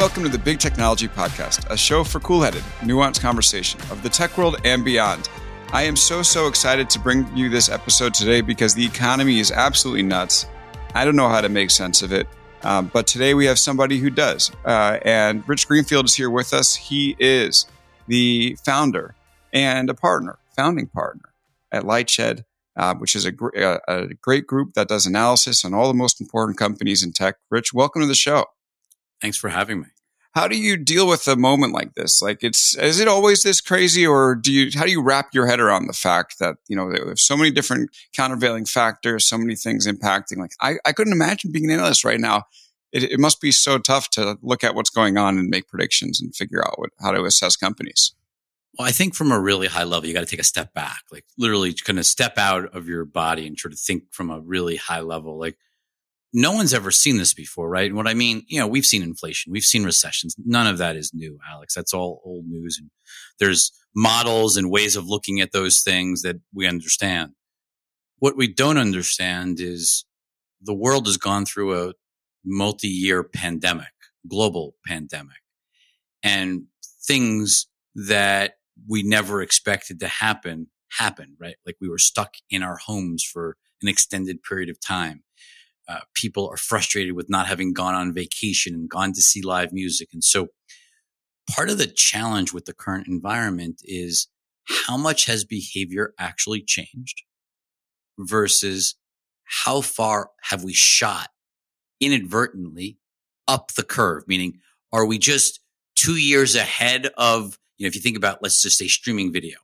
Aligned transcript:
Welcome 0.00 0.22
to 0.22 0.30
the 0.30 0.38
Big 0.38 0.58
Technology 0.58 1.06
Podcast, 1.06 1.68
a 1.68 1.76
show 1.76 2.02
for 2.02 2.20
cool 2.20 2.40
headed, 2.40 2.62
nuanced 2.80 3.20
conversation 3.20 3.78
of 3.90 4.02
the 4.02 4.08
tech 4.08 4.38
world 4.38 4.56
and 4.64 4.82
beyond. 4.82 5.28
I 5.74 5.82
am 5.82 5.94
so, 5.94 6.22
so 6.22 6.48
excited 6.48 6.88
to 6.88 6.98
bring 6.98 7.30
you 7.36 7.50
this 7.50 7.68
episode 7.68 8.14
today 8.14 8.40
because 8.40 8.74
the 8.74 8.86
economy 8.86 9.40
is 9.40 9.52
absolutely 9.52 10.04
nuts. 10.04 10.46
I 10.94 11.04
don't 11.04 11.16
know 11.16 11.28
how 11.28 11.42
to 11.42 11.50
make 11.50 11.70
sense 11.70 12.00
of 12.00 12.14
it, 12.14 12.26
um, 12.62 12.90
but 12.90 13.06
today 13.06 13.34
we 13.34 13.44
have 13.44 13.58
somebody 13.58 13.98
who 13.98 14.08
does. 14.08 14.50
Uh, 14.64 14.98
and 15.02 15.46
Rich 15.46 15.68
Greenfield 15.68 16.06
is 16.06 16.14
here 16.14 16.30
with 16.30 16.54
us. 16.54 16.74
He 16.74 17.14
is 17.18 17.66
the 18.08 18.56
founder 18.64 19.14
and 19.52 19.90
a 19.90 19.94
partner, 19.94 20.38
founding 20.56 20.86
partner 20.86 21.28
at 21.72 21.82
Lightshed, 21.82 22.42
uh, 22.74 22.94
which 22.94 23.14
is 23.14 23.26
a, 23.26 23.32
gr- 23.32 23.54
a, 23.54 23.80
a 23.86 24.06
great 24.14 24.46
group 24.46 24.72
that 24.72 24.88
does 24.88 25.04
analysis 25.04 25.62
on 25.62 25.74
all 25.74 25.88
the 25.88 25.94
most 25.94 26.22
important 26.22 26.56
companies 26.56 27.02
in 27.02 27.12
tech. 27.12 27.36
Rich, 27.50 27.74
welcome 27.74 28.00
to 28.00 28.08
the 28.08 28.14
show. 28.14 28.46
Thanks 29.20 29.36
for 29.36 29.50
having 29.50 29.82
me. 29.82 29.88
How 30.32 30.46
do 30.46 30.56
you 30.56 30.76
deal 30.76 31.08
with 31.08 31.26
a 31.26 31.34
moment 31.34 31.72
like 31.72 31.94
this? 31.94 32.22
Like 32.22 32.44
it's 32.44 32.76
is 32.76 33.00
it 33.00 33.08
always 33.08 33.42
this 33.42 33.60
crazy 33.60 34.06
or 34.06 34.36
do 34.36 34.52
you 34.52 34.70
how 34.78 34.84
do 34.84 34.90
you 34.90 35.02
wrap 35.02 35.34
your 35.34 35.46
head 35.46 35.58
around 35.58 35.86
the 35.86 35.92
fact 35.92 36.38
that, 36.38 36.56
you 36.68 36.76
know, 36.76 36.90
there 36.90 37.08
are 37.08 37.16
so 37.16 37.36
many 37.36 37.50
different 37.50 37.90
countervailing 38.12 38.64
factors, 38.64 39.26
so 39.26 39.36
many 39.36 39.56
things 39.56 39.86
impacting. 39.88 40.36
Like 40.36 40.52
I, 40.60 40.76
I 40.84 40.92
couldn't 40.92 41.12
imagine 41.12 41.50
being 41.50 41.64
an 41.64 41.72
analyst 41.72 42.04
right 42.04 42.20
now. 42.20 42.44
It, 42.92 43.04
it 43.04 43.20
must 43.20 43.40
be 43.40 43.50
so 43.52 43.78
tough 43.78 44.10
to 44.10 44.38
look 44.42 44.62
at 44.62 44.74
what's 44.74 44.90
going 44.90 45.16
on 45.16 45.38
and 45.38 45.48
make 45.48 45.68
predictions 45.68 46.20
and 46.20 46.34
figure 46.34 46.64
out 46.64 46.78
what, 46.78 46.90
how 47.00 47.10
to 47.10 47.24
assess 47.24 47.56
companies. 47.56 48.14
Well, 48.78 48.86
I 48.86 48.92
think 48.92 49.14
from 49.14 49.32
a 49.32 49.40
really 49.40 49.66
high 49.66 49.84
level, 49.84 50.08
you 50.08 50.14
got 50.14 50.20
to 50.20 50.26
take 50.26 50.40
a 50.40 50.44
step 50.44 50.72
back, 50.74 51.02
like 51.10 51.24
literally 51.36 51.72
kind 51.72 51.98
of 51.98 52.06
step 52.06 52.38
out 52.38 52.74
of 52.74 52.88
your 52.88 53.04
body 53.04 53.46
and 53.46 53.58
sort 53.58 53.72
of 53.72 53.80
think 53.80 54.04
from 54.12 54.30
a 54.30 54.40
really 54.40 54.76
high 54.76 55.00
level. 55.00 55.38
Like 55.38 55.56
no 56.32 56.52
one's 56.52 56.74
ever 56.74 56.90
seen 56.90 57.16
this 57.16 57.34
before, 57.34 57.68
right? 57.68 57.86
And 57.86 57.96
what 57.96 58.06
I 58.06 58.14
mean, 58.14 58.44
you 58.46 58.60
know, 58.60 58.66
we've 58.66 58.86
seen 58.86 59.02
inflation, 59.02 59.52
we've 59.52 59.62
seen 59.64 59.84
recessions. 59.84 60.36
None 60.38 60.66
of 60.66 60.78
that 60.78 60.96
is 60.96 61.12
new, 61.12 61.38
Alex. 61.48 61.74
That's 61.74 61.94
all 61.94 62.22
old 62.24 62.46
news. 62.46 62.78
And 62.80 62.90
there's 63.38 63.72
models 63.94 64.56
and 64.56 64.70
ways 64.70 64.96
of 64.96 65.08
looking 65.08 65.40
at 65.40 65.52
those 65.52 65.82
things 65.82 66.22
that 66.22 66.36
we 66.54 66.66
understand. 66.66 67.32
What 68.18 68.36
we 68.36 68.46
don't 68.46 68.78
understand 68.78 69.60
is 69.60 70.04
the 70.60 70.74
world 70.74 71.06
has 71.06 71.16
gone 71.16 71.46
through 71.46 71.88
a 71.88 71.94
multi-year 72.44 73.24
pandemic, 73.24 73.92
global 74.28 74.76
pandemic, 74.86 75.38
and 76.22 76.64
things 77.06 77.66
that 77.94 78.54
we 78.88 79.02
never 79.02 79.42
expected 79.42 80.00
to 80.00 80.06
happen 80.06 80.68
happened, 80.98 81.36
right? 81.38 81.56
Like 81.66 81.76
we 81.80 81.88
were 81.88 81.98
stuck 81.98 82.34
in 82.50 82.62
our 82.62 82.76
homes 82.76 83.24
for 83.24 83.56
an 83.82 83.88
extended 83.88 84.42
period 84.42 84.68
of 84.68 84.80
time 84.80 85.22
uh, 85.88 86.00
people 86.14 86.48
are 86.48 86.56
frustrated 86.56 87.14
with 87.14 87.28
not 87.28 87.46
having 87.46 87.72
gone 87.72 87.94
on 87.94 88.14
vacation 88.14 88.74
and 88.74 88.88
gone 88.88 89.12
to 89.12 89.22
see 89.22 89.42
live 89.42 89.72
music. 89.72 90.08
And 90.12 90.22
so 90.22 90.48
part 91.50 91.70
of 91.70 91.78
the 91.78 91.86
challenge 91.86 92.52
with 92.52 92.64
the 92.64 92.72
current 92.72 93.08
environment 93.08 93.80
is 93.84 94.28
how 94.86 94.96
much 94.96 95.26
has 95.26 95.44
behavior 95.44 96.14
actually 96.18 96.62
changed 96.62 97.22
versus 98.18 98.96
how 99.44 99.80
far 99.80 100.30
have 100.42 100.62
we 100.62 100.72
shot 100.72 101.30
inadvertently 102.00 102.98
up 103.48 103.72
the 103.72 103.82
curve? 103.82 104.22
Meaning, 104.28 104.58
are 104.92 105.06
we 105.06 105.18
just 105.18 105.60
two 105.96 106.16
years 106.16 106.54
ahead 106.54 107.08
of, 107.16 107.58
you 107.78 107.84
know, 107.84 107.88
if 107.88 107.94
you 107.94 108.00
think 108.00 108.16
about, 108.16 108.42
let's 108.42 108.62
just 108.62 108.78
say 108.78 108.86
streaming 108.86 109.32
video, 109.32 109.58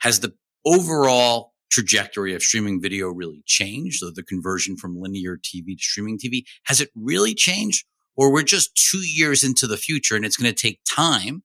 has 0.00 0.20
the 0.20 0.34
overall 0.66 1.51
trajectory 1.72 2.34
of 2.34 2.42
streaming 2.42 2.80
video 2.80 3.08
really 3.08 3.42
changed? 3.46 4.02
The 4.02 4.22
conversion 4.22 4.76
from 4.76 5.00
linear 5.00 5.36
TV 5.36 5.76
to 5.76 5.82
streaming 5.82 6.18
TV, 6.18 6.44
has 6.64 6.80
it 6.80 6.90
really 6.94 7.34
changed? 7.34 7.84
Or 8.14 8.32
we're 8.32 8.42
just 8.42 8.76
two 8.76 8.98
years 8.98 9.42
into 9.42 9.66
the 9.66 9.78
future 9.78 10.14
and 10.14 10.24
it's 10.24 10.36
going 10.36 10.52
to 10.52 10.60
take 10.60 10.80
time 10.88 11.42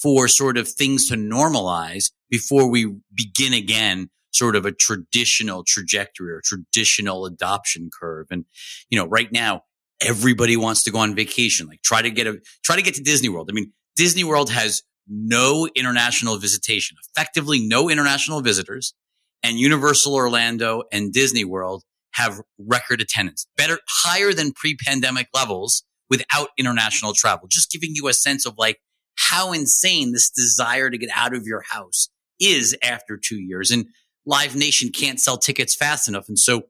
for 0.00 0.28
sort 0.28 0.58
of 0.58 0.68
things 0.68 1.08
to 1.08 1.14
normalize 1.14 2.10
before 2.28 2.70
we 2.70 2.94
begin 3.14 3.54
again 3.54 4.10
sort 4.32 4.56
of 4.56 4.66
a 4.66 4.72
traditional 4.72 5.64
trajectory 5.64 6.32
or 6.32 6.42
traditional 6.44 7.24
adoption 7.24 7.88
curve. 7.98 8.26
And, 8.30 8.44
you 8.90 8.98
know, 8.98 9.06
right 9.06 9.30
now, 9.32 9.62
everybody 10.02 10.56
wants 10.56 10.82
to 10.84 10.90
go 10.90 10.98
on 10.98 11.14
vacation. 11.14 11.66
Like 11.66 11.82
try 11.82 12.02
to 12.02 12.10
get 12.10 12.26
a, 12.26 12.38
try 12.64 12.76
to 12.76 12.82
get 12.82 12.94
to 12.94 13.02
Disney 13.02 13.28
World. 13.28 13.48
I 13.50 13.54
mean, 13.54 13.72
Disney 13.96 14.24
World 14.24 14.50
has 14.50 14.82
no 15.08 15.68
international 15.76 16.36
visitation, 16.36 16.96
effectively 17.08 17.66
no 17.66 17.88
international 17.88 18.40
visitors 18.40 18.94
and 19.42 19.58
Universal 19.58 20.14
Orlando 20.14 20.84
and 20.92 21.12
Disney 21.12 21.44
World 21.44 21.82
have 22.12 22.40
record 22.58 23.00
attendance, 23.00 23.46
better, 23.56 23.78
higher 23.88 24.32
than 24.32 24.52
pre-pandemic 24.52 25.28
levels 25.34 25.84
without 26.08 26.48
international 26.56 27.12
travel. 27.12 27.48
Just 27.48 27.70
giving 27.70 27.90
you 27.94 28.08
a 28.08 28.12
sense 28.12 28.46
of 28.46 28.54
like 28.56 28.78
how 29.16 29.52
insane 29.52 30.12
this 30.12 30.30
desire 30.30 30.90
to 30.90 30.98
get 30.98 31.10
out 31.14 31.34
of 31.34 31.44
your 31.46 31.62
house 31.70 32.08
is 32.40 32.76
after 32.82 33.16
two 33.16 33.40
years. 33.40 33.70
And 33.70 33.86
Live 34.26 34.56
Nation 34.56 34.90
can't 34.90 35.20
sell 35.20 35.38
tickets 35.38 35.74
fast 35.74 36.08
enough. 36.08 36.28
And 36.28 36.38
so 36.38 36.64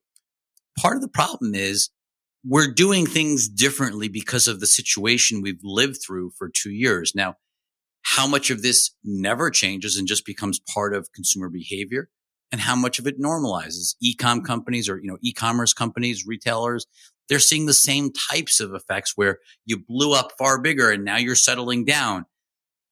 part 0.78 0.96
of 0.96 1.02
the 1.02 1.08
problem 1.08 1.54
is 1.54 1.90
we're 2.46 2.72
doing 2.72 3.06
things 3.06 3.48
differently 3.48 4.08
because 4.08 4.46
of 4.46 4.60
the 4.60 4.66
situation 4.66 5.40
we've 5.40 5.60
lived 5.62 5.98
through 6.04 6.32
for 6.36 6.50
two 6.50 6.70
years. 6.70 7.12
Now, 7.14 7.36
how 8.02 8.26
much 8.26 8.50
of 8.50 8.62
this 8.62 8.90
never 9.02 9.50
changes 9.50 9.96
and 9.96 10.06
just 10.06 10.26
becomes 10.26 10.60
part 10.72 10.94
of 10.94 11.12
consumer 11.12 11.48
behavior? 11.48 12.10
And 12.52 12.60
how 12.60 12.76
much 12.76 12.98
of 12.98 13.06
it 13.06 13.20
normalizes. 13.20 13.96
Ecom 14.04 14.16
mm-hmm. 14.16 14.44
companies 14.44 14.88
or, 14.88 14.98
you 14.98 15.08
know, 15.08 15.18
e-commerce 15.22 15.72
companies, 15.72 16.26
retailers, 16.26 16.86
they're 17.28 17.38
seeing 17.38 17.66
the 17.66 17.74
same 17.74 18.12
types 18.12 18.60
of 18.60 18.74
effects 18.74 19.12
where 19.16 19.38
you 19.64 19.78
blew 19.78 20.12
up 20.12 20.32
far 20.38 20.60
bigger 20.60 20.90
and 20.90 21.04
now 21.04 21.16
you're 21.16 21.34
settling 21.34 21.84
down. 21.84 22.26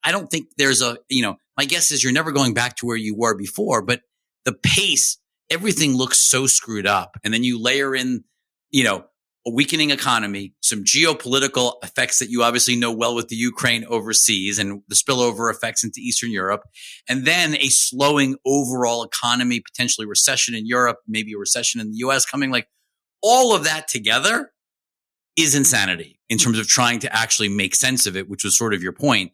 I 0.05 0.11
don't 0.11 0.29
think 0.29 0.49
there's 0.57 0.83
a, 0.83 0.99
you 1.09 1.23
know, 1.23 1.37
my 1.57 1.65
guess 1.65 1.93
is 1.93 2.03
you're 2.03 2.13
never 2.13 2.33
going 2.33 2.55
back 2.55 2.77
to 2.77 2.87
where 2.87 2.97
you 2.97 3.15
were 3.15 3.37
before, 3.37 3.83
but 3.83 4.01
the 4.45 4.55
pace, 4.55 5.19
everything 5.51 5.95
looks 5.95 6.19
so 6.19 6.47
screwed 6.47 6.87
up. 6.87 7.19
And 7.23 7.33
then 7.33 7.45
you 7.45 7.61
layer 7.61 7.95
in, 7.95 8.25
you 8.71 8.85
know, 8.85 9.05
a 9.47 9.51
weakening 9.51 9.91
economy, 9.91 10.55
some 10.61 10.85
geopolitical 10.85 11.75
effects 11.83 12.21
that 12.21 12.31
you 12.31 12.43
obviously 12.43 12.77
know 12.77 12.93
well 12.93 13.15
with 13.15 13.29
the 13.29 13.37
Ukraine 13.37 13.85
overseas 13.87 14.59
and 14.59 14.83
the 14.89 14.95
spillover 14.95 15.51
effects 15.51 15.83
into 15.83 16.01
Eastern 16.01 16.31
Europe, 16.31 16.63
and 17.09 17.25
then 17.25 17.57
a 17.57 17.69
slowing 17.69 18.37
overall 18.47 19.03
economy, 19.03 19.61
potentially 19.61 20.07
recession 20.07 20.55
in 20.55 20.67
Europe, 20.67 20.99
maybe 21.09 21.33
a 21.33 21.39
recession 21.39 21.81
in 21.81 21.91
the 21.91 21.99
US 21.99 22.25
coming 22.25 22.51
like 22.51 22.69
all 23.23 23.55
of 23.55 23.65
that 23.65 23.89
together 23.89 24.53
is 25.37 25.55
insanity 25.55 26.21
in 26.29 26.39
terms 26.39 26.59
of 26.59 26.69
trying 26.69 26.99
to 27.01 27.15
actually 27.15 27.49
make 27.49 27.75
sense 27.75 28.07
of 28.07 28.17
it, 28.17 28.29
which 28.29 28.45
was 28.45 28.57
sort 28.57 28.75
of 28.75 28.83
your 28.83 28.93
point. 28.93 29.33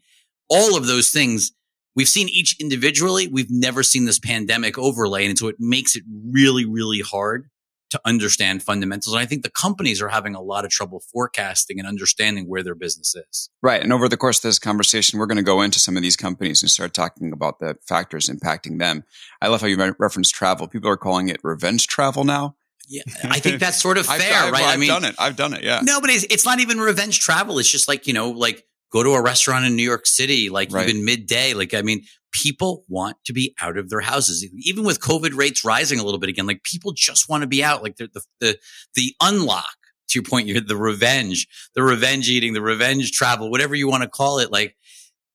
All 0.48 0.76
of 0.76 0.86
those 0.86 1.10
things 1.10 1.52
we've 1.98 2.08
seen 2.08 2.28
each 2.28 2.56
individually. 2.60 3.26
We've 3.26 3.50
never 3.50 3.82
seen 3.82 4.04
this 4.04 4.20
pandemic 4.20 4.78
overlay. 4.78 5.26
And 5.26 5.36
so 5.36 5.48
it 5.48 5.56
makes 5.58 5.96
it 5.96 6.04
really, 6.30 6.64
really 6.64 7.00
hard 7.00 7.48
to 7.90 8.00
understand 8.04 8.62
fundamentals. 8.62 9.14
And 9.14 9.20
I 9.20 9.26
think 9.26 9.42
the 9.42 9.50
companies 9.50 10.02
are 10.02 10.08
having 10.08 10.34
a 10.34 10.40
lot 10.40 10.64
of 10.64 10.70
trouble 10.70 11.00
forecasting 11.12 11.78
and 11.78 11.88
understanding 11.88 12.48
where 12.48 12.62
their 12.62 12.74
business 12.74 13.14
is. 13.14 13.50
Right. 13.62 13.82
And 13.82 13.92
over 13.92 14.08
the 14.08 14.16
course 14.16 14.38
of 14.38 14.42
this 14.42 14.58
conversation, 14.58 15.18
we're 15.18 15.26
going 15.26 15.36
to 15.36 15.42
go 15.42 15.62
into 15.62 15.78
some 15.78 15.96
of 15.96 16.02
these 16.02 16.16
companies 16.16 16.62
and 16.62 16.70
start 16.70 16.94
talking 16.94 17.32
about 17.32 17.60
the 17.60 17.76
factors 17.86 18.28
impacting 18.28 18.78
them. 18.78 19.04
I 19.40 19.48
love 19.48 19.60
how 19.60 19.66
you 19.66 19.76
re- 19.76 19.92
reference 19.98 20.30
travel. 20.30 20.68
People 20.68 20.90
are 20.90 20.96
calling 20.96 21.28
it 21.28 21.40
revenge 21.42 21.86
travel 21.86 22.24
now. 22.24 22.56
Yeah, 22.90 23.02
I 23.24 23.38
think 23.38 23.60
that's 23.60 23.80
sort 23.80 23.98
of 23.98 24.06
fair, 24.06 24.16
I've, 24.16 24.46
I've, 24.46 24.52
right? 24.52 24.62
I've 24.62 24.74
I 24.74 24.76
mean, 24.78 24.88
done 24.88 25.04
it. 25.04 25.14
I've 25.18 25.36
done 25.36 25.52
it. 25.52 25.62
Yeah. 25.62 25.80
No, 25.82 26.00
but 26.00 26.08
it's, 26.08 26.24
it's 26.30 26.46
not 26.46 26.60
even 26.60 26.78
revenge 26.78 27.20
travel. 27.20 27.58
It's 27.58 27.70
just 27.70 27.86
like, 27.86 28.06
you 28.06 28.14
know, 28.14 28.30
like 28.30 28.64
go 28.90 29.02
to 29.02 29.10
a 29.10 29.22
restaurant 29.22 29.66
in 29.66 29.76
New 29.76 29.82
York 29.82 30.06
City, 30.06 30.48
like 30.48 30.72
right. 30.72 30.88
even 30.88 31.04
midday. 31.04 31.52
Like, 31.52 31.74
I 31.74 31.82
mean, 31.82 32.04
people 32.32 32.84
want 32.88 33.16
to 33.24 33.32
be 33.32 33.54
out 33.60 33.78
of 33.78 33.90
their 33.90 34.00
houses. 34.00 34.46
Even 34.54 34.84
with 34.84 35.00
COVID 35.00 35.36
rates 35.36 35.64
rising 35.64 35.98
a 35.98 36.04
little 36.04 36.20
bit 36.20 36.30
again, 36.30 36.46
like 36.46 36.62
people 36.62 36.92
just 36.92 37.28
want 37.28 37.42
to 37.42 37.46
be 37.46 37.64
out. 37.64 37.82
Like 37.82 37.96
the, 37.96 38.08
the, 38.40 38.58
the, 38.94 39.14
unlock 39.22 39.76
to 40.08 40.18
your 40.18 40.24
point, 40.24 40.46
you 40.46 40.60
the 40.60 40.76
revenge, 40.76 41.46
the 41.74 41.82
revenge 41.82 42.28
eating, 42.28 42.52
the 42.52 42.62
revenge 42.62 43.12
travel, 43.12 43.50
whatever 43.50 43.74
you 43.74 43.88
want 43.88 44.02
to 44.02 44.08
call 44.08 44.38
it. 44.38 44.50
Like 44.52 44.76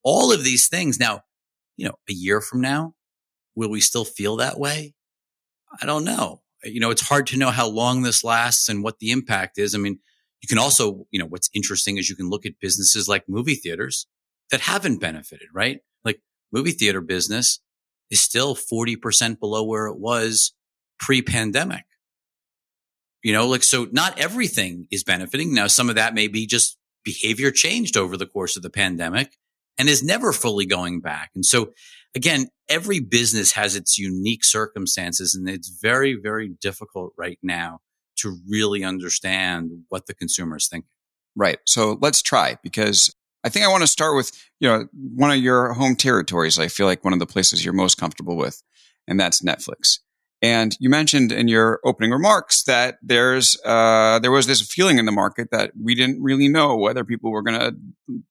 all 0.03 0.31
of 0.31 0.43
these 0.43 0.67
things. 0.67 0.99
Now, 0.99 1.21
you 1.77 1.87
know, 1.87 1.95
a 2.09 2.13
year 2.13 2.41
from 2.41 2.61
now, 2.61 2.95
will 3.55 3.69
we 3.69 3.81
still 3.81 4.05
feel 4.05 4.37
that 4.37 4.59
way? 4.59 4.93
I 5.81 5.85
don't 5.85 6.03
know. 6.03 6.41
You 6.63 6.79
know, 6.79 6.91
it's 6.91 7.07
hard 7.07 7.27
to 7.27 7.37
know 7.37 7.49
how 7.49 7.67
long 7.67 8.03
this 8.03 8.23
lasts 8.23 8.69
and 8.69 8.83
what 8.83 8.99
the 8.99 9.11
impact 9.11 9.57
is. 9.57 9.75
I 9.75 9.77
mean, 9.77 9.99
you 10.41 10.47
can 10.47 10.57
also, 10.57 11.05
you 11.11 11.19
know, 11.19 11.25
what's 11.25 11.49
interesting 11.53 11.97
is 11.97 12.09
you 12.09 12.15
can 12.15 12.29
look 12.29 12.45
at 12.45 12.59
businesses 12.59 13.07
like 13.07 13.23
movie 13.27 13.55
theaters 13.55 14.07
that 14.51 14.61
haven't 14.61 14.99
benefited, 14.99 15.47
right? 15.53 15.79
Movie 16.53 16.71
theater 16.71 17.01
business 17.01 17.59
is 18.09 18.21
still 18.21 18.55
40% 18.55 19.39
below 19.39 19.63
where 19.63 19.87
it 19.87 19.99
was 19.99 20.53
pre 20.99 21.21
pandemic. 21.21 21.83
You 23.23 23.33
know, 23.33 23.47
like, 23.47 23.63
so 23.63 23.87
not 23.91 24.19
everything 24.19 24.87
is 24.91 25.03
benefiting. 25.03 25.53
Now, 25.53 25.67
some 25.67 25.89
of 25.89 25.95
that 25.95 26.13
may 26.13 26.27
be 26.27 26.45
just 26.45 26.77
behavior 27.03 27.51
changed 27.51 27.97
over 27.97 28.17
the 28.17 28.25
course 28.25 28.55
of 28.55 28.63
the 28.63 28.69
pandemic 28.69 29.37
and 29.77 29.89
is 29.89 30.03
never 30.03 30.31
fully 30.31 30.65
going 30.65 31.01
back. 31.01 31.31
And 31.35 31.45
so 31.45 31.73
again, 32.15 32.47
every 32.69 32.99
business 32.99 33.53
has 33.53 33.75
its 33.75 33.97
unique 33.97 34.43
circumstances 34.43 35.35
and 35.35 35.49
it's 35.49 35.69
very, 35.69 36.15
very 36.15 36.49
difficult 36.61 37.13
right 37.17 37.39
now 37.41 37.79
to 38.17 38.37
really 38.47 38.83
understand 38.83 39.71
what 39.89 40.05
the 40.05 40.13
consumer 40.13 40.57
is 40.57 40.67
thinking. 40.67 40.89
Right. 41.35 41.57
So 41.65 41.97
let's 41.99 42.21
try 42.21 42.57
because 42.61 43.13
I 43.43 43.49
think 43.49 43.65
I 43.65 43.69
want 43.69 43.81
to 43.81 43.87
start 43.87 44.15
with, 44.15 44.31
you 44.59 44.69
know, 44.69 44.87
one 44.93 45.31
of 45.31 45.37
your 45.37 45.73
home 45.73 45.95
territories. 45.95 46.57
I 46.57 46.67
feel 46.67 46.85
like 46.85 47.03
one 47.03 47.13
of 47.13 47.19
the 47.19 47.25
places 47.25 47.63
you're 47.63 47.73
most 47.73 47.97
comfortable 47.97 48.37
with, 48.37 48.63
and 49.07 49.19
that's 49.19 49.41
Netflix. 49.41 49.99
And 50.41 50.75
you 50.77 50.89
mentioned 50.89 51.31
in 51.31 51.47
your 51.47 51.79
opening 51.85 52.11
remarks 52.11 52.63
that 52.63 52.97
there's 53.01 53.57
uh, 53.63 54.19
there 54.19 54.31
was 54.31 54.45
this 54.45 54.61
feeling 54.61 54.97
in 54.97 55.05
the 55.05 55.11
market 55.11 55.49
that 55.51 55.71
we 55.81 55.95
didn't 55.95 56.21
really 56.21 56.49
know 56.49 56.75
whether 56.75 57.05
people 57.05 57.31
were 57.31 57.41
going 57.41 57.59
to 57.59 57.75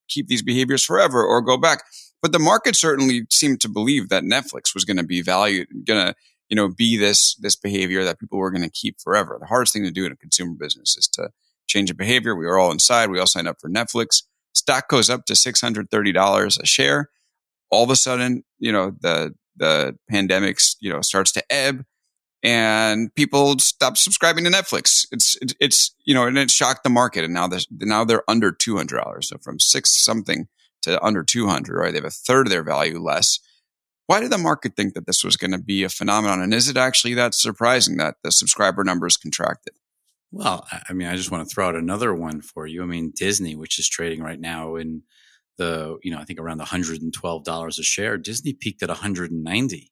keep 0.07 0.27
these 0.27 0.43
behaviors 0.43 0.85
forever 0.85 1.23
or 1.23 1.41
go 1.41 1.57
back. 1.57 1.83
But 2.21 2.31
the 2.31 2.39
market 2.39 2.75
certainly 2.75 3.23
seemed 3.31 3.61
to 3.61 3.69
believe 3.69 4.09
that 4.09 4.23
Netflix 4.23 4.75
was 4.75 4.85
going 4.85 4.97
to 4.97 5.03
be 5.03 5.23
valued, 5.23 5.67
going 5.85 6.05
to 6.05 6.15
you 6.49 6.55
know 6.55 6.69
be 6.69 6.97
this 6.97 7.33
this 7.35 7.55
behavior 7.55 8.03
that 8.03 8.19
people 8.19 8.37
were 8.37 8.51
going 8.51 8.61
to 8.61 8.69
keep 8.69 9.01
forever. 9.01 9.37
The 9.39 9.47
hardest 9.47 9.73
thing 9.73 9.83
to 9.83 9.91
do 9.91 10.05
in 10.05 10.11
a 10.11 10.15
consumer 10.15 10.53
business 10.53 10.95
is 10.95 11.07
to 11.13 11.29
change 11.65 11.89
a 11.89 11.95
behavior. 11.95 12.35
We 12.35 12.45
were 12.45 12.59
all 12.59 12.71
inside. 12.71 13.09
We 13.09 13.19
all 13.19 13.25
signed 13.25 13.47
up 13.47 13.59
for 13.59 13.71
Netflix. 13.71 14.21
Stock 14.53 14.87
goes 14.87 15.09
up 15.09 15.25
to 15.25 15.35
six 15.35 15.61
hundred 15.61 15.89
thirty 15.89 16.11
dollars 16.11 16.57
a 16.57 16.65
share. 16.65 17.09
All 17.69 17.83
of 17.83 17.89
a 17.89 17.95
sudden, 17.95 18.43
you 18.59 18.71
know 18.71 18.93
the 19.01 19.33
the 19.55 19.97
pandemic, 20.09 20.59
you 20.79 20.91
know, 20.91 21.01
starts 21.01 21.31
to 21.33 21.43
ebb 21.51 21.85
and 22.43 23.13
people 23.15 23.57
stop 23.59 23.97
subscribing 23.97 24.43
to 24.43 24.49
Netflix. 24.51 25.07
It's, 25.11 25.37
it's, 25.59 25.95
you 26.03 26.13
know, 26.13 26.27
and 26.27 26.37
it 26.37 26.51
shocked 26.51 26.83
the 26.83 26.89
market. 26.89 27.23
And 27.23 27.33
now 27.33 27.47
they're, 27.47 27.61
now 27.71 28.03
they're 28.03 28.29
under 28.29 28.51
$200. 28.51 29.23
So 29.23 29.37
from 29.37 29.59
six 29.59 29.91
something 29.91 30.47
to 30.81 31.01
under 31.01 31.23
200, 31.23 31.73
right? 31.73 31.91
They 31.91 31.97
have 31.97 32.05
a 32.05 32.09
third 32.09 32.47
of 32.47 32.51
their 32.51 32.63
value 32.63 32.99
less. 32.99 33.39
Why 34.07 34.19
did 34.19 34.31
the 34.31 34.37
market 34.37 34.75
think 34.75 34.95
that 34.95 35.05
this 35.05 35.23
was 35.23 35.37
going 35.37 35.51
to 35.51 35.57
be 35.57 35.83
a 35.83 35.89
phenomenon? 35.89 36.41
And 36.41 36.53
is 36.53 36.67
it 36.67 36.75
actually 36.75 37.13
that 37.13 37.33
surprising 37.33 37.95
that 37.97 38.15
the 38.23 38.31
subscriber 38.33 38.83
numbers 38.83 39.15
contracted? 39.15 39.73
Well, 40.35 40.67
I 40.89 40.93
mean, 40.93 41.07
I 41.07 41.15
just 41.15 41.29
want 41.29 41.47
to 41.47 41.53
throw 41.53 41.67
out 41.67 41.75
another 41.75 42.11
one 42.11 42.41
for 42.41 42.65
you. 42.65 42.81
I 42.81 42.87
mean, 42.87 43.13
Disney, 43.15 43.55
which 43.55 43.77
is 43.77 43.87
trading 43.87 44.23
right 44.23 44.39
now 44.39 44.77
in 44.77 45.03
the, 45.59 45.99
you 46.01 46.09
know, 46.09 46.17
I 46.17 46.23
think 46.23 46.39
around 46.39 46.59
$112 46.59 47.67
a 47.67 47.83
share. 47.83 48.17
Disney 48.17 48.53
peaked 48.53 48.81
at 48.81 48.89
190 48.89 49.91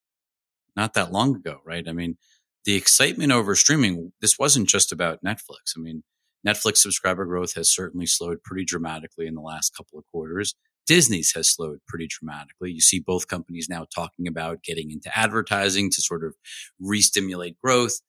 not 0.75 0.95
that 0.95 1.11
long 1.11 1.35
ago, 1.35 1.59
right? 1.63 1.87
I 1.87 1.93
mean, 1.93 2.17
the 2.65 2.73
excitement 2.73 3.31
over 3.31 3.53
streaming, 3.53 4.13
this 4.19 4.39
wasn't 4.39 4.67
just 4.67 4.91
about 4.91 5.23
Netflix. 5.23 5.77
I 5.77 5.79
mean, 5.79 6.01
Netflix 6.45 6.77
subscriber 6.77 7.25
growth 7.25 7.53
has 7.53 7.69
certainly 7.69 8.07
slowed 8.07 8.41
pretty 8.43 8.65
dramatically 8.65 9.27
in 9.27 9.35
the 9.35 9.41
last 9.41 9.77
couple 9.77 9.99
of 9.99 10.05
quarters. 10.11 10.55
Disney's 10.87 11.33
has 11.35 11.49
slowed 11.49 11.81
pretty 11.87 12.07
dramatically. 12.09 12.71
You 12.71 12.81
see 12.81 12.99
both 12.99 13.27
companies 13.27 13.67
now 13.69 13.85
talking 13.93 14.25
about 14.27 14.63
getting 14.63 14.89
into 14.89 15.15
advertising 15.15 15.91
to 15.91 16.01
sort 16.01 16.23
of 16.23 16.33
re-stimulate 16.79 17.57
growth. 17.63 17.99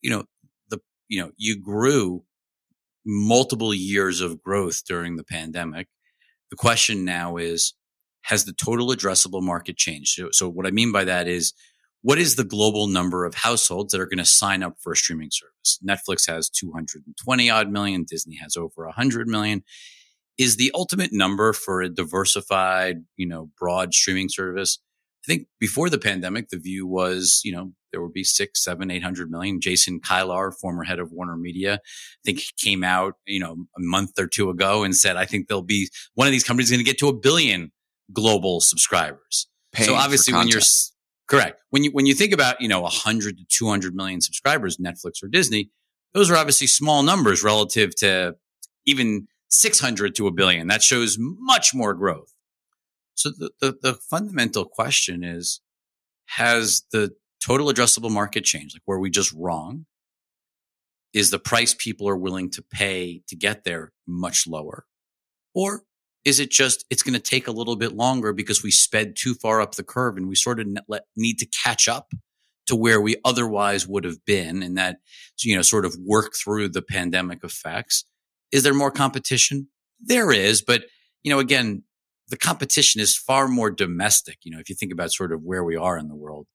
You 0.00 0.10
know, 0.10 0.24
you 1.08 1.20
know, 1.20 1.30
you 1.36 1.60
grew 1.60 2.24
multiple 3.04 3.72
years 3.72 4.20
of 4.20 4.42
growth 4.42 4.84
during 4.86 5.16
the 5.16 5.24
pandemic. 5.24 5.88
The 6.50 6.56
question 6.56 7.04
now 7.04 7.36
is, 7.36 7.74
has 8.22 8.44
the 8.44 8.52
total 8.52 8.88
addressable 8.88 9.42
market 9.42 9.76
changed? 9.76 10.10
So, 10.10 10.28
so 10.32 10.48
what 10.48 10.66
I 10.66 10.70
mean 10.70 10.92
by 10.92 11.04
that 11.04 11.26
is 11.26 11.54
what 12.02 12.18
is 12.18 12.36
the 12.36 12.44
global 12.44 12.86
number 12.86 13.24
of 13.24 13.34
households 13.34 13.92
that 13.92 14.00
are 14.00 14.06
going 14.06 14.18
to 14.18 14.24
sign 14.24 14.62
up 14.62 14.76
for 14.80 14.92
a 14.92 14.96
streaming 14.96 15.30
service? 15.32 15.78
Netflix 15.86 16.28
has 16.28 16.48
220 16.48 17.50
odd 17.50 17.70
million. 17.70 18.04
Disney 18.04 18.36
has 18.36 18.56
over 18.56 18.84
100 18.84 19.26
million. 19.26 19.62
Is 20.36 20.56
the 20.56 20.70
ultimate 20.74 21.12
number 21.12 21.52
for 21.52 21.82
a 21.82 21.88
diversified, 21.88 23.04
you 23.16 23.26
know, 23.26 23.50
broad 23.58 23.92
streaming 23.92 24.28
service? 24.28 24.78
I 25.24 25.26
think 25.26 25.48
before 25.58 25.90
the 25.90 25.98
pandemic, 25.98 26.50
the 26.50 26.58
view 26.58 26.86
was, 26.86 27.40
you 27.44 27.52
know, 27.52 27.72
there 27.92 28.02
would 28.02 28.12
be 28.12 28.24
six, 28.24 28.62
seven, 28.62 28.90
eight 28.90 29.02
hundred 29.02 29.30
million. 29.30 29.60
Jason 29.60 30.00
Kilar, 30.00 30.52
former 30.52 30.84
head 30.84 30.98
of 30.98 31.12
Warner 31.12 31.36
Media, 31.36 31.74
I 31.74 32.20
think 32.24 32.42
came 32.56 32.84
out, 32.84 33.14
you 33.26 33.40
know, 33.40 33.52
a 33.76 33.80
month 33.80 34.18
or 34.18 34.26
two 34.26 34.50
ago 34.50 34.84
and 34.84 34.96
said, 34.96 35.16
I 35.16 35.24
think 35.24 35.48
there'll 35.48 35.62
be 35.62 35.88
one 36.14 36.26
of 36.26 36.32
these 36.32 36.44
companies 36.44 36.70
going 36.70 36.80
to 36.80 36.84
get 36.84 36.98
to 36.98 37.08
a 37.08 37.14
billion 37.14 37.72
global 38.12 38.60
subscribers. 38.60 39.48
Paying 39.72 39.88
so 39.88 39.94
obviously 39.94 40.32
when 40.32 40.48
you're 40.48 40.62
Correct. 41.28 41.60
When 41.68 41.84
you 41.84 41.90
when 41.92 42.06
you 42.06 42.14
think 42.14 42.32
about 42.32 42.60
you 42.60 42.68
know 42.68 42.80
100 42.80 43.38
to 43.38 43.44
200 43.44 43.94
million 43.94 44.20
subscribers, 44.20 44.78
Netflix 44.78 45.22
or 45.22 45.28
Disney, 45.28 45.70
those 46.14 46.30
are 46.30 46.36
obviously 46.36 46.66
small 46.66 47.02
numbers 47.02 47.44
relative 47.44 47.94
to 47.96 48.36
even 48.86 49.28
600 49.50 50.14
to 50.16 50.26
a 50.26 50.30
billion. 50.30 50.68
That 50.68 50.82
shows 50.82 51.18
much 51.18 51.74
more 51.74 51.92
growth. 51.94 52.32
So 53.14 53.30
the, 53.30 53.50
the, 53.60 53.78
the 53.82 53.94
fundamental 53.94 54.64
question 54.64 55.22
is, 55.22 55.60
has 56.26 56.84
the 56.92 57.14
total 57.44 57.68
addressable 57.68 58.10
market 58.10 58.44
change? 58.44 58.74
Like, 58.74 58.82
were 58.86 59.00
we 59.00 59.10
just 59.10 59.32
wrong? 59.32 59.86
Is 61.14 61.30
the 61.30 61.38
price 61.38 61.74
people 61.74 62.08
are 62.08 62.16
willing 62.16 62.50
to 62.50 62.62
pay 62.62 63.22
to 63.28 63.36
get 63.36 63.64
there 63.64 63.92
much 64.06 64.46
lower? 64.46 64.84
Or 65.54 65.84
is 66.24 66.40
it 66.40 66.50
just, 66.50 66.84
it's 66.90 67.02
going 67.02 67.14
to 67.14 67.20
take 67.20 67.48
a 67.48 67.52
little 67.52 67.76
bit 67.76 67.94
longer 67.94 68.32
because 68.32 68.62
we 68.62 68.70
sped 68.70 69.16
too 69.16 69.34
far 69.34 69.60
up 69.60 69.74
the 69.74 69.82
curve 69.82 70.16
and 70.16 70.28
we 70.28 70.34
sort 70.34 70.60
of 70.60 70.66
need 71.16 71.38
to 71.38 71.46
catch 71.46 71.88
up 71.88 72.12
to 72.66 72.76
where 72.76 73.00
we 73.00 73.16
otherwise 73.24 73.86
would 73.86 74.04
have 74.04 74.22
been 74.26 74.62
and 74.62 74.76
that, 74.76 74.98
you 75.42 75.56
know, 75.56 75.62
sort 75.62 75.86
of 75.86 75.96
work 76.04 76.34
through 76.34 76.68
the 76.68 76.82
pandemic 76.82 77.42
effects. 77.42 78.04
Is 78.52 78.62
there 78.62 78.74
more 78.74 78.90
competition? 78.90 79.68
There 80.00 80.30
is, 80.30 80.60
but, 80.60 80.84
you 81.22 81.32
know, 81.32 81.38
again, 81.38 81.84
the 82.28 82.36
competition 82.36 83.00
is 83.00 83.16
far 83.16 83.48
more 83.48 83.70
domestic. 83.70 84.36
You 84.42 84.52
know, 84.52 84.58
if 84.58 84.68
you 84.68 84.74
think 84.74 84.92
about 84.92 85.12
sort 85.12 85.32
of 85.32 85.42
where 85.42 85.64
we 85.64 85.76
are 85.76 85.96
in 85.96 86.08
the 86.08 86.14
world, 86.14 86.46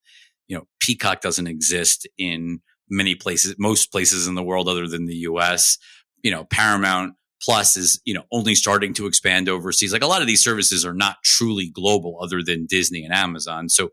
you 0.47 0.57
know, 0.57 0.65
Peacock 0.79 1.21
doesn't 1.21 1.47
exist 1.47 2.07
in 2.17 2.59
many 2.89 3.15
places, 3.15 3.55
most 3.57 3.91
places 3.91 4.27
in 4.27 4.35
the 4.35 4.43
world 4.43 4.67
other 4.67 4.87
than 4.87 5.05
the 5.05 5.15
US. 5.15 5.77
You 6.23 6.31
know, 6.31 6.45
Paramount 6.45 7.13
Plus 7.41 7.75
is, 7.75 8.01
you 8.05 8.13
know, 8.13 8.23
only 8.31 8.55
starting 8.55 8.93
to 8.93 9.05
expand 9.05 9.49
overseas. 9.49 9.91
Like 9.91 10.03
a 10.03 10.07
lot 10.07 10.21
of 10.21 10.27
these 10.27 10.43
services 10.43 10.85
are 10.85 10.93
not 10.93 11.17
truly 11.23 11.69
global 11.69 12.19
other 12.21 12.41
than 12.41 12.65
Disney 12.65 13.03
and 13.03 13.13
Amazon. 13.13 13.67
So 13.67 13.89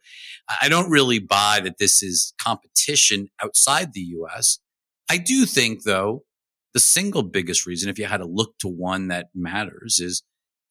I 0.60 0.68
don't 0.68 0.90
really 0.90 1.18
buy 1.18 1.60
that 1.64 1.78
this 1.78 2.02
is 2.02 2.32
competition 2.40 3.28
outside 3.42 3.92
the 3.92 4.06
US. 4.20 4.60
I 5.08 5.18
do 5.18 5.46
think 5.46 5.82
though, 5.82 6.24
the 6.72 6.80
single 6.80 7.24
biggest 7.24 7.66
reason, 7.66 7.90
if 7.90 7.98
you 7.98 8.04
had 8.04 8.18
to 8.18 8.26
look 8.26 8.56
to 8.60 8.68
one 8.68 9.08
that 9.08 9.26
matters 9.34 9.98
is 9.98 10.22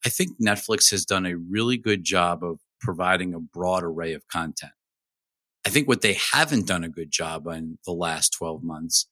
I 0.04 0.08
think 0.08 0.30
Netflix 0.42 0.90
has 0.92 1.04
done 1.04 1.26
a 1.26 1.36
really 1.36 1.76
good 1.76 2.04
job 2.04 2.42
of 2.42 2.58
providing 2.80 3.34
a 3.34 3.40
broad 3.40 3.84
array 3.84 4.14
of 4.14 4.26
content. 4.28 4.72
I 5.66 5.70
think 5.70 5.88
what 5.88 6.00
they 6.00 6.18
haven't 6.32 6.66
done 6.66 6.84
a 6.84 6.88
good 6.88 7.10
job 7.10 7.46
on 7.46 7.78
the 7.84 7.92
last 7.92 8.30
12 8.38 8.62
months 8.62 9.06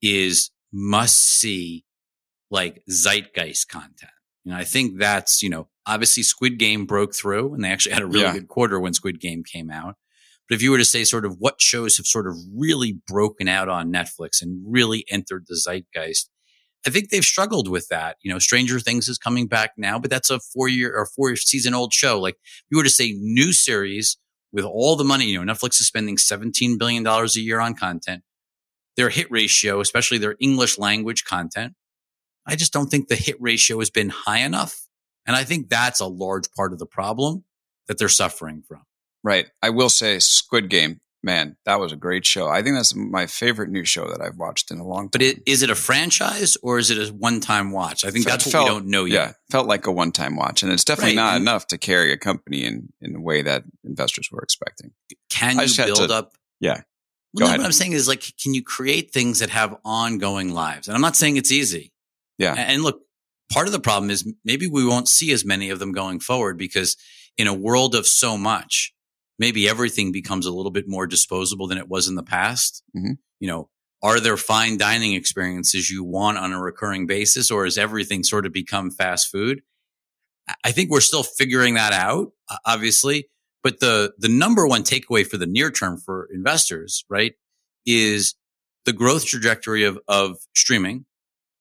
is 0.00 0.50
must 0.72 1.18
see 1.18 1.84
like 2.50 2.82
zeitgeist 2.88 3.68
content. 3.68 4.10
Know, 4.44 4.56
I 4.56 4.64
think 4.64 4.98
that's, 4.98 5.42
you 5.42 5.50
know, 5.50 5.68
obviously 5.86 6.22
Squid 6.22 6.58
Game 6.58 6.86
broke 6.86 7.14
through 7.14 7.54
and 7.54 7.62
they 7.62 7.70
actually 7.70 7.92
had 7.92 8.02
a 8.02 8.06
really 8.06 8.22
yeah. 8.22 8.32
good 8.32 8.48
quarter 8.48 8.80
when 8.80 8.94
Squid 8.94 9.20
Game 9.20 9.42
came 9.44 9.70
out. 9.70 9.96
But 10.48 10.56
if 10.56 10.62
you 10.62 10.70
were 10.70 10.78
to 10.78 10.84
say 10.84 11.04
sort 11.04 11.24
of 11.24 11.36
what 11.38 11.60
shows 11.60 11.96
have 11.98 12.06
sort 12.06 12.26
of 12.26 12.36
really 12.54 12.98
broken 13.06 13.48
out 13.48 13.68
on 13.68 13.92
Netflix 13.92 14.42
and 14.42 14.64
really 14.66 15.04
entered 15.08 15.44
the 15.46 15.56
zeitgeist, 15.56 16.28
I 16.86 16.90
think 16.90 17.10
they've 17.10 17.24
struggled 17.24 17.68
with 17.68 17.88
that. 17.88 18.16
You 18.22 18.32
know, 18.32 18.38
Stranger 18.38 18.80
Things 18.80 19.08
is 19.08 19.18
coming 19.18 19.46
back 19.46 19.72
now, 19.76 19.98
but 19.98 20.10
that's 20.10 20.30
a 20.30 20.40
four 20.40 20.68
year 20.68 20.92
or 20.96 21.06
four 21.06 21.36
season 21.36 21.74
old 21.74 21.92
show. 21.92 22.18
Like 22.18 22.36
if 22.36 22.64
you 22.70 22.78
were 22.78 22.84
to 22.84 22.90
say 22.90 23.12
new 23.12 23.52
series 23.52 24.16
with 24.52 24.64
all 24.64 24.96
the 24.96 25.04
money, 25.04 25.26
you 25.26 25.42
know, 25.42 25.52
Netflix 25.52 25.80
is 25.80 25.86
spending 25.86 26.16
$17 26.16 26.78
billion 26.78 27.06
a 27.06 27.26
year 27.36 27.60
on 27.60 27.74
content. 27.74 28.22
Their 28.96 29.08
hit 29.08 29.30
ratio, 29.30 29.80
especially 29.80 30.18
their 30.18 30.36
English 30.40 30.78
language 30.78 31.24
content, 31.24 31.74
I 32.46 32.56
just 32.56 32.72
don't 32.72 32.88
think 32.88 33.08
the 33.08 33.16
hit 33.16 33.36
ratio 33.40 33.78
has 33.78 33.90
been 33.90 34.08
high 34.08 34.38
enough. 34.38 34.86
And 35.26 35.36
I 35.36 35.44
think 35.44 35.68
that's 35.68 36.00
a 36.00 36.06
large 36.06 36.50
part 36.52 36.72
of 36.72 36.78
the 36.78 36.86
problem 36.86 37.44
that 37.86 37.98
they're 37.98 38.08
suffering 38.08 38.62
from. 38.66 38.82
Right. 39.22 39.46
I 39.62 39.70
will 39.70 39.90
say 39.90 40.18
Squid 40.18 40.70
Game, 40.70 41.00
man, 41.22 41.56
that 41.64 41.80
was 41.80 41.92
a 41.92 41.96
great 41.96 42.24
show. 42.24 42.48
I 42.48 42.62
think 42.62 42.76
that's 42.76 42.94
my 42.94 43.26
favorite 43.26 43.70
new 43.70 43.84
show 43.84 44.08
that 44.08 44.20
I've 44.20 44.36
watched 44.36 44.70
in 44.70 44.78
a 44.78 44.86
long 44.86 45.04
time. 45.04 45.10
But 45.12 45.22
it, 45.22 45.42
is 45.46 45.62
it 45.62 45.70
a 45.70 45.74
franchise 45.74 46.56
or 46.62 46.78
is 46.78 46.90
it 46.90 46.98
a 46.98 47.12
one 47.12 47.40
time 47.40 47.72
watch? 47.72 48.04
I 48.04 48.10
think 48.10 48.26
that's 48.26 48.46
what 48.46 48.52
felt, 48.52 48.64
we 48.64 48.70
don't 48.70 48.86
know 48.86 49.04
yet. 49.04 49.14
Yeah, 49.14 49.32
felt 49.50 49.66
like 49.66 49.86
a 49.86 49.92
one 49.92 50.12
time 50.12 50.36
watch. 50.36 50.62
And 50.62 50.72
it's 50.72 50.84
definitely 50.84 51.16
right. 51.16 51.22
not 51.22 51.34
and 51.36 51.42
enough 51.42 51.66
to 51.68 51.78
carry 51.78 52.12
a 52.12 52.16
company 52.16 52.64
in, 52.64 52.92
in 53.00 53.12
the 53.12 53.20
way 53.20 53.42
that 53.42 53.64
investors 53.84 54.28
were 54.30 54.40
expecting. 54.40 54.92
Can 55.28 55.58
you 55.58 55.84
build 55.84 56.08
to, 56.08 56.14
up? 56.14 56.32
Yeah. 56.60 56.82
Well, 57.32 57.48
no, 57.48 57.56
what 57.58 57.64
I'm 57.64 57.72
saying 57.72 57.92
is 57.92 58.08
like, 58.08 58.24
can 58.42 58.54
you 58.54 58.62
create 58.62 59.12
things 59.12 59.38
that 59.38 59.50
have 59.50 59.76
ongoing 59.84 60.52
lives? 60.52 60.88
And 60.88 60.96
I'm 60.96 61.00
not 61.00 61.14
saying 61.16 61.36
it's 61.36 61.52
easy. 61.52 61.92
Yeah. 62.38 62.54
And 62.56 62.82
look, 62.82 63.02
part 63.52 63.66
of 63.66 63.72
the 63.72 63.80
problem 63.80 64.10
is 64.10 64.30
maybe 64.44 64.66
we 64.66 64.84
won't 64.84 65.08
see 65.08 65.30
as 65.32 65.44
many 65.44 65.70
of 65.70 65.78
them 65.78 65.92
going 65.92 66.18
forward 66.18 66.58
because 66.58 66.96
in 67.36 67.46
a 67.46 67.54
world 67.54 67.94
of 67.94 68.06
so 68.06 68.36
much, 68.36 68.92
maybe 69.40 69.68
everything 69.68 70.12
becomes 70.12 70.44
a 70.44 70.52
little 70.52 70.70
bit 70.70 70.86
more 70.86 71.06
disposable 71.06 71.66
than 71.66 71.78
it 71.78 71.88
was 71.88 72.06
in 72.06 72.14
the 72.14 72.22
past. 72.22 72.84
Mm-hmm. 72.94 73.12
You 73.40 73.48
know, 73.48 73.70
are 74.02 74.20
there 74.20 74.36
fine 74.36 74.76
dining 74.76 75.14
experiences 75.14 75.90
you 75.90 76.04
want 76.04 76.36
on 76.36 76.52
a 76.52 76.60
recurring 76.60 77.06
basis 77.06 77.50
or 77.50 77.64
has 77.64 77.78
everything 77.78 78.22
sort 78.22 78.44
of 78.44 78.52
become 78.52 78.90
fast 78.90 79.32
food? 79.32 79.62
I 80.62 80.72
think 80.72 80.90
we're 80.90 81.00
still 81.00 81.22
figuring 81.22 81.74
that 81.74 81.94
out, 81.94 82.32
obviously. 82.66 83.28
But 83.62 83.80
the, 83.80 84.12
the 84.18 84.28
number 84.28 84.66
one 84.66 84.82
takeaway 84.82 85.26
for 85.26 85.38
the 85.38 85.46
near 85.46 85.70
term 85.70 85.98
for 85.98 86.28
investors, 86.32 87.04
right, 87.08 87.32
is 87.86 88.34
the 88.84 88.92
growth 88.92 89.24
trajectory 89.24 89.84
of, 89.84 89.98
of 90.06 90.36
streaming 90.54 91.06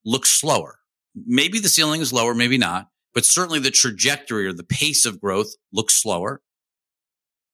looks 0.05 0.29
slower. 0.29 0.79
Maybe 1.15 1.59
the 1.59 1.69
ceiling 1.69 2.01
is 2.01 2.11
lower, 2.11 2.33
maybe 2.33 2.57
not, 2.57 2.87
but 3.13 3.25
certainly 3.25 3.59
the 3.59 3.71
trajectory 3.71 4.47
or 4.47 4.53
the 4.53 4.63
pace 4.63 5.05
of 5.05 5.21
growth 5.21 5.53
looks 5.71 5.95
slower. 5.95 6.41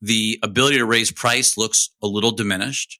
The 0.01 0.39
ability 0.43 0.77
to 0.77 0.85
raise 0.85 1.11
price 1.11 1.57
looks 1.57 1.89
a 2.01 2.07
little 2.07 2.31
diminished. 2.31 2.99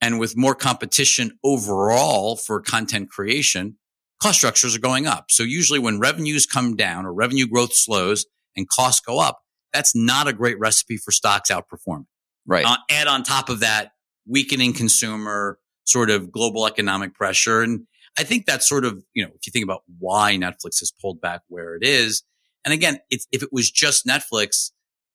And 0.00 0.18
with 0.18 0.36
more 0.36 0.54
competition 0.54 1.38
overall 1.42 2.36
for 2.36 2.60
content 2.60 3.10
creation, 3.10 3.76
cost 4.20 4.38
structures 4.38 4.76
are 4.76 4.80
going 4.80 5.06
up. 5.06 5.30
So 5.30 5.42
usually 5.42 5.78
when 5.78 5.98
revenues 5.98 6.46
come 6.46 6.76
down 6.76 7.06
or 7.06 7.12
revenue 7.12 7.46
growth 7.46 7.74
slows 7.74 8.26
and 8.56 8.68
costs 8.68 9.00
go 9.00 9.18
up, 9.18 9.40
that's 9.72 9.94
not 9.94 10.28
a 10.28 10.32
great 10.32 10.58
recipe 10.58 10.96
for 10.96 11.10
stocks 11.10 11.50
outperforming. 11.50 12.06
Right. 12.46 12.66
Uh, 12.66 12.76
add 12.90 13.06
on 13.06 13.22
top 13.22 13.48
of 13.48 13.60
that 13.60 13.92
weakening 14.26 14.72
consumer 14.72 15.58
sort 15.84 16.10
of 16.10 16.30
global 16.30 16.66
economic 16.66 17.14
pressure. 17.14 17.62
And 17.62 17.86
I 18.18 18.24
think 18.24 18.46
that's 18.46 18.68
sort 18.68 18.84
of, 18.84 19.02
you 19.14 19.24
know, 19.24 19.30
if 19.34 19.46
you 19.46 19.50
think 19.50 19.64
about 19.64 19.82
why 19.98 20.36
Netflix 20.36 20.80
has 20.80 20.92
pulled 21.00 21.20
back 21.20 21.42
where 21.48 21.74
it 21.74 21.82
is. 21.82 22.22
And 22.64 22.72
again, 22.72 22.98
if 23.10 23.42
it 23.42 23.50
was 23.52 23.70
just 23.70 24.06
Netflix, 24.06 24.70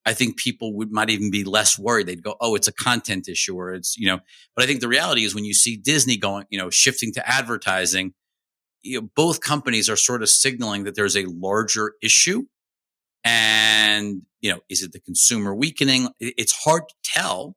I 0.06 0.14
think 0.14 0.38
people 0.38 0.76
would 0.78 0.92
might 0.92 1.10
even 1.10 1.30
be 1.30 1.44
less 1.44 1.78
worried. 1.78 2.08
They'd 2.08 2.24
go, 2.24 2.36
"Oh, 2.40 2.56
it's 2.56 2.68
a 2.68 2.74
content 2.74 3.28
issue," 3.28 3.56
or 3.56 3.74
it's 3.74 3.98
you 3.98 4.08
know. 4.08 4.20
But 4.56 4.64
I 4.64 4.68
think 4.68 4.82
the 4.82 4.88
reality 4.88 5.24
is 5.24 5.36
when 5.36 5.46
you 5.46 5.54
see 5.54 5.78
Disney 5.78 6.18
going, 6.18 6.46
you 6.50 6.58
know, 6.58 6.70
shifting 6.70 7.14
to 7.14 7.30
advertising, 7.30 8.14
you 8.82 9.02
know, 9.02 9.10
both 9.16 9.42
companies 9.42 9.90
are 9.90 9.96
sort 9.96 10.22
of 10.22 10.30
signaling 10.30 10.86
that 10.86 10.96
there's 10.96 11.18
a 11.18 11.26
larger 11.26 11.94
issue 12.02 12.46
and, 13.24 14.22
you 14.42 14.52
know, 14.52 14.60
is 14.70 14.84
it 14.84 14.94
the 14.94 15.00
consumer 15.00 15.54
weakening? 15.54 16.10
It's 16.20 16.54
hard 16.64 16.84
to 16.88 16.96
tell, 17.04 17.56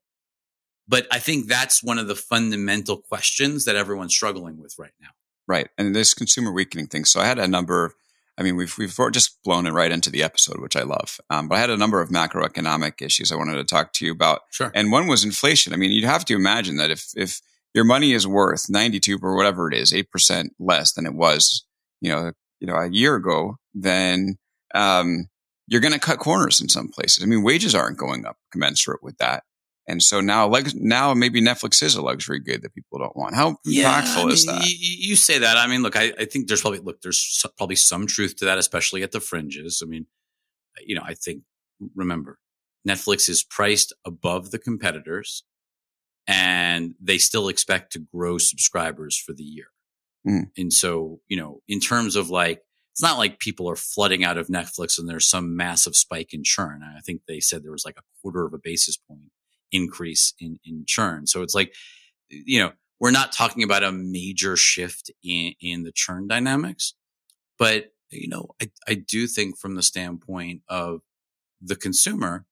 but 0.88 1.06
I 1.12 1.18
think 1.18 1.48
that's 1.48 1.82
one 1.82 1.98
of 1.98 2.08
the 2.08 2.16
fundamental 2.16 2.98
questions 2.98 3.64
that 3.64 3.76
everyone's 3.76 4.14
struggling 4.14 4.58
with 4.58 4.74
right 4.78 4.92
now. 5.00 5.08
Right. 5.46 5.68
And 5.78 5.94
this 5.94 6.14
consumer 6.14 6.52
weakening 6.52 6.86
thing. 6.86 7.04
So 7.04 7.20
I 7.20 7.26
had 7.26 7.38
a 7.38 7.48
number 7.48 7.94
I 8.42 8.44
mean, 8.44 8.56
we've 8.56 8.76
we've 8.76 8.98
just 9.12 9.40
blown 9.44 9.68
it 9.68 9.72
right 9.72 9.92
into 9.92 10.10
the 10.10 10.24
episode, 10.24 10.60
which 10.60 10.74
I 10.74 10.82
love. 10.82 11.20
Um, 11.30 11.46
but 11.46 11.54
I 11.54 11.60
had 11.60 11.70
a 11.70 11.76
number 11.76 12.00
of 12.00 12.08
macroeconomic 12.08 13.00
issues 13.00 13.30
I 13.30 13.36
wanted 13.36 13.54
to 13.54 13.64
talk 13.64 13.92
to 13.92 14.04
you 14.04 14.10
about. 14.10 14.40
Sure. 14.50 14.72
And 14.74 14.90
one 14.90 15.06
was 15.06 15.22
inflation. 15.22 15.72
I 15.72 15.76
mean, 15.76 15.92
you'd 15.92 16.02
have 16.02 16.24
to 16.24 16.34
imagine 16.34 16.76
that 16.78 16.90
if 16.90 17.10
if 17.14 17.40
your 17.72 17.84
money 17.84 18.14
is 18.14 18.26
worth 18.26 18.68
ninety 18.68 18.98
two 18.98 19.16
or 19.22 19.36
whatever 19.36 19.70
it 19.70 19.76
is, 19.76 19.92
eight 19.92 20.10
percent 20.10 20.54
less 20.58 20.92
than 20.92 21.06
it 21.06 21.14
was, 21.14 21.64
you 22.00 22.10
know, 22.10 22.32
you 22.58 22.66
know, 22.66 22.74
a 22.74 22.90
year 22.90 23.14
ago, 23.14 23.58
then 23.74 24.38
um, 24.74 25.28
you're 25.68 25.80
going 25.80 25.94
to 25.94 26.00
cut 26.00 26.18
corners 26.18 26.60
in 26.60 26.68
some 26.68 26.88
places. 26.88 27.22
I 27.22 27.26
mean, 27.28 27.44
wages 27.44 27.76
aren't 27.76 27.96
going 27.96 28.26
up 28.26 28.38
commensurate 28.50 29.04
with 29.04 29.18
that. 29.18 29.44
And 29.88 30.02
so 30.02 30.20
now, 30.20 30.46
like 30.46 30.74
now, 30.74 31.12
maybe 31.12 31.40
Netflix 31.40 31.82
is 31.82 31.96
a 31.96 32.02
luxury 32.02 32.38
good 32.38 32.62
that 32.62 32.74
people 32.74 33.00
don't 33.00 33.16
want. 33.16 33.34
How 33.34 33.56
yeah, 33.64 34.00
impactful 34.00 34.16
I 34.16 34.22
mean, 34.22 34.32
is 34.32 34.46
that? 34.46 34.64
You, 34.64 34.76
you, 35.08 35.16
say 35.16 35.38
that. 35.38 35.56
I 35.56 35.66
mean, 35.66 35.82
look, 35.82 35.96
I, 35.96 36.12
I, 36.18 36.24
think 36.24 36.46
there's 36.46 36.60
probably 36.60 36.78
look, 36.78 37.02
there's 37.02 37.44
probably 37.56 37.76
some 37.76 38.06
truth 38.06 38.36
to 38.36 38.44
that, 38.44 38.58
especially 38.58 39.02
at 39.02 39.10
the 39.10 39.18
fringes. 39.18 39.82
I 39.84 39.88
mean, 39.88 40.06
you 40.86 40.94
know, 40.94 41.02
I 41.04 41.14
think 41.14 41.42
remember 41.96 42.38
Netflix 42.88 43.28
is 43.28 43.42
priced 43.42 43.92
above 44.04 44.52
the 44.52 44.58
competitors, 44.58 45.42
and 46.28 46.94
they 47.00 47.18
still 47.18 47.48
expect 47.48 47.92
to 47.92 48.06
grow 48.14 48.38
subscribers 48.38 49.16
for 49.16 49.32
the 49.32 49.44
year. 49.44 49.66
Mm. 50.26 50.50
And 50.56 50.72
so, 50.72 51.18
you 51.26 51.36
know, 51.36 51.60
in 51.66 51.80
terms 51.80 52.14
of 52.14 52.30
like 52.30 52.62
it's 52.92 53.02
not 53.02 53.18
like 53.18 53.40
people 53.40 53.68
are 53.68 53.76
flooding 53.76 54.22
out 54.22 54.38
of 54.38 54.46
Netflix 54.46 54.98
and 54.98 55.08
there's 55.08 55.26
some 55.26 55.56
massive 55.56 55.96
spike 55.96 56.32
in 56.32 56.44
churn. 56.44 56.82
I 56.84 57.00
think 57.00 57.22
they 57.26 57.40
said 57.40 57.64
there 57.64 57.72
was 57.72 57.86
like 57.86 57.96
a 57.98 58.02
quarter 58.20 58.44
of 58.44 58.52
a 58.52 58.58
basis 58.62 58.96
point 58.96 59.32
increase 59.72 60.34
in, 60.38 60.58
in 60.64 60.84
churn. 60.86 61.26
So 61.26 61.42
it's 61.42 61.54
like, 61.54 61.74
you 62.28 62.60
know, 62.60 62.72
we're 63.00 63.10
not 63.10 63.32
talking 63.32 63.62
about 63.62 63.82
a 63.82 63.92
major 63.92 64.56
shift 64.56 65.10
in, 65.24 65.54
in 65.60 65.82
the 65.82 65.92
churn 65.92 66.28
dynamics, 66.28 66.94
but 67.58 67.86
you 68.10 68.28
know, 68.28 68.50
I, 68.60 68.70
I 68.86 68.94
do 68.94 69.26
think 69.26 69.58
from 69.58 69.74
the 69.74 69.82
standpoint 69.82 70.62
of 70.68 71.00
the 71.60 71.76
consumer, 71.76 72.46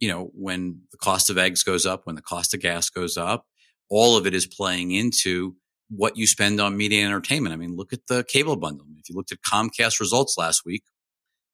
you 0.00 0.08
know, 0.08 0.30
when 0.34 0.82
the 0.90 0.96
cost 0.96 1.30
of 1.30 1.38
eggs 1.38 1.62
goes 1.62 1.86
up, 1.86 2.06
when 2.06 2.16
the 2.16 2.22
cost 2.22 2.54
of 2.54 2.60
gas 2.60 2.88
goes 2.90 3.16
up, 3.16 3.46
all 3.88 4.16
of 4.16 4.26
it 4.26 4.34
is 4.34 4.46
playing 4.46 4.90
into 4.90 5.54
what 5.90 6.16
you 6.16 6.26
spend 6.26 6.60
on 6.60 6.76
media 6.76 7.04
entertainment. 7.04 7.52
I 7.52 7.56
mean, 7.56 7.76
look 7.76 7.92
at 7.92 8.06
the 8.08 8.24
cable 8.24 8.56
bundle. 8.56 8.86
If 8.98 9.10
you 9.10 9.14
looked 9.14 9.32
at 9.32 9.42
Comcast 9.42 10.00
results 10.00 10.36
last 10.38 10.62
week, 10.64 10.82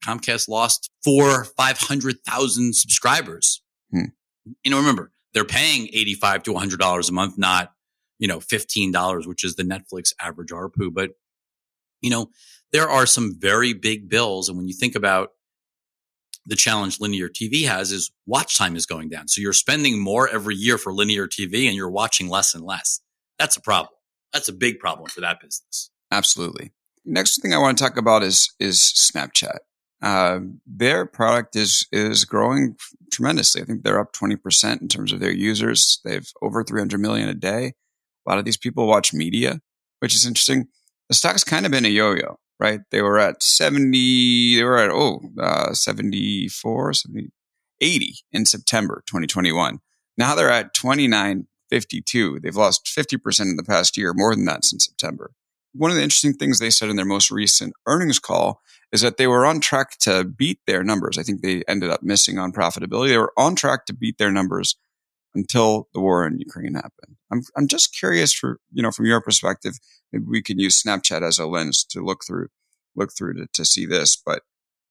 Comcast 0.04 0.48
lost 0.48 0.90
four, 1.02 1.44
500,000 1.44 2.74
subscribers. 2.74 3.62
Hmm. 3.90 4.10
You 4.64 4.70
know, 4.70 4.78
remember, 4.78 5.12
they're 5.34 5.44
paying 5.44 5.88
85 5.92 6.44
to 6.44 6.52
$100 6.52 7.08
a 7.08 7.12
month, 7.12 7.38
not, 7.38 7.72
you 8.18 8.28
know, 8.28 8.38
$15, 8.38 9.26
which 9.26 9.44
is 9.44 9.56
the 9.56 9.62
Netflix 9.62 10.12
average 10.20 10.50
ARPU. 10.50 10.92
But, 10.92 11.10
you 12.00 12.10
know, 12.10 12.30
there 12.72 12.88
are 12.88 13.06
some 13.06 13.36
very 13.38 13.72
big 13.72 14.08
bills. 14.08 14.48
And 14.48 14.58
when 14.58 14.68
you 14.68 14.74
think 14.74 14.94
about 14.94 15.30
the 16.46 16.56
challenge 16.56 16.98
linear 16.98 17.28
TV 17.28 17.66
has 17.66 17.92
is 17.92 18.10
watch 18.26 18.56
time 18.56 18.74
is 18.74 18.86
going 18.86 19.10
down. 19.10 19.28
So 19.28 19.40
you're 19.40 19.52
spending 19.52 20.02
more 20.02 20.28
every 20.28 20.56
year 20.56 20.78
for 20.78 20.92
linear 20.92 21.28
TV 21.28 21.66
and 21.66 21.76
you're 21.76 21.90
watching 21.90 22.28
less 22.28 22.54
and 22.54 22.64
less. 22.64 23.00
That's 23.38 23.56
a 23.56 23.60
problem. 23.60 23.92
That's 24.32 24.48
a 24.48 24.52
big 24.52 24.78
problem 24.78 25.08
for 25.08 25.20
that 25.20 25.40
business. 25.40 25.90
Absolutely. 26.10 26.72
Next 27.04 27.40
thing 27.40 27.52
I 27.52 27.58
want 27.58 27.78
to 27.78 27.84
talk 27.84 27.96
about 27.96 28.22
is 28.22 28.54
is 28.58 28.78
Snapchat. 28.78 29.58
Uh, 30.00 30.40
their 30.66 31.06
product 31.06 31.56
is 31.56 31.86
is 31.90 32.24
growing 32.24 32.76
tremendously. 33.12 33.62
I 33.62 33.64
think 33.64 33.82
they're 33.82 34.00
up 34.00 34.12
twenty 34.12 34.36
percent 34.36 34.80
in 34.80 34.88
terms 34.88 35.12
of 35.12 35.20
their 35.20 35.32
users. 35.32 36.00
They've 36.04 36.30
over 36.40 36.62
three 36.62 36.80
hundred 36.80 37.00
million 37.00 37.28
a 37.28 37.34
day. 37.34 37.72
A 38.26 38.30
lot 38.30 38.38
of 38.38 38.44
these 38.44 38.56
people 38.56 38.86
watch 38.86 39.12
media, 39.12 39.60
which 40.00 40.14
is 40.14 40.26
interesting. 40.26 40.68
The 41.08 41.14
stock's 41.14 41.44
kind 41.44 41.64
of 41.64 41.72
been 41.72 41.86
a 41.86 41.88
yo-yo, 41.88 42.38
right? 42.60 42.80
They 42.90 43.00
were 43.00 43.18
at 43.18 43.42
70, 43.42 44.56
they 44.56 44.62
were 44.62 44.76
at, 44.76 44.90
oh, 44.90 45.22
uh, 45.40 45.72
74, 45.72 46.92
70, 46.92 47.30
80 47.80 48.14
in 48.30 48.44
September 48.44 49.02
2021. 49.06 49.78
Now 50.18 50.34
they're 50.34 50.50
at 50.50 50.74
twenty 50.74 51.08
nine 51.08 51.46
fifty 51.70 52.02
two. 52.02 52.38
They've 52.40 52.54
lost 52.54 52.86
50% 52.86 53.40
in 53.42 53.56
the 53.56 53.62
past 53.62 53.96
year, 53.96 54.12
more 54.14 54.34
than 54.34 54.44
that 54.46 54.64
since 54.64 54.84
September. 54.84 55.30
One 55.78 55.92
of 55.92 55.96
the 55.96 56.02
interesting 56.02 56.34
things 56.34 56.58
they 56.58 56.70
said 56.70 56.88
in 56.88 56.96
their 56.96 57.04
most 57.04 57.30
recent 57.30 57.72
earnings 57.86 58.18
call 58.18 58.60
is 58.90 59.00
that 59.02 59.16
they 59.16 59.28
were 59.28 59.46
on 59.46 59.60
track 59.60 59.96
to 60.00 60.24
beat 60.24 60.58
their 60.66 60.82
numbers. 60.82 61.18
I 61.18 61.22
think 61.22 61.40
they 61.40 61.62
ended 61.68 61.90
up 61.90 62.02
missing 62.02 62.36
on 62.36 62.52
profitability. 62.52 63.08
They 63.08 63.18
were 63.18 63.32
on 63.36 63.54
track 63.54 63.86
to 63.86 63.94
beat 63.94 64.18
their 64.18 64.32
numbers 64.32 64.76
until 65.36 65.88
the 65.94 66.00
war 66.00 66.26
in 66.26 66.40
Ukraine 66.40 66.74
happened. 66.74 67.16
I'm, 67.30 67.42
I'm 67.56 67.68
just 67.68 67.96
curious 67.96 68.32
for, 68.32 68.58
you 68.72 68.82
know, 68.82 68.90
from 68.90 69.06
your 69.06 69.20
perspective, 69.20 69.74
maybe 70.12 70.24
we 70.26 70.42
can 70.42 70.58
use 70.58 70.82
Snapchat 70.82 71.22
as 71.22 71.38
a 71.38 71.46
lens 71.46 71.84
to 71.90 72.04
look 72.04 72.24
through, 72.26 72.48
look 72.96 73.10
through 73.16 73.34
to, 73.34 73.46
to 73.52 73.64
see 73.64 73.86
this, 73.86 74.16
but 74.16 74.42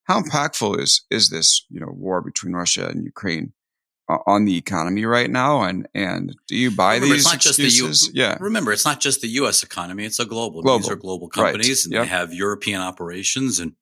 how 0.03 0.21
impactful 0.21 0.79
is, 0.79 1.03
is 1.11 1.29
this, 1.29 1.65
you 1.69 1.81
know, 1.81 1.91
war 1.91 2.21
between 2.21 2.53
Russia 2.53 2.87
and 2.87 3.03
Ukraine 3.03 3.51
on 4.09 4.45
the 4.45 4.57
economy 4.57 5.05
right 5.05 5.29
now 5.29 5.63
and 5.63 5.87
and 5.93 6.35
do 6.47 6.55
you 6.55 6.71
buy 6.71 6.95
remember, 6.95 7.15
these 7.15 7.25
it's 7.25 7.33
not 7.33 7.45
excuses? 7.45 7.77
Just 7.77 8.13
the 8.13 8.17
U- 8.17 8.23
yeah 8.23 8.37
remember 8.39 8.71
it's 8.71 8.85
not 8.85 9.01
just 9.01 9.21
the 9.21 9.27
US 9.29 9.63
economy 9.63 10.05
it's 10.05 10.19
a 10.19 10.25
global, 10.25 10.61
global. 10.61 10.79
these 10.79 10.89
are 10.89 10.95
global 10.95 11.27
companies 11.27 11.69
right. 11.69 11.85
and 11.85 11.93
yep. 11.93 12.03
they 12.03 12.07
have 12.07 12.33
European 12.33 12.79
operations 12.79 13.59
and 13.59 13.73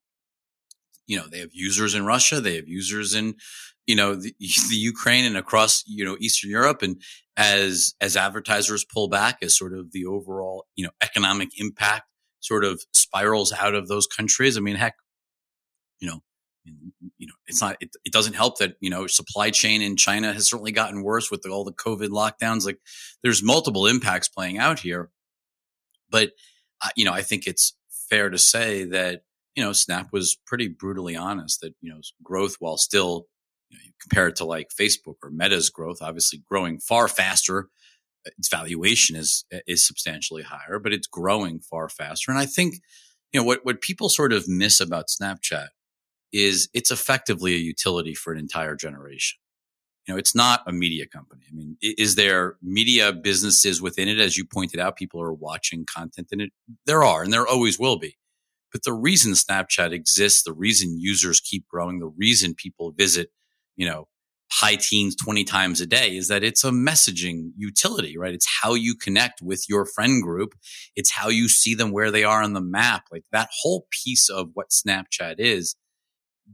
you 1.05 1.17
know 1.17 1.27
they 1.27 1.39
have 1.39 1.51
users 1.53 1.93
in 1.93 2.05
Russia 2.05 2.41
they 2.41 2.55
have 2.55 2.67
users 2.67 3.13
in 3.13 3.35
you 3.85 3.95
know 3.95 4.15
the, 4.15 4.33
the 4.69 4.75
Ukraine 4.75 5.25
and 5.25 5.37
across 5.37 5.83
you 5.85 6.03
know 6.03 6.17
Eastern 6.19 6.49
Europe 6.49 6.81
and 6.81 7.01
as 7.37 7.93
as 8.01 8.17
advertisers 8.17 8.83
pull 8.83 9.07
back 9.07 9.37
as 9.43 9.55
sort 9.55 9.73
of 9.73 9.91
the 9.91 10.05
overall 10.05 10.65
you 10.75 10.83
know 10.83 10.91
economic 11.03 11.49
impact 11.59 12.05
sort 12.39 12.63
of 12.63 12.81
spirals 12.93 13.53
out 13.53 13.75
of 13.75 13.87
those 13.87 14.07
countries 14.07 14.57
I 14.57 14.61
mean 14.61 14.75
heck 14.75 14.95
you 15.99 16.09
know 16.09 16.21
you 17.17 17.27
know, 17.27 17.33
it's 17.47 17.61
not, 17.61 17.77
it, 17.79 17.89
it, 18.03 18.11
doesn't 18.11 18.33
help 18.33 18.57
that, 18.59 18.75
you 18.79 18.89
know, 18.89 19.07
supply 19.07 19.49
chain 19.49 19.81
in 19.81 19.95
China 19.95 20.33
has 20.33 20.49
certainly 20.49 20.71
gotten 20.71 21.03
worse 21.03 21.29
with 21.29 21.41
the, 21.41 21.49
all 21.49 21.63
the 21.63 21.73
COVID 21.73 22.09
lockdowns. 22.09 22.65
Like 22.65 22.79
there's 23.23 23.43
multiple 23.43 23.87
impacts 23.87 24.27
playing 24.27 24.57
out 24.57 24.79
here. 24.79 25.09
But, 26.09 26.31
uh, 26.83 26.89
you 26.95 27.05
know, 27.05 27.13
I 27.13 27.21
think 27.21 27.47
it's 27.47 27.75
fair 28.09 28.29
to 28.29 28.37
say 28.37 28.85
that, 28.85 29.21
you 29.55 29.63
know, 29.63 29.73
Snap 29.73 30.09
was 30.11 30.37
pretty 30.45 30.67
brutally 30.67 31.15
honest 31.15 31.61
that, 31.61 31.73
you 31.81 31.91
know, 31.91 32.01
growth 32.23 32.55
while 32.59 32.77
still, 32.77 33.27
you 33.69 33.77
know, 34.15 34.31
to 34.31 34.45
like 34.45 34.69
Facebook 34.69 35.15
or 35.23 35.29
Meta's 35.29 35.69
growth, 35.69 35.97
obviously 36.01 36.41
growing 36.47 36.79
far 36.79 37.07
faster 37.07 37.69
its 38.37 38.49
valuation 38.49 39.15
is 39.15 39.45
is 39.67 39.85
substantially 39.85 40.43
higher, 40.43 40.79
but 40.79 40.93
it's 40.93 41.07
growing 41.07 41.59
far 41.59 41.89
faster. 41.89 42.31
And 42.31 42.39
I 42.39 42.45
think 42.45 42.75
you 43.31 43.39
know 43.39 43.45
what 43.45 43.59
what 43.63 43.81
people 43.81 44.09
sort 44.09 44.33
of 44.33 44.47
miss 44.47 44.79
about 44.79 45.07
Snapchat 45.07 45.67
is 46.35 46.69
it's 46.73 46.91
effectively 46.91 47.53
a 47.53 47.59
utility 47.59 48.13
for 48.13 48.33
an 48.33 48.39
entire 48.39 48.75
generation. 48.75 49.37
You 50.05 50.13
know, 50.13 50.17
it's 50.19 50.35
not 50.35 50.61
a 50.67 50.73
media 50.73 51.07
company. 51.07 51.43
I 51.49 51.55
mean, 51.55 51.77
is 51.81 52.15
there 52.15 52.57
media 52.61 53.11
businesses 53.11 53.81
within 53.81 54.07
it? 54.07 54.19
As 54.19 54.37
you 54.37 54.45
pointed 54.45 54.79
out, 54.79 54.97
people 54.97 55.21
are 55.21 55.33
watching 55.33 55.85
content 55.85 56.27
in 56.31 56.41
it. 56.41 56.49
There 56.85 57.03
are, 57.03 57.23
and 57.23 57.33
there 57.33 57.47
always 57.47 57.79
will 57.79 57.97
be. 57.97 58.17
But 58.71 58.83
the 58.83 58.93
reason 58.93 59.31
Snapchat 59.31 59.93
exists, 59.93 60.43
the 60.43 60.53
reason 60.53 60.99
users 60.99 61.39
keep 61.39 61.65
growing, 61.67 61.99
the 61.99 62.11
reason 62.17 62.53
people 62.53 62.91
visit, 62.91 63.29
you 63.77 63.87
know, 63.87 64.07
high 64.51 64.75
teens 64.75 65.15
20 65.15 65.43
times 65.43 65.81
a 65.81 65.87
day 65.87 66.15
is 66.15 66.27
that 66.27 66.43
it's 66.43 66.63
a 66.63 66.69
messaging 66.71 67.51
utility, 67.57 68.17
right? 68.17 68.33
It's 68.33 68.47
how 68.61 68.73
you 68.73 68.95
connect 68.95 69.41
with 69.41 69.65
your 69.67 69.85
friend 69.85 70.21
group. 70.21 70.53
It's 70.95 71.11
how 71.11 71.29
you 71.29 71.47
see 71.47 71.73
them 71.73 71.91
where 71.91 72.11
they 72.11 72.23
are 72.23 72.43
on 72.43 72.53
the 72.53 72.61
map. 72.61 73.05
Like 73.11 73.23
that 73.31 73.49
whole 73.61 73.87
piece 74.03 74.29
of 74.29 74.49
what 74.53 74.69
Snapchat 74.69 75.35
is, 75.39 75.75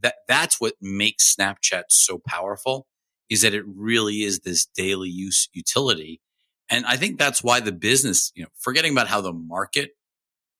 that 0.01 0.15
that's 0.27 0.59
what 0.59 0.73
makes 0.81 1.35
Snapchat 1.35 1.83
so 1.89 2.19
powerful 2.25 2.87
is 3.29 3.41
that 3.41 3.53
it 3.53 3.63
really 3.67 4.23
is 4.23 4.39
this 4.39 4.65
daily 4.65 5.09
use 5.09 5.49
utility. 5.53 6.21
And 6.69 6.85
I 6.85 6.97
think 6.97 7.17
that's 7.17 7.43
why 7.43 7.59
the 7.59 7.71
business, 7.71 8.31
you 8.35 8.43
know, 8.43 8.49
forgetting 8.57 8.91
about 8.91 9.07
how 9.07 9.21
the 9.21 9.33
market 9.33 9.91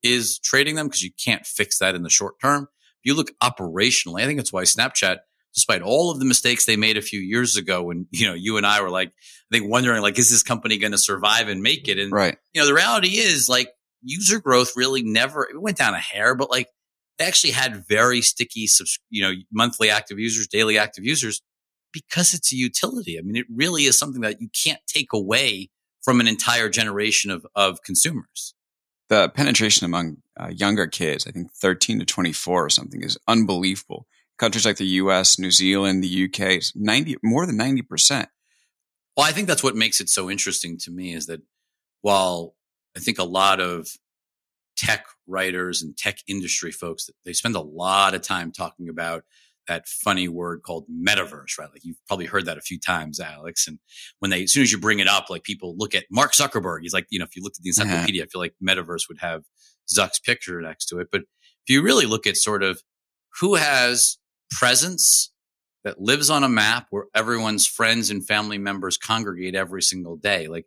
is 0.03 0.39
trading 0.39 0.75
them 0.75 0.87
because 0.87 1.03
you 1.03 1.11
can't 1.23 1.45
fix 1.45 1.79
that 1.79 1.95
in 1.95 2.03
the 2.03 2.09
short 2.09 2.39
term. 2.41 2.67
If 3.03 3.05
you 3.05 3.13
look 3.13 3.31
operationally, 3.41 4.21
I 4.21 4.25
think 4.25 4.37
that's 4.37 4.53
why 4.53 4.63
Snapchat 4.63 5.19
despite 5.53 5.81
all 5.81 6.11
of 6.11 6.19
the 6.19 6.25
mistakes 6.25 6.65
they 6.65 6.77
made 6.77 6.97
a 6.97 7.01
few 7.01 7.19
years 7.19 7.57
ago 7.57 7.83
when, 7.83 8.07
you 8.11 8.27
know, 8.27 8.33
you 8.33 8.57
and 8.57 8.65
I 8.65 8.81
were 8.81 8.89
like, 8.89 9.09
I 9.09 9.57
think 9.57 9.69
wondering 9.69 10.01
like, 10.01 10.19
is 10.19 10.29
this 10.29 10.43
company 10.43 10.77
going 10.77 10.91
to 10.91 10.97
survive 10.97 11.47
and 11.47 11.61
make 11.61 11.87
it? 11.87 11.99
And, 11.99 12.11
right. 12.11 12.37
you 12.53 12.61
know, 12.61 12.67
the 12.67 12.73
reality 12.73 13.17
is 13.17 13.49
like 13.49 13.69
user 14.01 14.39
growth 14.39 14.73
really 14.75 15.03
never, 15.03 15.43
it 15.43 15.61
went 15.61 15.77
down 15.77 15.93
a 15.93 15.99
hair, 15.99 16.35
but 16.35 16.49
like 16.49 16.67
they 17.21 17.27
actually 17.27 17.51
had 17.51 17.87
very 17.87 18.21
sticky, 18.21 18.67
you 19.09 19.21
know, 19.21 19.33
monthly 19.51 19.89
active 19.89 20.19
users, 20.19 20.47
daily 20.47 20.77
active 20.77 21.05
users 21.05 21.41
because 21.93 22.33
it's 22.33 22.51
a 22.51 22.55
utility. 22.55 23.17
I 23.17 23.21
mean, 23.21 23.35
it 23.35 23.45
really 23.53 23.83
is 23.83 23.97
something 23.97 24.21
that 24.21 24.41
you 24.41 24.49
can't 24.49 24.79
take 24.87 25.13
away 25.13 25.69
from 26.01 26.19
an 26.19 26.27
entire 26.27 26.69
generation 26.69 27.29
of, 27.29 27.45
of 27.55 27.83
consumers. 27.83 28.55
The 29.09 29.29
penetration 29.29 29.85
among 29.85 30.17
uh, 30.39 30.47
younger 30.47 30.87
kids, 30.87 31.27
I 31.27 31.31
think 31.31 31.51
13 31.51 31.99
to 31.99 32.05
24 32.05 32.65
or 32.65 32.69
something 32.69 33.03
is 33.03 33.17
unbelievable 33.27 34.07
countries 34.39 34.65
like 34.65 34.77
the 34.77 34.85
US, 34.85 35.37
New 35.37 35.51
Zealand, 35.51 36.03
the 36.03 36.25
UK, 36.25 36.57
is 36.57 36.73
90, 36.75 37.17
more 37.21 37.45
than 37.45 37.59
90%. 37.59 38.25
Well, 39.15 39.27
I 39.27 39.31
think 39.31 39.47
that's 39.47 39.63
what 39.63 39.75
makes 39.75 40.01
it 40.01 40.09
so 40.09 40.31
interesting 40.31 40.79
to 40.79 40.91
me 40.91 41.13
is 41.13 41.27
that 41.27 41.41
while 42.01 42.55
I 42.97 42.99
think 42.99 43.19
a 43.19 43.23
lot 43.23 43.59
of 43.59 43.89
tech 44.75 45.05
writers 45.31 45.81
and 45.81 45.97
tech 45.97 46.17
industry 46.27 46.71
folks, 46.71 47.05
that 47.05 47.13
they 47.25 47.33
spend 47.33 47.55
a 47.55 47.61
lot 47.61 48.13
of 48.13 48.21
time 48.21 48.51
talking 48.51 48.89
about 48.89 49.23
that 49.67 49.87
funny 49.87 50.27
word 50.27 50.61
called 50.63 50.85
metaverse, 50.91 51.57
right? 51.57 51.69
Like 51.71 51.83
you've 51.83 51.97
probably 52.07 52.25
heard 52.25 52.45
that 52.45 52.57
a 52.57 52.61
few 52.61 52.79
times, 52.79 53.19
Alex. 53.19 53.67
And 53.67 53.79
when 54.19 54.31
they, 54.31 54.43
as 54.43 54.51
soon 54.51 54.63
as 54.63 54.71
you 54.71 54.79
bring 54.79 54.99
it 54.99 55.07
up, 55.07 55.29
like 55.29 55.43
people 55.43 55.75
look 55.77 55.95
at 55.95 56.05
Mark 56.11 56.33
Zuckerberg, 56.33 56.79
he's 56.81 56.93
like, 56.93 57.05
you 57.09 57.19
know, 57.19 57.25
if 57.25 57.35
you 57.35 57.43
looked 57.43 57.57
at 57.59 57.63
the 57.63 57.71
uh-huh. 57.71 57.83
encyclopedia, 57.83 58.23
I 58.23 58.27
feel 58.27 58.41
like 58.41 58.53
metaverse 58.61 59.07
would 59.07 59.19
have 59.19 59.43
Zuck's 59.91 60.19
picture 60.19 60.59
next 60.61 60.87
to 60.87 60.99
it. 60.99 61.07
But 61.11 61.21
if 61.21 61.73
you 61.73 61.83
really 61.83 62.05
look 62.05 62.27
at 62.27 62.37
sort 62.37 62.63
of 62.63 62.81
who 63.39 63.55
has 63.55 64.17
presence 64.51 65.31
that 65.83 65.99
lives 65.99 66.29
on 66.29 66.43
a 66.43 66.49
map 66.49 66.87
where 66.89 67.05
everyone's 67.15 67.65
friends 67.65 68.09
and 68.09 68.25
family 68.25 68.57
members 68.57 68.97
congregate 68.97 69.55
every 69.55 69.81
single 69.81 70.15
day. 70.15 70.47
Like 70.47 70.65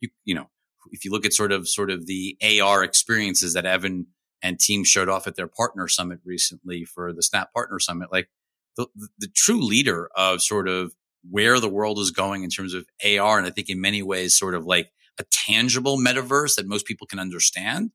you, 0.00 0.08
you 0.24 0.34
know, 0.34 0.46
if 0.92 1.04
you 1.04 1.10
look 1.10 1.26
at 1.26 1.32
sort 1.32 1.52
of, 1.52 1.68
sort 1.68 1.90
of 1.90 2.06
the 2.06 2.36
AR 2.42 2.82
experiences 2.82 3.54
that 3.54 3.66
Evan 3.66 4.06
and 4.42 4.58
team 4.58 4.84
showed 4.84 5.08
off 5.08 5.26
at 5.26 5.36
their 5.36 5.46
partner 5.46 5.88
summit 5.88 6.20
recently 6.24 6.84
for 6.84 7.12
the 7.12 7.22
Snap 7.22 7.52
partner 7.52 7.78
summit, 7.78 8.12
like 8.12 8.28
the, 8.76 8.86
the, 9.18 9.28
true 9.34 9.60
leader 9.62 10.10
of 10.14 10.42
sort 10.42 10.68
of 10.68 10.92
where 11.28 11.58
the 11.58 11.68
world 11.68 11.98
is 11.98 12.10
going 12.10 12.44
in 12.44 12.50
terms 12.50 12.74
of 12.74 12.86
AR. 13.04 13.38
And 13.38 13.46
I 13.46 13.50
think 13.50 13.68
in 13.68 13.80
many 13.80 14.02
ways, 14.02 14.36
sort 14.36 14.54
of 14.54 14.66
like 14.66 14.92
a 15.18 15.24
tangible 15.32 15.98
metaverse 15.98 16.56
that 16.56 16.66
most 16.66 16.86
people 16.86 17.06
can 17.06 17.18
understand 17.18 17.90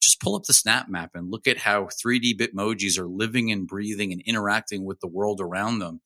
just 0.00 0.20
pull 0.20 0.34
up 0.34 0.44
the 0.44 0.54
snap 0.54 0.88
map 0.88 1.10
and 1.14 1.30
look 1.30 1.46
at 1.46 1.58
how 1.58 1.84
3D 1.84 2.38
Bitmojis 2.38 2.98
are 2.98 3.06
living 3.06 3.52
and 3.52 3.66
breathing 3.66 4.12
and 4.12 4.22
interacting 4.22 4.84
with 4.84 5.00
the 5.00 5.06
world 5.06 5.40
around 5.40 5.78
them. 5.78 6.00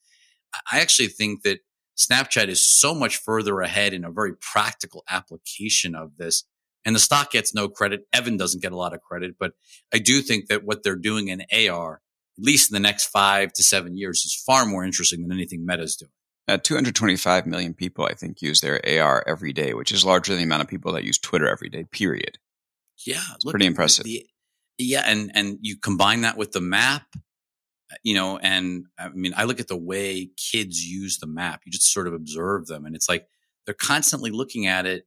I 0.70 0.80
actually 0.80 1.08
think 1.08 1.42
that 1.42 1.60
Snapchat 1.96 2.48
is 2.48 2.64
so 2.64 2.94
much 2.94 3.16
further 3.16 3.60
ahead 3.60 3.92
in 3.92 4.04
a 4.04 4.10
very 4.10 4.34
practical 4.36 5.04
application 5.08 5.94
of 5.94 6.16
this. 6.16 6.44
And 6.84 6.94
the 6.94 7.00
stock 7.00 7.30
gets 7.30 7.54
no 7.54 7.68
credit. 7.68 8.06
Evan 8.12 8.36
doesn't 8.36 8.62
get 8.62 8.72
a 8.72 8.76
lot 8.76 8.92
of 8.92 9.00
credit, 9.00 9.36
but 9.38 9.52
I 9.92 9.98
do 9.98 10.20
think 10.20 10.48
that 10.48 10.64
what 10.64 10.82
they're 10.82 10.96
doing 10.96 11.28
in 11.28 11.42
AR, 11.52 12.02
at 12.38 12.44
least 12.44 12.70
in 12.70 12.74
the 12.74 12.80
next 12.80 13.06
five 13.06 13.52
to 13.54 13.62
seven 13.62 13.96
years, 13.96 14.18
is 14.18 14.42
far 14.46 14.66
more 14.66 14.84
interesting 14.84 15.22
than 15.22 15.32
anything 15.32 15.64
Meta's 15.64 15.96
doing. 15.96 16.10
Uh, 16.46 16.58
225 16.58 17.46
million 17.46 17.72
people, 17.72 18.04
I 18.04 18.12
think, 18.12 18.42
use 18.42 18.60
their 18.60 18.78
AR 18.86 19.24
every 19.26 19.54
day, 19.54 19.72
which 19.72 19.92
is 19.92 20.04
larger 20.04 20.32
than 20.32 20.40
the 20.40 20.44
amount 20.44 20.62
of 20.62 20.68
people 20.68 20.92
that 20.92 21.04
use 21.04 21.18
Twitter 21.18 21.48
every 21.48 21.70
day, 21.70 21.84
period. 21.84 22.38
Yeah, 23.06 23.22
it's 23.34 23.44
pretty 23.44 23.64
impressive. 23.64 24.04
The, 24.04 24.26
yeah, 24.76 25.02
and 25.06 25.30
and 25.34 25.58
you 25.62 25.78
combine 25.78 26.22
that 26.22 26.36
with 26.36 26.52
the 26.52 26.60
map, 26.60 27.06
you 28.02 28.14
know, 28.14 28.38
and 28.38 28.86
I 28.98 29.08
mean, 29.10 29.34
I 29.36 29.44
look 29.44 29.60
at 29.60 29.68
the 29.68 29.76
way 29.76 30.30
kids 30.36 30.84
use 30.84 31.18
the 31.18 31.26
map. 31.26 31.62
You 31.64 31.72
just 31.72 31.92
sort 31.92 32.06
of 32.06 32.14
observe 32.14 32.66
them, 32.66 32.84
and 32.84 32.94
it's 32.94 33.08
like 33.08 33.26
they're 33.64 33.74
constantly 33.74 34.30
looking 34.30 34.66
at 34.66 34.86
it. 34.86 35.06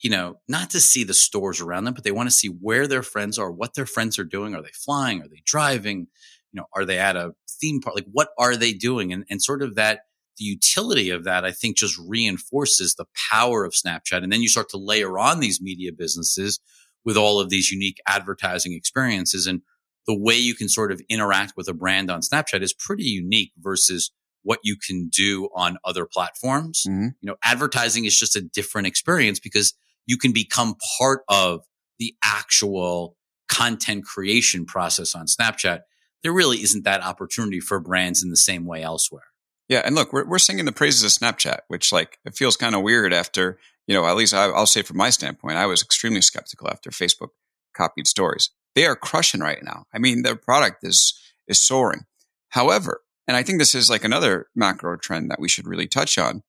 You 0.00 0.10
know, 0.10 0.36
not 0.46 0.70
to 0.70 0.80
see 0.80 1.04
the 1.04 1.14
stores 1.14 1.60
around 1.60 1.84
them, 1.84 1.94
but 1.94 2.04
they 2.04 2.12
want 2.12 2.28
to 2.28 2.34
see 2.34 2.48
where 2.48 2.86
their 2.86 3.02
friends 3.02 3.38
are, 3.38 3.50
what 3.50 3.74
their 3.74 3.86
friends 3.86 4.18
are 4.18 4.24
doing. 4.24 4.54
Are 4.54 4.62
they 4.62 4.72
flying? 4.74 5.22
Are 5.22 5.28
they 5.28 5.42
driving? 5.44 6.08
You 6.52 6.60
know, 6.60 6.66
are 6.74 6.84
they 6.84 6.98
at 6.98 7.16
a 7.16 7.32
theme 7.48 7.80
park? 7.80 7.96
Like, 7.96 8.06
what 8.10 8.28
are 8.38 8.56
they 8.56 8.72
doing? 8.72 9.12
And 9.12 9.24
and 9.30 9.42
sort 9.42 9.62
of 9.62 9.74
that 9.76 10.00
the 10.38 10.44
utility 10.44 11.10
of 11.10 11.24
that, 11.24 11.44
I 11.44 11.50
think, 11.50 11.76
just 11.76 11.98
reinforces 11.98 12.94
the 12.94 13.06
power 13.30 13.64
of 13.64 13.72
Snapchat. 13.72 14.22
And 14.22 14.32
then 14.32 14.42
you 14.42 14.48
start 14.48 14.68
to 14.70 14.76
layer 14.76 15.18
on 15.18 15.40
these 15.40 15.60
media 15.60 15.92
businesses 15.92 16.60
with 17.04 17.16
all 17.16 17.40
of 17.40 17.50
these 17.50 17.70
unique 17.70 17.98
advertising 18.06 18.72
experiences. 18.72 19.46
And 19.46 19.62
the 20.06 20.16
way 20.16 20.34
you 20.34 20.54
can 20.54 20.68
sort 20.68 20.92
of 20.92 21.00
interact 21.08 21.54
with 21.56 21.68
a 21.68 21.74
brand 21.74 22.10
on 22.10 22.20
Snapchat 22.20 22.62
is 22.62 22.72
pretty 22.72 23.04
unique 23.04 23.52
versus 23.58 24.12
what 24.42 24.60
you 24.62 24.76
can 24.76 25.08
do 25.08 25.48
on 25.54 25.76
other 25.84 26.06
platforms. 26.06 26.84
Mm-hmm. 26.88 27.08
You 27.20 27.26
know, 27.26 27.36
advertising 27.42 28.04
is 28.04 28.18
just 28.18 28.36
a 28.36 28.40
different 28.40 28.86
experience 28.86 29.40
because 29.40 29.74
you 30.06 30.16
can 30.16 30.32
become 30.32 30.76
part 30.98 31.22
of 31.28 31.62
the 31.98 32.14
actual 32.22 33.16
content 33.48 34.04
creation 34.04 34.64
process 34.64 35.14
on 35.14 35.26
Snapchat. 35.26 35.80
There 36.22 36.32
really 36.32 36.58
isn't 36.58 36.84
that 36.84 37.02
opportunity 37.02 37.60
for 37.60 37.80
brands 37.80 38.22
in 38.22 38.30
the 38.30 38.36
same 38.36 38.66
way 38.66 38.82
elsewhere. 38.82 39.24
Yeah, 39.68 39.82
and 39.84 39.96
look, 39.96 40.12
we're 40.12 40.24
we're 40.24 40.38
singing 40.38 40.64
the 40.64 40.70
praises 40.70 41.02
of 41.02 41.10
Snapchat, 41.10 41.60
which 41.66 41.92
like 41.92 42.18
it 42.24 42.36
feels 42.36 42.56
kind 42.56 42.76
of 42.76 42.82
weird 42.82 43.12
after 43.12 43.58
you 43.86 43.94
know, 43.94 44.06
at 44.06 44.16
least 44.16 44.34
I, 44.34 44.48
will 44.48 44.66
say 44.66 44.82
from 44.82 44.96
my 44.96 45.10
standpoint, 45.10 45.56
I 45.56 45.66
was 45.66 45.82
extremely 45.82 46.20
skeptical 46.20 46.68
after 46.68 46.90
Facebook 46.90 47.28
copied 47.74 48.06
stories. 48.06 48.50
They 48.76 48.86
are 48.86 48.94
crushing 48.94 49.40
right 49.40 49.62
now. 49.62 49.86
I 49.92 49.98
mean, 49.98 50.22
their 50.22 50.36
product 50.36 50.84
is 50.84 51.18
is 51.48 51.60
soaring. 51.60 52.02
However, 52.50 53.00
and 53.26 53.36
I 53.36 53.42
think 53.42 53.58
this 53.58 53.74
is 53.74 53.90
like 53.90 54.04
another 54.04 54.46
macro 54.54 54.96
trend 54.96 55.30
that 55.30 55.40
we 55.40 55.48
should 55.48 55.66
really 55.66 55.88
touch 55.88 56.18
on 56.18 56.42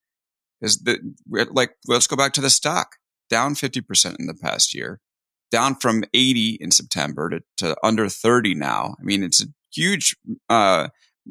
is 0.60 0.78
that 0.80 1.00
like 1.28 1.72
let's 1.88 2.06
go 2.06 2.16
back 2.16 2.32
to 2.34 2.40
the 2.40 2.50
stock 2.50 2.96
down 3.30 3.54
50% 3.54 4.16
in 4.18 4.26
the 4.26 4.34
past 4.34 4.74
year 4.74 5.00
down 5.50 5.74
from 5.76 6.04
80 6.12 6.58
in 6.60 6.70
september 6.70 7.30
to, 7.30 7.40
to 7.56 7.76
under 7.82 8.08
30 8.08 8.54
now 8.54 8.94
i 9.00 9.02
mean 9.02 9.22
it's 9.22 9.42
a 9.42 9.46
huge 9.72 10.16
uh, 10.48 10.88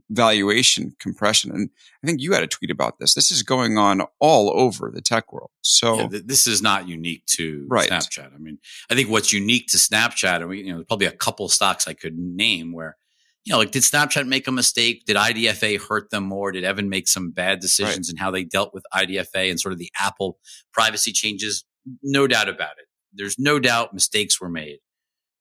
valuation 0.10 0.96
compression. 1.00 1.52
And 1.52 1.70
I 2.04 2.08
think 2.08 2.22
you 2.22 2.34
had 2.34 2.44
a 2.44 2.48
tweet 2.48 2.72
about 2.72 3.00
this. 3.00 3.14
This 3.14 3.32
is 3.32 3.44
going 3.44 3.78
on 3.78 4.02
all 4.20 4.52
over 4.58 4.92
the 4.94 5.02
tech 5.02 5.32
world. 5.32 5.52
So 5.62 6.00
yeah, 6.00 6.08
th- 6.08 6.24
this 6.26 6.48
is 6.48 6.62
not 6.62 6.88
unique 6.88 7.26
to 7.38 7.66
right. 7.70 7.90
Snapchat. 7.90 8.34
I 8.34 8.38
mean, 8.38 8.60
I 8.90 8.96
think 8.96 9.10
what's 9.10 9.34
unique 9.34 9.68
to 9.68 9.78
Snapchat, 9.78 10.38
and 10.38 10.50
we, 10.50 10.64
you 10.64 10.76
know, 10.76 10.84
probably 10.84 11.08
a 11.08 11.12
couple 11.12 11.50
stocks 11.50 11.88
I 11.88 11.94
could 11.94 12.18
name 12.18 12.74
where, 12.74 12.98
you 13.44 13.54
know, 13.54 13.60
like 13.60 13.72
did 13.72 13.84
Snapchat 13.84 14.28
make 14.28 14.48
a 14.48 14.52
mistake? 14.52 15.06
Did 15.06 15.16
IDFA 15.16 15.82
hurt 15.88 16.10
them 16.10 16.24
more? 16.24 16.52
Did 16.52 16.64
Evan 16.64 16.90
make 16.90 17.08
some 17.08 17.32
bad 17.32 17.60
decisions 17.60 18.10
right. 18.10 18.14
in 18.14 18.18
how 18.18 18.32
they 18.32 18.44
dealt 18.44 18.74
with 18.74 18.84
IDFA 18.94 19.50
and 19.50 19.60
sort 19.60 19.74
of 19.74 19.80
the 19.80 19.92
Apple 20.00 20.38
privacy 20.74 21.12
changes? 21.12 21.64
No 22.04 22.28
doubt 22.28 22.50
about 22.50 22.72
it. 22.78 22.86
There's 23.14 23.40
no 23.40 23.60
doubt 23.60 23.94
mistakes 23.94 24.42
were 24.42 24.50
made. 24.50 24.80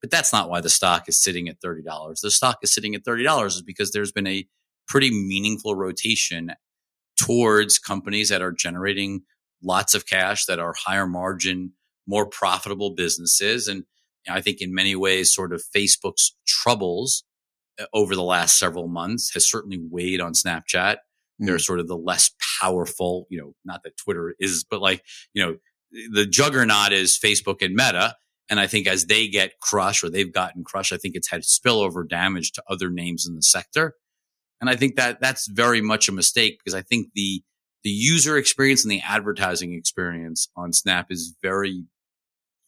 But 0.07 0.13
that's 0.13 0.33
not 0.33 0.49
why 0.49 0.61
the 0.61 0.71
stock 0.71 1.09
is 1.09 1.21
sitting 1.21 1.49
at 1.49 1.61
$30. 1.61 2.21
The 2.21 2.31
stock 2.31 2.59
is 2.63 2.73
sitting 2.73 2.95
at 2.95 3.03
$30 3.03 3.47
is 3.47 3.61
because 3.61 3.91
there's 3.91 4.13
been 4.13 4.29
a 4.29 4.47
pretty 4.87 5.11
meaningful 5.11 5.75
rotation 5.75 6.53
towards 7.21 7.81
companies 7.81 8.29
that 8.29 8.41
are 8.41 8.53
generating 8.53 9.23
lots 9.65 9.97
of 9.97 10.07
cash 10.07 10.45
that 10.45 10.61
are 10.61 10.75
higher 10.79 11.09
margin, 11.09 11.73
more 12.07 12.25
profitable 12.25 12.91
businesses. 12.95 13.67
And 13.67 13.83
I 14.29 14.43
think 14.43 14.61
in 14.61 14.73
many 14.73 14.95
ways, 14.95 15.35
sort 15.35 15.53
of 15.53 15.61
Facebook's 15.75 16.37
troubles 16.47 17.25
uh, 17.81 17.87
over 17.93 18.15
the 18.15 18.23
last 18.23 18.61
several 18.61 18.87
months 18.87 19.35
has 19.35 19.45
certainly 19.51 19.81
weighed 19.91 20.21
on 20.21 20.35
Snapchat. 20.35 20.99
Mm. 21.43 21.47
They're 21.47 21.59
sort 21.59 21.81
of 21.81 21.89
the 21.89 21.97
less 21.97 22.31
powerful, 22.61 23.27
you 23.29 23.41
know, 23.41 23.57
not 23.65 23.83
that 23.83 23.97
Twitter 23.97 24.37
is, 24.39 24.63
but 24.63 24.81
like, 24.81 25.03
you 25.35 25.45
know, 25.45 25.57
the 26.13 26.27
juggernaut 26.27 26.93
is 26.93 27.19
Facebook 27.19 27.61
and 27.61 27.75
Meta. 27.75 28.15
And 28.49 28.61
I 28.61 28.67
think 28.67 28.87
as 28.87 29.07
they 29.07 29.27
get 29.29 29.59
crushed 29.61 30.05
or 30.05 30.11
they've 30.11 30.33
gotten 30.33 30.63
crushed, 30.63 30.93
I 30.93 30.99
think 30.99 31.17
it's 31.17 31.31
had 31.31 31.43
spillover 31.43 32.09
damage 32.09 32.53
to 32.53 32.63
other 32.69 32.91
names 32.91 33.27
in 33.27 33.35
the 33.35 33.43
sector. 33.43 33.95
And 34.61 34.71
I 34.71 34.77
think 34.77 34.97
that 34.97 35.21
that's 35.21 35.49
very 35.49 35.81
much 35.81 36.09
a 36.09 36.13
mistake 36.13 36.59
because 36.59 36.75
I 36.75 36.83
think 36.83 37.09
the, 37.15 37.43
the 37.83 37.91
user 37.91 38.37
experience 38.37 38.85
and 38.85 38.91
the 38.91 39.03
advertising 39.03 39.75
experience 39.75 40.49
on 40.57 40.73
Snap 40.73 41.09
is 41.11 41.35
very 41.43 41.85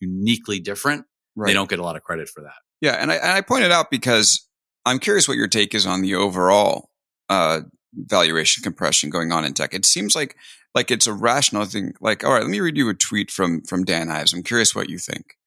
uniquely 0.00 0.60
different. 0.60 1.06
Right. 1.36 1.48
They 1.48 1.54
don't 1.54 1.70
get 1.70 1.78
a 1.78 1.84
lot 1.84 1.96
of 1.96 2.02
credit 2.02 2.28
for 2.28 2.42
that. 2.42 2.56
Yeah. 2.80 2.92
And 2.92 3.12
I, 3.12 3.14
and 3.14 3.32
I 3.32 3.40
pointed 3.40 3.70
out 3.70 3.90
because 3.90 4.46
I'm 4.84 4.98
curious 4.98 5.28
what 5.28 5.36
your 5.36 5.48
take 5.48 5.74
is 5.74 5.86
on 5.86 6.02
the 6.02 6.16
overall, 6.16 6.90
uh, 7.28 7.60
valuation 7.94 8.62
compression 8.62 9.10
going 9.10 9.32
on 9.32 9.44
in 9.44 9.54
tech. 9.54 9.72
It 9.74 9.86
seems 9.86 10.14
like, 10.14 10.36
like 10.74 10.90
it's 10.90 11.06
a 11.06 11.12
rational 11.12 11.64
thing. 11.64 11.94
Like, 12.00 12.24
all 12.24 12.32
right, 12.32 12.42
let 12.42 12.50
me 12.50 12.60
read 12.60 12.76
you 12.76 12.88
a 12.88 12.94
tweet 12.94 13.30
from, 13.30 13.62
from 13.62 13.84
Dan 13.84 14.10
Ives. 14.10 14.34
I'm 14.34 14.42
curious 14.42 14.74
what 14.74 14.90
you 14.90 14.98
think. 14.98 15.37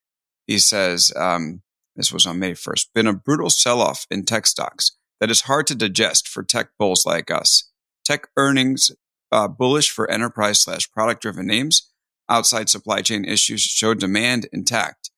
He 0.48 0.60
says, 0.60 1.12
um, 1.16 1.62
this 1.96 2.12
was 2.12 2.26
on 2.26 2.40
May 2.40 2.54
1st, 2.54 2.88
been 2.94 3.08
a 3.08 3.14
brutal 3.14 3.50
sell 3.50 3.82
off 3.82 4.06
in 4.10 4.24
tech 4.24 4.46
stocks 4.46 4.98
that 5.20 5.32
is 5.32 5.42
hard 5.42 5.68
to 5.68 5.76
digest 5.76 6.28
for 6.28 6.44
tech 6.44 6.70
bulls 6.78 7.06
like 7.06 7.30
us. 7.30 7.70
Tech 8.04 8.28
earnings 8.36 8.92
uh, 9.32 9.48
bullish 9.48 9.92
for 9.92 10.10
enterprise 10.10 10.60
slash 10.60 10.92
product 10.92 11.22
driven 11.22 11.48
names. 11.48 11.90
Outside 12.30 12.70
supply 12.70 13.02
chain 13.02 13.26
issues 13.26 13.62
show 13.62 13.94
demand 13.94 14.48
intact. 14.52 15.12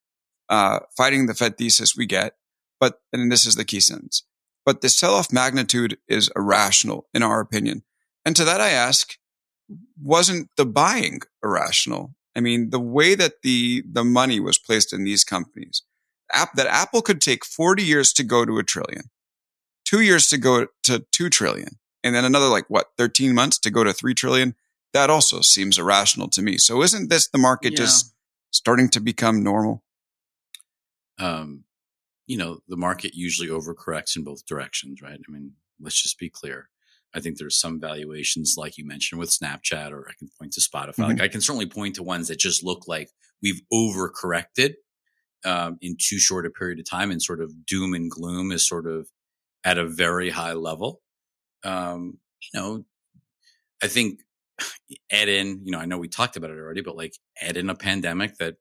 Uh, 0.50 0.80
fighting 0.96 1.26
the 1.26 1.34
Fed 1.34 1.58
thesis 1.58 1.96
we 1.96 2.06
get, 2.06 2.36
but, 2.80 3.02
and 3.14 3.32
this 3.32 3.46
is 3.46 3.56
the 3.56 3.66
key 3.66 3.80
sentence, 3.80 4.24
but 4.66 4.82
the 4.82 4.90
sell 4.90 5.16
off 5.16 5.32
magnitude 5.32 5.98
is 6.08 6.30
irrational 6.36 7.08
in 7.14 7.24
our 7.24 7.40
opinion. 7.40 7.84
And 8.26 8.36
to 8.36 8.44
that 8.44 8.62
I 8.62 8.70
ask, 8.70 9.18
wasn't 10.02 10.50
the 10.58 10.66
buying 10.66 11.22
irrational? 11.44 12.14
I 12.36 12.39
mean, 12.39 12.72
the 12.72 12.80
way 12.80 13.15
that 13.15 13.41
the, 13.43 13.84
the 13.89 14.04
money 14.04 14.39
was 14.39 14.58
placed 14.58 14.91
in 14.93 15.04
these 15.04 15.24
companies, 15.24 15.84
app, 16.32 16.54
that 16.56 16.67
Apple 16.67 17.02
could 17.02 17.22
take 17.22 17.46
40 17.46 17.84
years 17.84 18.12
to 18.13 18.24
go 18.24 18.46
to 18.46 18.58
a 18.58 18.63
trillion, 18.63 19.10
two 19.86 20.02
years 20.02 20.28
to 20.30 20.38
go 20.38 20.67
to 20.84 21.06
2 21.12 21.30
trillion, 21.30 21.80
and 22.04 22.15
then 22.15 22.26
another 22.26 22.48
like 22.48 22.69
what, 22.69 22.88
13 22.98 23.34
months 23.34 23.60
to 23.60 23.72
go 23.72 23.84
to 23.84 23.93
3 23.93 24.13
trillion. 24.13 24.56
That 24.93 25.10
also 25.10 25.41
seems 25.41 25.80
irrational 25.80 26.28
to 26.30 26.41
me. 26.41 26.58
So 26.58 26.84
isn't 26.84 27.10
this 27.10 27.28
the 27.28 27.39
market 27.39 27.72
yeah. 27.72 27.78
just 27.78 28.13
starting 28.52 28.89
to 28.89 29.00
become 29.00 29.43
normal? 29.43 29.84
Um, 31.17 31.63
you 32.28 32.38
know, 32.38 32.60
the 32.67 32.78
market 32.78 33.13
usually 33.15 33.50
overcorrects 33.50 34.15
in 34.15 34.24
both 34.24 34.46
directions, 34.46 35.02
right? 35.02 35.19
I 35.28 35.32
mean, 35.32 35.54
let's 35.80 36.02
just 36.02 36.19
be 36.19 36.30
clear. 36.30 36.69
I 37.15 37.19
think 37.19 37.38
there's 37.38 37.60
some 37.60 37.80
valuations, 37.80 38.56
like 38.58 38.78
you 38.78 38.86
mentioned 38.86 39.19
with 39.19 39.30
Snapchat, 39.30 39.91
or 39.91 40.08
I 40.10 40.13
can 40.17 40.30
point 40.39 40.54
to 40.54 40.62
Spotify. 40.62 40.93
Mm-hmm. 40.93 41.04
Like 41.04 41.21
I 41.21 41.28
can 41.28 41.41
certainly 41.41 41.67
point 41.67 41.95
to 41.95 42.04
ones 42.04 42.28
that 42.28 42.39
just 42.39 42.63
look 42.63 42.88
like 42.88 43.10
we've 43.41 43.62
overcorrected 43.71 44.73
um, 45.45 45.78
in 45.82 45.97
too 45.99 46.19
short 46.19 46.45
a 46.45 46.49
period 46.49 46.80
of 46.80 46.89
time, 46.89 47.12
and 47.12 47.21
sort 47.21 47.41
of 47.41 47.65
doom 47.65 47.93
and 47.93 48.10
gloom 48.10 48.52
is 48.52 48.67
sort 48.67 48.88
of 48.88 49.08
at 49.63 49.78
a 49.78 49.88
very 49.88 50.30
high 50.30 50.54
level. 50.54 51.02
Um, 51.63 52.17
you 52.41 52.60
know, 52.60 52.86
I 53.82 53.88
think 53.88 54.19
add 55.12 55.30
in, 55.30 55.62
you 55.63 55.71
know, 55.71 55.80
I 55.80 55.86
know 55.86 55.97
we 55.97 56.08
talked 56.08 56.38
about 56.38 56.49
it 56.49 56.58
already, 56.58 56.82
but 56.82 56.95
like 56.95 57.15
add 57.41 57.58
in 57.58 57.69
a 57.69 57.76
pandemic 57.76 58.38
that 58.38 58.56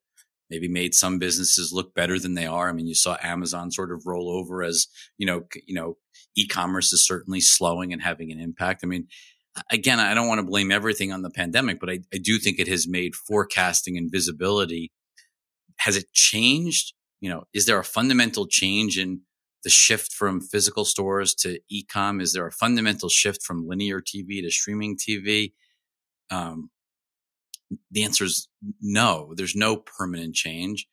maybe 0.52 0.68
made 0.68 0.94
some 0.94 1.18
businesses 1.18 1.72
look 1.72 1.94
better 1.94 2.18
than 2.18 2.34
they 2.34 2.44
are. 2.44 2.68
I 2.68 2.72
mean, 2.72 2.86
you 2.86 2.94
saw 2.94 3.16
Amazon 3.22 3.70
sort 3.70 3.90
of 3.90 4.02
roll 4.04 4.28
over 4.28 4.62
as, 4.62 4.86
you 5.16 5.26
know, 5.26 5.44
you 5.66 5.74
know, 5.74 5.96
e-commerce 6.36 6.92
is 6.92 7.06
certainly 7.06 7.40
slowing 7.40 7.90
and 7.90 8.02
having 8.02 8.30
an 8.30 8.38
impact. 8.38 8.82
I 8.84 8.86
mean, 8.86 9.06
again, 9.70 9.98
I 9.98 10.12
don't 10.12 10.28
want 10.28 10.40
to 10.40 10.46
blame 10.46 10.70
everything 10.70 11.10
on 11.10 11.22
the 11.22 11.30
pandemic, 11.30 11.80
but 11.80 11.88
I, 11.88 12.00
I 12.12 12.18
do 12.18 12.38
think 12.38 12.58
it 12.58 12.68
has 12.68 12.86
made 12.86 13.14
forecasting 13.14 13.96
and 13.96 14.12
visibility. 14.12 14.92
Has 15.78 15.96
it 15.96 16.12
changed? 16.12 16.92
You 17.22 17.30
know, 17.30 17.44
is 17.54 17.64
there 17.64 17.78
a 17.78 17.84
fundamental 17.84 18.46
change 18.46 18.98
in 18.98 19.22
the 19.64 19.70
shift 19.70 20.12
from 20.12 20.42
physical 20.42 20.84
stores 20.84 21.34
to 21.36 21.60
e-com? 21.70 22.20
Is 22.20 22.34
there 22.34 22.46
a 22.46 22.52
fundamental 22.52 23.08
shift 23.08 23.42
from 23.42 23.66
linear 23.66 24.02
TV 24.02 24.42
to 24.42 24.50
streaming 24.50 24.98
TV? 24.98 25.54
Um, 26.30 26.68
the 27.90 28.04
answer 28.04 28.24
is 28.24 28.48
no. 28.80 29.32
There's 29.37 29.56
no 29.56 29.76
permanent 29.76 30.35
change. 30.35 30.87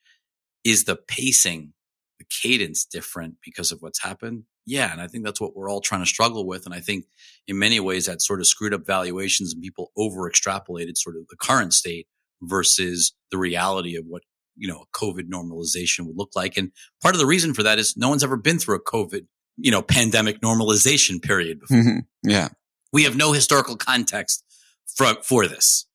Is 0.63 0.83
the 0.83 0.95
pacing, 0.95 1.73
the 2.19 2.25
cadence 2.29 2.85
different 2.85 3.35
because 3.43 3.71
of 3.71 3.81
what's 3.81 4.03
happened? 4.03 4.43
Yeah. 4.65 4.91
And 4.91 5.01
I 5.01 5.07
think 5.07 5.25
that's 5.25 5.41
what 5.41 5.55
we're 5.55 5.69
all 5.69 5.81
trying 5.81 6.01
to 6.01 6.07
struggle 6.07 6.45
with. 6.45 6.65
And 6.65 6.75
I 6.75 6.79
think 6.79 7.05
in 7.47 7.57
many 7.57 7.79
ways 7.79 8.05
that 8.05 8.21
sort 8.21 8.39
of 8.39 8.45
screwed 8.45 8.73
up 8.73 8.85
valuations 8.85 9.53
and 9.53 9.63
people 9.63 9.91
over 9.97 10.29
extrapolated 10.29 10.95
sort 10.95 11.15
of 11.15 11.27
the 11.29 11.37
current 11.37 11.73
state 11.73 12.07
versus 12.41 13.13
the 13.31 13.37
reality 13.37 13.95
of 13.95 14.05
what, 14.07 14.21
you 14.55 14.67
know, 14.67 14.83
a 14.83 14.97
COVID 14.97 15.29
normalization 15.29 16.05
would 16.05 16.17
look 16.17 16.31
like. 16.35 16.55
And 16.55 16.71
part 17.01 17.15
of 17.15 17.19
the 17.19 17.25
reason 17.25 17.53
for 17.53 17.63
that 17.63 17.79
is 17.79 17.97
no 17.97 18.09
one's 18.09 18.23
ever 18.23 18.37
been 18.37 18.59
through 18.59 18.75
a 18.75 18.83
COVID, 18.83 19.25
you 19.57 19.71
know, 19.71 19.81
pandemic 19.81 20.41
normalization 20.41 21.21
period 21.21 21.61
before. 21.61 21.77
Mm-hmm. 21.77 22.29
Yeah. 22.29 22.49
We 22.93 23.03
have 23.03 23.15
no 23.15 23.31
historical 23.31 23.75
context 23.75 24.43
for, 24.95 25.15
for 25.23 25.47
this. 25.47 25.87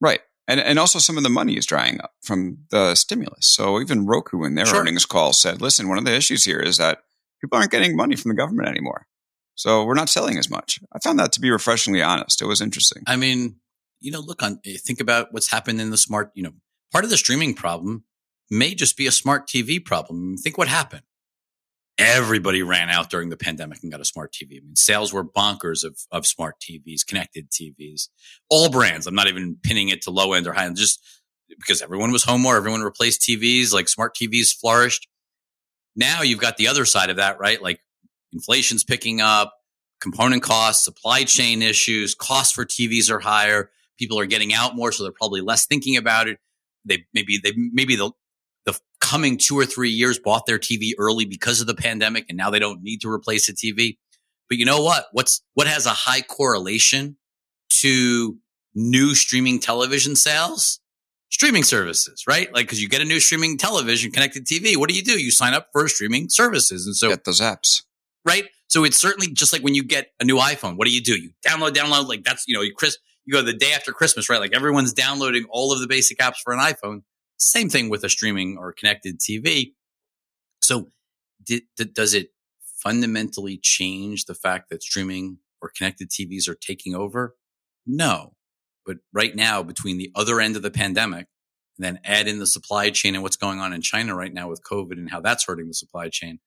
Right. 0.00 0.20
And, 0.46 0.60
and 0.60 0.78
also 0.78 0.98
some 0.98 1.16
of 1.18 1.22
the 1.22 1.28
money 1.28 1.56
is 1.56 1.66
drying 1.66 2.00
up 2.00 2.12
from 2.22 2.58
the 2.70 2.94
stimulus. 2.94 3.46
So 3.46 3.80
even 3.80 4.06
Roku 4.06 4.44
in 4.44 4.54
their 4.54 4.64
sure. 4.64 4.80
earnings 4.80 5.04
call 5.04 5.32
said, 5.32 5.60
listen, 5.60 5.88
one 5.88 5.98
of 5.98 6.04
the 6.04 6.14
issues 6.14 6.44
here 6.44 6.58
is 6.58 6.78
that 6.78 7.00
people 7.40 7.58
aren't 7.58 7.70
getting 7.70 7.96
money 7.96 8.16
from 8.16 8.30
the 8.30 8.34
government 8.36 8.68
anymore. 8.68 9.06
So 9.54 9.84
we're 9.84 9.94
not 9.94 10.08
selling 10.08 10.38
as 10.38 10.48
much. 10.48 10.80
I 10.92 11.00
found 11.00 11.18
that 11.18 11.32
to 11.32 11.40
be 11.40 11.50
refreshingly 11.50 12.00
honest. 12.00 12.40
It 12.40 12.46
was 12.46 12.62
interesting. 12.62 13.02
I 13.06 13.16
mean, 13.16 13.56
you 14.00 14.10
know, 14.10 14.20
look 14.20 14.42
on, 14.42 14.60
think 14.64 15.00
about 15.00 15.32
what's 15.32 15.50
happened 15.50 15.80
in 15.80 15.90
the 15.90 15.98
smart, 15.98 16.30
you 16.34 16.42
know, 16.42 16.52
part 16.92 17.04
of 17.04 17.10
the 17.10 17.16
streaming 17.16 17.54
problem 17.54 18.04
may 18.50 18.74
just 18.74 18.96
be 18.96 19.06
a 19.06 19.12
smart 19.12 19.48
TV 19.48 19.84
problem. 19.84 20.36
Think 20.38 20.56
what 20.56 20.68
happened 20.68 21.02
everybody 21.98 22.62
ran 22.62 22.88
out 22.88 23.10
during 23.10 23.28
the 23.28 23.36
pandemic 23.36 23.82
and 23.82 23.90
got 23.90 24.00
a 24.00 24.04
smart 24.04 24.32
TV. 24.32 24.58
I 24.58 24.64
mean, 24.64 24.76
sales 24.76 25.12
were 25.12 25.24
bonkers 25.24 25.84
of, 25.84 25.98
of 26.12 26.26
smart 26.26 26.54
TVs, 26.60 27.04
connected 27.06 27.50
TVs, 27.50 28.08
all 28.48 28.70
brands. 28.70 29.06
I'm 29.06 29.14
not 29.14 29.26
even 29.26 29.56
pinning 29.62 29.88
it 29.88 30.02
to 30.02 30.10
low 30.10 30.32
end 30.32 30.46
or 30.46 30.52
high 30.52 30.66
end, 30.66 30.76
just 30.76 31.04
because 31.48 31.82
everyone 31.82 32.12
was 32.12 32.24
home 32.24 32.42
more, 32.42 32.56
everyone 32.56 32.82
replaced 32.82 33.22
TVs, 33.22 33.72
like 33.72 33.88
smart 33.88 34.14
TVs 34.14 34.54
flourished. 34.54 35.08
Now 35.96 36.22
you've 36.22 36.40
got 36.40 36.56
the 36.56 36.68
other 36.68 36.84
side 36.84 37.10
of 37.10 37.16
that, 37.16 37.40
right? 37.40 37.60
Like 37.60 37.80
inflation's 38.32 38.84
picking 38.84 39.20
up, 39.20 39.54
component 40.00 40.42
costs, 40.42 40.84
supply 40.84 41.24
chain 41.24 41.62
issues, 41.62 42.14
costs 42.14 42.52
for 42.52 42.64
TVs 42.64 43.10
are 43.10 43.18
higher. 43.18 43.70
People 43.98 44.20
are 44.20 44.26
getting 44.26 44.54
out 44.54 44.76
more, 44.76 44.92
so 44.92 45.02
they're 45.02 45.12
probably 45.12 45.40
less 45.40 45.66
thinking 45.66 45.96
about 45.96 46.28
it. 46.28 46.38
They 46.84 47.04
maybe 47.12 47.38
they 47.42 47.52
maybe 47.56 47.96
the 47.96 48.12
the 48.68 48.78
coming 49.00 49.38
two 49.38 49.58
or 49.58 49.64
three 49.64 49.90
years 49.90 50.18
bought 50.18 50.44
their 50.46 50.58
TV 50.58 50.92
early 50.98 51.24
because 51.24 51.60
of 51.60 51.66
the 51.66 51.74
pandemic 51.74 52.26
and 52.28 52.36
now 52.36 52.50
they 52.50 52.58
don't 52.58 52.82
need 52.82 53.00
to 53.00 53.08
replace 53.08 53.48
a 53.48 53.54
TV. 53.54 53.96
But 54.48 54.58
you 54.58 54.66
know 54.66 54.82
what? 54.82 55.06
What's, 55.12 55.42
what 55.54 55.66
has 55.66 55.86
a 55.86 55.90
high 55.90 56.20
correlation 56.20 57.16
to 57.80 58.36
new 58.74 59.14
streaming 59.14 59.60
television 59.60 60.16
sales? 60.16 60.80
Streaming 61.30 61.62
services, 61.62 62.24
right? 62.26 62.52
Like, 62.54 62.68
cause 62.68 62.78
you 62.80 62.88
get 62.88 63.00
a 63.02 63.04
new 63.04 63.20
streaming 63.20 63.58
television 63.58 64.10
connected 64.10 64.46
TV. 64.46 64.76
What 64.76 64.88
do 64.88 64.94
you 64.94 65.02
do? 65.02 65.20
You 65.20 65.30
sign 65.30 65.54
up 65.54 65.68
for 65.72 65.86
streaming 65.88 66.28
services. 66.28 66.86
And 66.86 66.96
so 66.96 67.08
get 67.08 67.24
those 67.24 67.40
apps, 67.40 67.82
right? 68.24 68.44
So 68.68 68.84
it's 68.84 68.98
certainly 68.98 69.32
just 69.32 69.52
like 69.52 69.62
when 69.62 69.74
you 69.74 69.84
get 69.84 70.08
a 70.20 70.24
new 70.24 70.36
iPhone, 70.36 70.76
what 70.76 70.86
do 70.86 70.94
you 70.94 71.02
do? 71.02 71.16
You 71.16 71.30
download, 71.46 71.70
download, 71.70 72.08
like 72.08 72.24
that's, 72.24 72.44
you 72.46 72.54
know, 72.54 72.62
you 72.62 72.74
Chris, 72.74 72.98
you 73.24 73.32
go 73.32 73.42
the 73.42 73.52
day 73.52 73.72
after 73.72 73.92
Christmas, 73.92 74.28
right? 74.28 74.40
Like 74.40 74.54
everyone's 74.54 74.94
downloading 74.94 75.44
all 75.50 75.72
of 75.72 75.80
the 75.80 75.86
basic 75.86 76.18
apps 76.18 76.36
for 76.42 76.52
an 76.54 76.60
iPhone. 76.60 77.02
Same 77.38 77.68
thing 77.70 77.88
with 77.88 78.04
a 78.04 78.08
streaming 78.08 78.58
or 78.58 78.72
connected 78.72 79.20
TV. 79.20 79.74
So 80.60 80.88
did, 81.44 81.62
does 81.94 82.14
it 82.14 82.30
fundamentally 82.82 83.58
change 83.62 84.24
the 84.24 84.34
fact 84.34 84.70
that 84.70 84.82
streaming 84.82 85.38
or 85.62 85.70
connected 85.76 86.10
TVs 86.10 86.48
are 86.48 86.54
taking 86.54 86.94
over? 86.94 87.36
No. 87.86 88.34
But 88.84 88.98
right 89.12 89.34
now, 89.34 89.62
between 89.62 89.98
the 89.98 90.10
other 90.14 90.40
end 90.40 90.56
of 90.56 90.62
the 90.62 90.70
pandemic 90.70 91.26
and 91.76 91.84
then 91.84 92.00
add 92.04 92.26
in 92.26 92.38
the 92.38 92.46
supply 92.46 92.90
chain 92.90 93.14
and 93.14 93.22
what's 93.22 93.36
going 93.36 93.60
on 93.60 93.72
in 93.72 93.82
China 93.82 94.14
right 94.14 94.32
now 94.32 94.48
with 94.48 94.62
COVID 94.62 94.92
and 94.92 95.10
how 95.10 95.20
that's 95.20 95.46
hurting 95.46 95.68
the 95.68 95.74
supply 95.74 96.08
chain, 96.08 96.40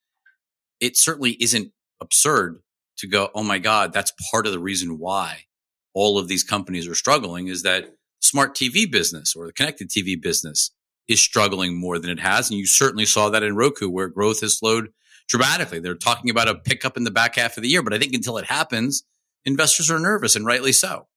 it 0.80 0.98
certainly 0.98 1.38
isn't 1.40 1.72
absurd 2.02 2.62
to 2.98 3.08
go, 3.08 3.30
oh 3.34 3.44
my 3.44 3.60
God, 3.60 3.94
that's 3.94 4.14
part 4.32 4.46
of 4.46 4.52
the 4.52 4.60
reason 4.60 5.00
why 5.00 5.46
all 5.94 6.18
of 6.18 6.28
these 6.28 6.44
companies 6.44 6.88
are 6.88 6.96
struggling 6.96 7.48
is 7.48 7.64
that 7.64 7.94
smart 8.22 8.56
TV 8.56 8.90
business 8.90 9.36
or 9.36 9.46
the 9.46 9.54
connected 9.54 9.90
TV 9.90 10.20
business 10.20 10.72
is 11.08 11.22
struggling 11.22 11.80
more 11.80 12.00
than 12.00 12.10
it 12.10 12.20
has. 12.20 12.50
And 12.50 12.60
you 12.60 12.66
certainly 12.66 13.06
saw 13.06 13.30
that 13.30 13.44
in 13.44 13.56
Roku 13.56 13.90
where 13.90 14.08
growth 14.08 14.42
has 14.42 14.58
slowed 14.58 14.90
dramatically. 15.28 15.80
They're 15.80 15.96
talking 15.96 16.30
about 16.30 16.50
a 16.50 16.56
pickup 16.56 16.98
in 16.98 17.04
the 17.04 17.12
back 17.12 17.36
half 17.36 17.58
of 17.58 17.64
the 17.64 17.70
year, 17.70 17.82
but 17.82 17.94
I 17.94 18.00
think 18.00 18.14
until 18.14 18.38
it 18.38 18.46
happens, 18.46 19.04
investors 19.46 19.90
are 19.90 20.00
nervous 20.00 20.36
and 20.36 20.46
rightly 20.46 20.72
so. 20.72 21.08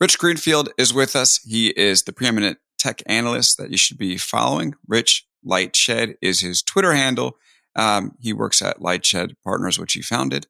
Rich 0.00 0.18
Greenfield 0.18 0.70
is 0.76 0.92
with 0.92 1.14
us. 1.14 1.38
He 1.44 1.68
is 1.68 2.02
the 2.02 2.12
preeminent 2.12 2.58
tech 2.78 3.02
analyst 3.06 3.58
that 3.58 3.70
you 3.70 3.76
should 3.76 3.98
be 3.98 4.16
following. 4.16 4.74
Rich 4.88 5.26
Lightshed 5.46 6.16
is 6.20 6.40
his 6.40 6.62
Twitter 6.62 6.92
handle. 6.92 7.36
Um, 7.76 8.16
he 8.20 8.32
works 8.32 8.60
at 8.62 8.80
Lightshed 8.80 9.34
Partners, 9.44 9.78
which 9.78 9.92
he 9.92 10.02
founded. 10.02 10.46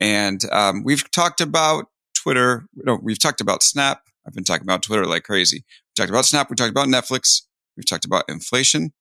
And 0.00 0.44
um, 0.52 0.84
we've 0.84 1.10
talked 1.10 1.40
about 1.40 1.86
Twitter. 2.14 2.66
No, 2.74 2.98
we've 3.02 3.18
talked 3.18 3.40
about 3.40 3.62
Snap. 3.62 4.02
I've 4.26 4.34
been 4.34 4.44
talking 4.44 4.66
about 4.66 4.82
Twitter 4.82 5.06
like 5.06 5.24
crazy. 5.24 5.58
We 5.66 5.94
talked 5.96 6.10
about 6.10 6.24
Snap. 6.24 6.48
We 6.48 6.56
talked 6.56 6.70
about 6.70 6.88
Netflix. 6.88 7.42
We've 7.76 7.86
talked 7.86 8.04
about 8.04 8.24
inflation. 8.28 8.92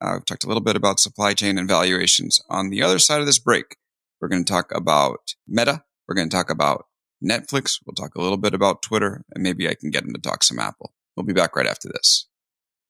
Uh, 0.00 0.14
we've 0.14 0.26
talked 0.26 0.44
a 0.44 0.48
little 0.48 0.62
bit 0.62 0.76
about 0.76 1.00
supply 1.00 1.34
chain 1.34 1.58
and 1.58 1.68
valuations. 1.68 2.40
On 2.50 2.70
the 2.70 2.82
other 2.82 2.98
side 2.98 3.20
of 3.20 3.26
this 3.26 3.38
break, 3.38 3.76
we're 4.20 4.28
going 4.28 4.44
to 4.44 4.52
talk 4.52 4.74
about 4.74 5.34
Meta. 5.46 5.84
We're 6.08 6.14
going 6.14 6.28
to 6.28 6.36
talk 6.36 6.50
about 6.50 6.86
Netflix. 7.24 7.78
We'll 7.84 7.94
talk 7.94 8.14
a 8.14 8.22
little 8.22 8.36
bit 8.36 8.54
about 8.54 8.82
Twitter, 8.82 9.24
and 9.34 9.42
maybe 9.42 9.68
I 9.68 9.74
can 9.74 9.90
get 9.90 10.04
him 10.04 10.12
to 10.12 10.20
talk 10.20 10.42
some 10.42 10.58
Apple. 10.58 10.92
We'll 11.16 11.26
be 11.26 11.32
back 11.32 11.56
right 11.56 11.66
after 11.66 11.88
this. 11.88 12.26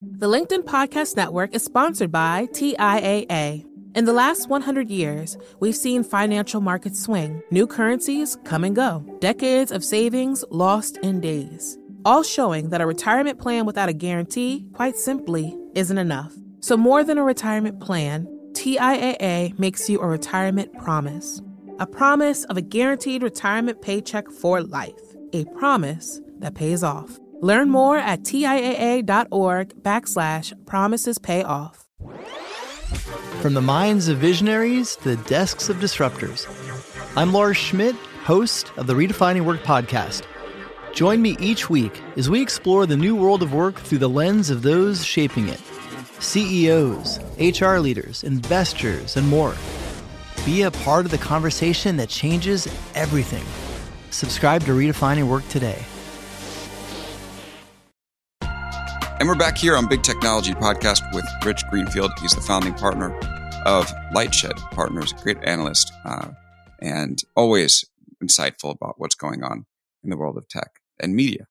The 0.03 0.29
LinkedIn 0.29 0.64
Podcast 0.64 1.16
Network 1.16 1.55
is 1.55 1.64
sponsored 1.64 2.12
by 2.12 2.46
TIAA. 2.53 3.64
In 3.94 4.05
the 4.05 4.12
last 4.12 4.51
100 4.51 4.90
years, 4.90 5.38
we've 5.59 5.75
seen 5.75 6.05
financial 6.05 6.61
markets 6.61 7.03
swing, 7.03 7.42
new 7.51 7.66
currencies 7.66 8.37
come 8.44 8.62
and 8.64 8.77
go, 8.77 9.03
decades 9.20 9.72
of 9.72 9.83
savings 9.83 10.44
lost 10.51 10.99
in 10.99 11.20
days, 11.22 11.79
all 12.07 12.23
showing 12.23 12.71
that 12.71 12.81
a 12.81 12.87
retirement 12.87 13.40
plan 13.40 13.66
without 13.66 13.88
a 13.88 13.92
guarantee, 13.92 14.64
quite 14.73 14.97
simply, 14.97 15.59
isn't 15.75 15.99
enough. 15.99 16.33
So, 16.61 16.77
more 16.77 17.03
than 17.03 17.19
a 17.19 17.25
retirement 17.25 17.81
plan, 17.81 18.29
TIAA 18.53 19.59
makes 19.59 19.90
you 19.90 20.01
a 20.01 20.07
retirement 20.07 20.73
promise 20.79 21.42
a 21.79 21.87
promise 21.87 22.45
of 22.45 22.57
a 22.57 22.62
guaranteed 22.62 23.23
retirement 23.23 23.83
paycheck 23.83 24.31
for 24.31 24.62
life, 24.62 24.95
a 25.35 25.45
promise 25.57 26.23
that 26.38 26.55
pays 26.55 26.83
off. 26.83 27.19
Learn 27.42 27.69
more 27.69 27.99
at 27.99 28.23
TIAA.org 28.23 29.83
backslash 29.83 30.66
promises 30.66 31.19
pay 31.19 31.42
off. 31.42 31.85
From 33.42 33.53
the 33.53 33.61
minds 33.61 34.09
of 34.09 34.16
visionaries 34.16 34.97
to 34.97 35.16
the 35.16 35.23
desks 35.29 35.69
of 35.69 35.77
disruptors, 35.77 36.47
I'm 37.14 37.35
Lars 37.35 37.59
Schmidt, 37.59 37.97
host 38.25 38.73
of 38.79 38.87
the 38.87 38.95
Redefining 38.95 39.42
Work 39.42 39.61
podcast. 39.61 40.23
Join 40.96 41.20
me 41.20 41.37
each 41.38 41.68
week 41.68 42.00
as 42.16 42.30
we 42.30 42.40
explore 42.40 42.87
the 42.87 42.96
new 42.96 43.14
world 43.14 43.42
of 43.42 43.52
work 43.52 43.78
through 43.78 43.98
the 43.98 44.09
lens 44.09 44.48
of 44.48 44.62
those 44.62 45.04
shaping 45.04 45.50
it 45.50 45.61
CEOs, 46.20 47.20
HR 47.38 47.76
leaders, 47.76 48.24
investors, 48.24 49.18
and 49.18 49.28
more. 49.28 49.54
Be 50.46 50.62
a 50.62 50.70
part 50.70 51.04
of 51.04 51.11
the 51.11 51.18
conversation 51.18 51.98
that 51.98 52.09
changes 52.09 52.66
everything. 52.94 53.44
Subscribe 54.11 54.62
to 54.64 54.70
Redefining 54.70 55.28
Work 55.28 55.46
today. 55.50 55.85
And 58.40 59.28
we're 59.28 59.35
back 59.35 59.59
here 59.59 59.76
on 59.76 59.87
Big 59.88 60.02
Technology 60.02 60.54
Podcast 60.54 61.02
with 61.14 61.26
Rich 61.44 61.61
Greenfield. 61.68 62.11
He's 62.22 62.32
the 62.32 62.40
founding 62.40 62.72
partner 62.72 63.14
of 63.66 63.87
Lightshed 64.14 64.56
Partners, 64.70 65.12
great 65.12 65.37
analyst, 65.42 65.92
uh, 66.06 66.28
and 66.80 67.22
always 67.35 67.85
insightful 68.24 68.70
about 68.70 68.94
what's 68.96 69.14
going 69.14 69.44
on 69.44 69.66
in 70.02 70.09
the 70.09 70.16
world 70.16 70.38
of 70.38 70.48
tech 70.48 70.80
and 71.00 71.14
media. 71.14 71.46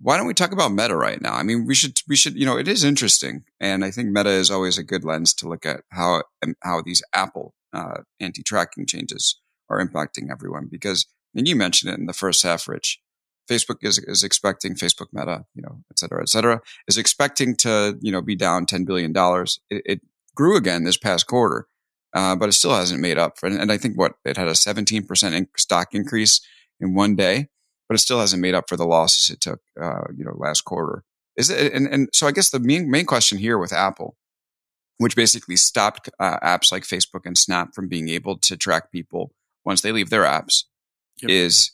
Why 0.00 0.16
don't 0.16 0.26
we 0.26 0.34
talk 0.34 0.52
about 0.52 0.72
Meta 0.72 0.96
right 0.96 1.20
now? 1.20 1.34
I 1.34 1.44
mean, 1.44 1.66
we 1.66 1.74
should, 1.74 2.00
we 2.08 2.16
should, 2.16 2.34
you 2.34 2.44
know, 2.44 2.58
it 2.58 2.66
is 2.66 2.82
interesting. 2.82 3.44
And 3.60 3.84
I 3.84 3.90
think 3.90 4.08
Meta 4.10 4.30
is 4.30 4.50
always 4.50 4.76
a 4.76 4.82
good 4.82 5.04
lens 5.04 5.32
to 5.34 5.48
look 5.48 5.64
at 5.64 5.82
how, 5.90 6.24
how 6.62 6.82
these 6.82 7.02
Apple 7.12 7.54
uh, 7.72 8.02
anti-tracking 8.18 8.86
changes 8.86 9.38
are 9.70 9.84
impacting 9.84 10.30
everyone 10.30 10.68
because, 10.70 11.06
and 11.34 11.46
you 11.46 11.54
mentioned 11.54 11.92
it 11.92 11.98
in 11.98 12.06
the 12.06 12.12
first 12.12 12.42
half, 12.42 12.66
Rich, 12.66 13.00
Facebook 13.50 13.78
is, 13.82 13.98
is 13.98 14.24
expecting 14.24 14.74
Facebook 14.74 15.08
Meta, 15.12 15.44
you 15.54 15.62
know, 15.62 15.80
et 15.90 15.98
cetera, 15.98 16.22
et 16.22 16.28
cetera, 16.28 16.60
is 16.88 16.98
expecting 16.98 17.54
to, 17.56 17.98
you 18.00 18.10
know, 18.10 18.22
be 18.22 18.34
down 18.34 18.66
$10 18.66 18.86
billion. 18.86 19.12
It, 19.70 19.82
it 19.84 20.00
grew 20.34 20.56
again 20.56 20.84
this 20.84 20.96
past 20.96 21.26
quarter, 21.26 21.66
uh, 22.14 22.36
but 22.36 22.48
it 22.48 22.52
still 22.52 22.74
hasn't 22.74 23.00
made 23.00 23.18
up 23.18 23.38
for, 23.38 23.46
and 23.46 23.70
I 23.70 23.78
think 23.78 23.98
what 23.98 24.14
it 24.24 24.36
had 24.36 24.48
a 24.48 24.52
17% 24.52 25.32
in 25.32 25.48
stock 25.56 25.88
increase 25.92 26.40
in 26.80 26.94
one 26.94 27.16
day, 27.16 27.48
but 27.88 27.94
it 27.94 27.98
still 27.98 28.20
hasn't 28.20 28.42
made 28.42 28.54
up 28.54 28.68
for 28.68 28.76
the 28.76 28.86
losses 28.86 29.30
it 29.30 29.40
took, 29.40 29.60
uh, 29.80 30.04
you 30.16 30.24
know, 30.24 30.34
last 30.36 30.62
quarter. 30.62 31.04
Is 31.36 31.50
it, 31.50 31.72
and, 31.72 31.86
and 31.88 32.08
so 32.12 32.26
I 32.26 32.32
guess 32.32 32.50
the 32.50 32.60
main, 32.60 32.90
main 32.90 33.06
question 33.06 33.38
here 33.38 33.58
with 33.58 33.72
Apple 33.72 34.16
which 34.98 35.16
basically 35.16 35.56
stopped 35.56 36.08
uh, 36.20 36.38
apps 36.40 36.70
like 36.70 36.84
Facebook 36.84 37.22
and 37.24 37.36
Snap 37.36 37.74
from 37.74 37.88
being 37.88 38.08
able 38.08 38.38
to 38.38 38.56
track 38.56 38.92
people 38.92 39.32
once 39.64 39.80
they 39.80 39.92
leave 39.92 40.10
their 40.10 40.22
apps. 40.22 40.64
Yep. 41.22 41.30
Is 41.30 41.72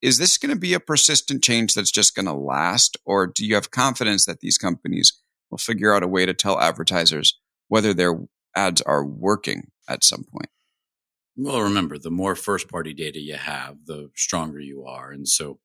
is 0.00 0.18
this 0.18 0.38
going 0.38 0.54
to 0.54 0.58
be 0.58 0.74
a 0.74 0.80
persistent 0.80 1.42
change 1.42 1.74
that's 1.74 1.90
just 1.90 2.14
going 2.14 2.26
to 2.26 2.32
last, 2.32 2.96
or 3.04 3.26
do 3.26 3.44
you 3.44 3.56
have 3.56 3.72
confidence 3.72 4.26
that 4.26 4.38
these 4.40 4.56
companies 4.56 5.12
will 5.50 5.58
figure 5.58 5.92
out 5.92 6.04
a 6.04 6.08
way 6.08 6.24
to 6.24 6.32
tell 6.32 6.60
advertisers 6.60 7.36
whether 7.66 7.92
their 7.92 8.20
ads 8.54 8.80
are 8.82 9.04
working 9.04 9.72
at 9.88 10.04
some 10.04 10.22
point? 10.22 10.50
Well, 11.38 11.62
remember, 11.62 11.98
the 11.98 12.10
more 12.10 12.34
first 12.34 12.68
party 12.68 12.92
data 12.92 13.20
you 13.20 13.36
have, 13.36 13.86
the 13.86 14.10
stronger 14.16 14.60
you 14.60 14.84
are. 14.84 15.12
And 15.12 15.26
so 15.26 15.60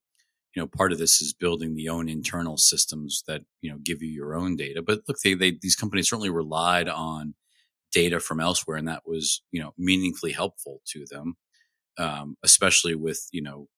you 0.54 0.62
know, 0.62 0.68
part 0.68 0.92
of 0.92 0.98
this 0.98 1.20
is 1.20 1.32
building 1.32 1.74
the 1.74 1.88
own 1.88 2.08
internal 2.08 2.56
systems 2.56 3.24
that, 3.26 3.42
you 3.60 3.70
know, 3.70 3.78
give 3.82 4.02
you 4.02 4.08
your 4.08 4.36
own 4.36 4.56
data. 4.56 4.82
But 4.82 5.00
look, 5.08 5.18
they, 5.18 5.34
they, 5.34 5.58
these 5.60 5.74
companies 5.74 6.08
certainly 6.08 6.30
relied 6.30 6.88
on 6.88 7.34
data 7.92 8.20
from 8.20 8.40
elsewhere 8.40 8.76
and 8.76 8.88
that 8.88 9.02
was, 9.04 9.42
you 9.50 9.60
know, 9.60 9.72
meaningfully 9.76 10.32
helpful 10.32 10.80
to 10.92 11.04
them. 11.10 11.36
Um, 11.96 12.36
especially 12.42 12.96
with, 12.96 13.28
you 13.30 13.40
know, 13.40 13.68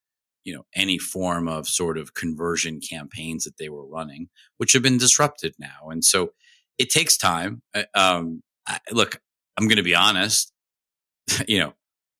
you 0.44 0.54
know, 0.54 0.64
any 0.74 0.96
form 0.96 1.48
of 1.48 1.68
sort 1.68 1.98
of 1.98 2.14
conversion 2.14 2.80
campaigns 2.80 3.44
that 3.44 3.58
they 3.58 3.68
were 3.68 3.86
running, 3.86 4.28
which 4.56 4.72
have 4.72 4.82
been 4.82 4.96
disrupted 4.96 5.54
now. 5.58 5.90
And 5.90 6.02
so 6.02 6.30
it 6.78 6.88
takes 6.88 7.18
time. 7.18 7.62
Um, 7.94 8.42
I, 8.66 8.78
look, 8.90 9.20
I'm 9.58 9.68
going 9.68 9.76
to 9.76 9.82
be 9.82 9.94
honest, 9.94 10.50
you 11.48 11.58
know, 11.58 11.74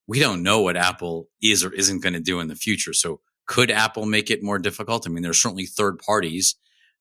we 0.06 0.20
don't 0.20 0.42
know 0.42 0.60
what 0.60 0.76
Apple 0.76 1.28
is 1.42 1.64
or 1.64 1.72
isn't 1.72 2.02
going 2.02 2.12
to 2.12 2.20
do 2.20 2.40
in 2.40 2.48
the 2.48 2.54
future. 2.54 2.92
So 2.92 3.20
could 3.46 3.70
Apple 3.70 4.06
make 4.06 4.30
it 4.30 4.42
more 4.42 4.58
difficult? 4.58 5.06
I 5.06 5.10
mean, 5.10 5.22
there's 5.22 5.40
certainly 5.40 5.66
third 5.66 5.98
parties 5.98 6.56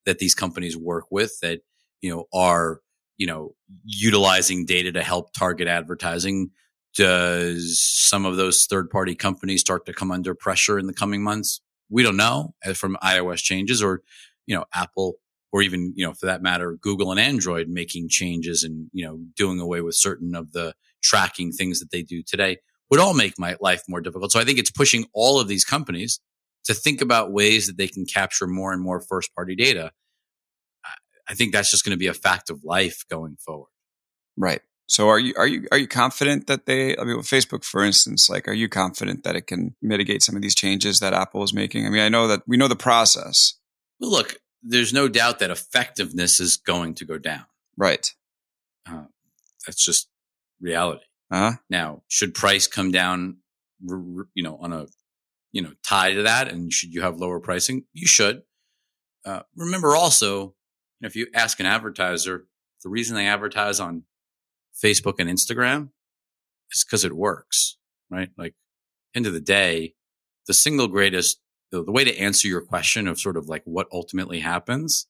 that 0.05 0.19
these 0.19 0.35
companies 0.35 0.77
work 0.77 1.05
with 1.11 1.39
that, 1.41 1.61
you 2.01 2.09
know, 2.09 2.25
are, 2.33 2.81
you 3.17 3.27
know, 3.27 3.55
utilizing 3.83 4.65
data 4.65 4.91
to 4.91 5.01
help 5.01 5.33
target 5.33 5.67
advertising. 5.67 6.51
Does 6.95 7.81
some 7.81 8.25
of 8.25 8.37
those 8.37 8.65
third 8.65 8.89
party 8.89 9.15
companies 9.15 9.61
start 9.61 9.85
to 9.85 9.93
come 9.93 10.11
under 10.11 10.33
pressure 10.33 10.79
in 10.79 10.87
the 10.87 10.93
coming 10.93 11.23
months? 11.23 11.61
We 11.89 12.03
don't 12.03 12.17
know 12.17 12.55
uh, 12.65 12.73
from 12.73 12.97
iOS 13.03 13.37
changes 13.37 13.83
or, 13.83 14.01
you 14.45 14.55
know, 14.55 14.65
Apple 14.73 15.15
or 15.51 15.61
even, 15.61 15.93
you 15.95 16.05
know, 16.05 16.13
for 16.13 16.25
that 16.25 16.41
matter, 16.41 16.77
Google 16.81 17.11
and 17.11 17.19
Android 17.19 17.67
making 17.69 18.09
changes 18.09 18.63
and, 18.63 18.89
you 18.91 19.05
know, 19.05 19.19
doing 19.35 19.59
away 19.59 19.81
with 19.81 19.95
certain 19.95 20.35
of 20.35 20.51
the 20.51 20.73
tracking 21.01 21.51
things 21.51 21.79
that 21.79 21.91
they 21.91 22.01
do 22.01 22.23
today 22.23 22.57
would 22.89 22.99
all 22.99 23.13
make 23.13 23.39
my 23.39 23.55
life 23.59 23.83
more 23.87 24.01
difficult. 24.01 24.31
So 24.31 24.39
I 24.39 24.43
think 24.43 24.59
it's 24.59 24.71
pushing 24.71 25.05
all 25.13 25.39
of 25.39 25.47
these 25.47 25.65
companies 25.65 26.19
to 26.65 26.73
think 26.73 27.01
about 27.01 27.31
ways 27.31 27.67
that 27.67 27.77
they 27.77 27.87
can 27.87 28.05
capture 28.05 28.47
more 28.47 28.73
and 28.73 28.81
more 28.81 28.99
first 28.99 29.33
party 29.35 29.55
data. 29.55 29.91
I 31.27 31.33
think 31.33 31.53
that's 31.53 31.71
just 31.71 31.83
going 31.83 31.91
to 31.91 31.97
be 31.97 32.07
a 32.07 32.13
fact 32.13 32.49
of 32.49 32.63
life 32.63 33.03
going 33.09 33.37
forward. 33.37 33.69
Right. 34.37 34.61
So 34.87 35.09
are 35.09 35.17
you 35.17 35.33
are 35.37 35.47
you 35.47 35.67
are 35.71 35.79
you 35.79 35.87
confident 35.87 36.45
that 36.45 36.67
they 36.67 36.95
I 36.95 37.03
mean 37.03 37.17
with 37.17 37.25
Facebook 37.25 37.63
for 37.63 37.83
instance 37.83 38.29
like 38.29 38.47
are 38.47 38.53
you 38.53 38.69
confident 38.69 39.23
that 39.23 39.35
it 39.35 39.47
can 39.47 39.75
mitigate 39.81 40.21
some 40.21 40.35
of 40.35 40.43
these 40.43 40.53
changes 40.53 40.99
that 40.99 41.13
Apple 41.13 41.43
is 41.43 41.53
making? 41.53 41.87
I 41.87 41.89
mean 41.89 42.03
I 42.03 42.09
know 42.09 42.27
that 42.27 42.43
we 42.45 42.57
know 42.57 42.67
the 42.67 42.75
process. 42.75 43.55
Well 43.99 44.11
look, 44.11 44.35
there's 44.61 44.93
no 44.93 45.07
doubt 45.07 45.39
that 45.39 45.49
effectiveness 45.49 46.39
is 46.39 46.57
going 46.57 46.93
to 46.95 47.05
go 47.05 47.17
down. 47.17 47.45
Right. 47.75 48.13
Uh, 48.87 49.05
that's 49.65 49.83
just 49.83 50.07
reality. 50.61 51.05
Uh-huh. 51.31 51.57
Now, 51.69 52.03
should 52.07 52.33
price 52.33 52.67
come 52.67 52.91
down 52.91 53.37
you 53.81 54.43
know 54.43 54.57
on 54.57 54.73
a 54.73 54.87
you 55.55 55.61
know, 55.61 55.71
tie 55.83 56.11
to 56.11 56.23
that? 56.23 56.49
And 56.49 56.71
should 56.71 56.93
you 56.93 57.01
have 57.01 57.17
lower 57.17 57.39
pricing? 57.39 57.85
You 57.93 58.05
should. 58.05 58.43
Uh, 59.25 59.39
remember 59.55 59.95
also, 59.95 60.53
if 60.99 61.15
you 61.15 61.27
ask 61.33 61.61
an 61.61 61.65
advertiser, 61.65 62.45
the 62.83 62.89
reason 62.89 63.15
they 63.15 63.25
advertise 63.25 63.79
on 63.79 64.03
Facebook 64.83 65.15
and 65.17 65.29
Instagram 65.29 65.91
is 66.73 66.83
because 66.83 67.05
it 67.05 67.15
works, 67.15 67.77
right? 68.11 68.29
Like, 68.37 68.53
end 69.15 69.27
of 69.27 69.33
the 69.33 69.39
day, 69.39 69.95
the 70.45 70.53
single 70.53 70.89
greatest, 70.89 71.39
the, 71.71 71.81
the 71.81 71.91
way 71.91 72.03
to 72.03 72.19
answer 72.19 72.49
your 72.49 72.61
question 72.61 73.07
of 73.07 73.17
sort 73.17 73.37
of 73.37 73.47
like 73.47 73.63
what 73.63 73.87
ultimately 73.93 74.41
happens 74.41 75.07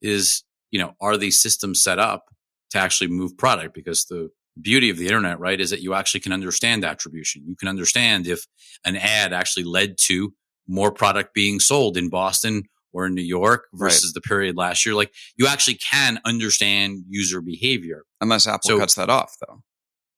is, 0.00 0.44
you 0.70 0.78
know, 0.78 0.94
are 0.98 1.18
these 1.18 1.42
systems 1.42 1.82
set 1.84 1.98
up 1.98 2.34
to 2.70 2.78
actually 2.78 3.08
move 3.08 3.36
product? 3.36 3.74
Because 3.74 4.06
the 4.06 4.30
beauty 4.60 4.90
of 4.90 4.98
the 4.98 5.06
internet, 5.06 5.38
right, 5.38 5.60
is 5.60 5.70
that 5.70 5.82
you 5.82 5.94
actually 5.94 6.20
can 6.20 6.32
understand 6.32 6.84
attribution. 6.84 7.42
You 7.46 7.56
can 7.56 7.68
understand 7.68 8.26
if 8.26 8.46
an 8.84 8.96
ad 8.96 9.32
actually 9.32 9.64
led 9.64 9.96
to 10.06 10.32
more 10.66 10.92
product 10.92 11.34
being 11.34 11.60
sold 11.60 11.96
in 11.96 12.08
Boston 12.08 12.64
or 12.92 13.06
in 13.06 13.14
New 13.14 13.22
York 13.22 13.66
versus 13.74 14.10
right. 14.10 14.14
the 14.14 14.20
period 14.20 14.56
last 14.56 14.86
year. 14.86 14.94
Like 14.94 15.12
you 15.36 15.46
actually 15.46 15.74
can 15.74 16.20
understand 16.24 17.04
user 17.08 17.40
behavior. 17.40 18.04
Unless 18.20 18.46
Apple 18.46 18.68
so, 18.68 18.78
cuts 18.78 18.94
that 18.94 19.10
off 19.10 19.34
though. 19.46 19.62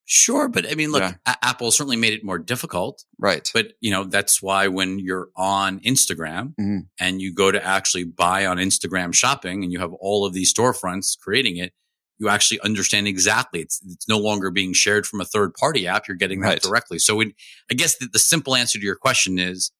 Sure, 0.09 0.49
but 0.49 0.70
I 0.70 0.77
mean, 0.77 0.92
look, 0.92 1.03
yeah. 1.03 1.14
A- 1.27 1.44
Apple 1.44 1.72
certainly 1.72 1.96
made 1.96 2.12
it 2.12 2.22
more 2.22 2.38
difficult. 2.38 3.03
Right. 3.18 3.51
But, 3.53 3.72
you 3.81 3.90
know, 3.90 4.05
that's 4.05 4.40
why 4.40 4.68
when 4.68 5.01
you're 5.01 5.31
on 5.35 5.81
Instagram 5.81 6.55
mm-hmm. 6.61 6.79
and 7.01 7.20
you 7.20 7.35
go 7.35 7.51
to 7.51 7.64
actually 7.64 8.05
buy 8.05 8.46
on 8.46 8.59
Instagram 8.59 9.12
shopping 9.12 9.64
and 9.64 9.72
you 9.72 9.81
have 9.81 9.92
all 9.94 10.25
of 10.25 10.33
these 10.33 10.55
storefronts 10.55 11.18
creating 11.18 11.57
it, 11.57 11.72
you 12.18 12.29
actually 12.29 12.61
understand 12.61 13.07
exactly. 13.07 13.61
It's, 13.61 13.81
it's 13.87 14.09
no 14.09 14.18
longer 14.18 14.50
being 14.50 14.72
shared 14.72 15.07
from 15.07 15.20
a 15.20 15.24
third 15.24 15.55
party 15.55 15.87
app. 15.87 16.09
You're 16.09 16.16
getting 16.16 16.40
that 16.40 16.62
directly. 16.62 16.98
So 16.98 17.20
I 17.20 17.74
guess 17.74 17.96
the, 17.98 18.09
the 18.12 18.18
simple 18.18 18.55
answer 18.55 18.79
to 18.79 18.85
your 18.85 18.96
question 18.96 19.38
is 19.38 19.70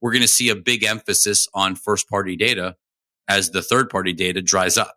we're 0.00 0.12
going 0.12 0.22
to 0.22 0.28
see 0.28 0.48
a 0.48 0.56
big 0.56 0.84
emphasis 0.84 1.48
on 1.54 1.76
first 1.76 2.08
party 2.08 2.36
data 2.36 2.76
as 3.28 3.50
the 3.50 3.62
third 3.62 3.88
party 3.90 4.12
data 4.12 4.42
dries 4.42 4.76
up. 4.76 4.96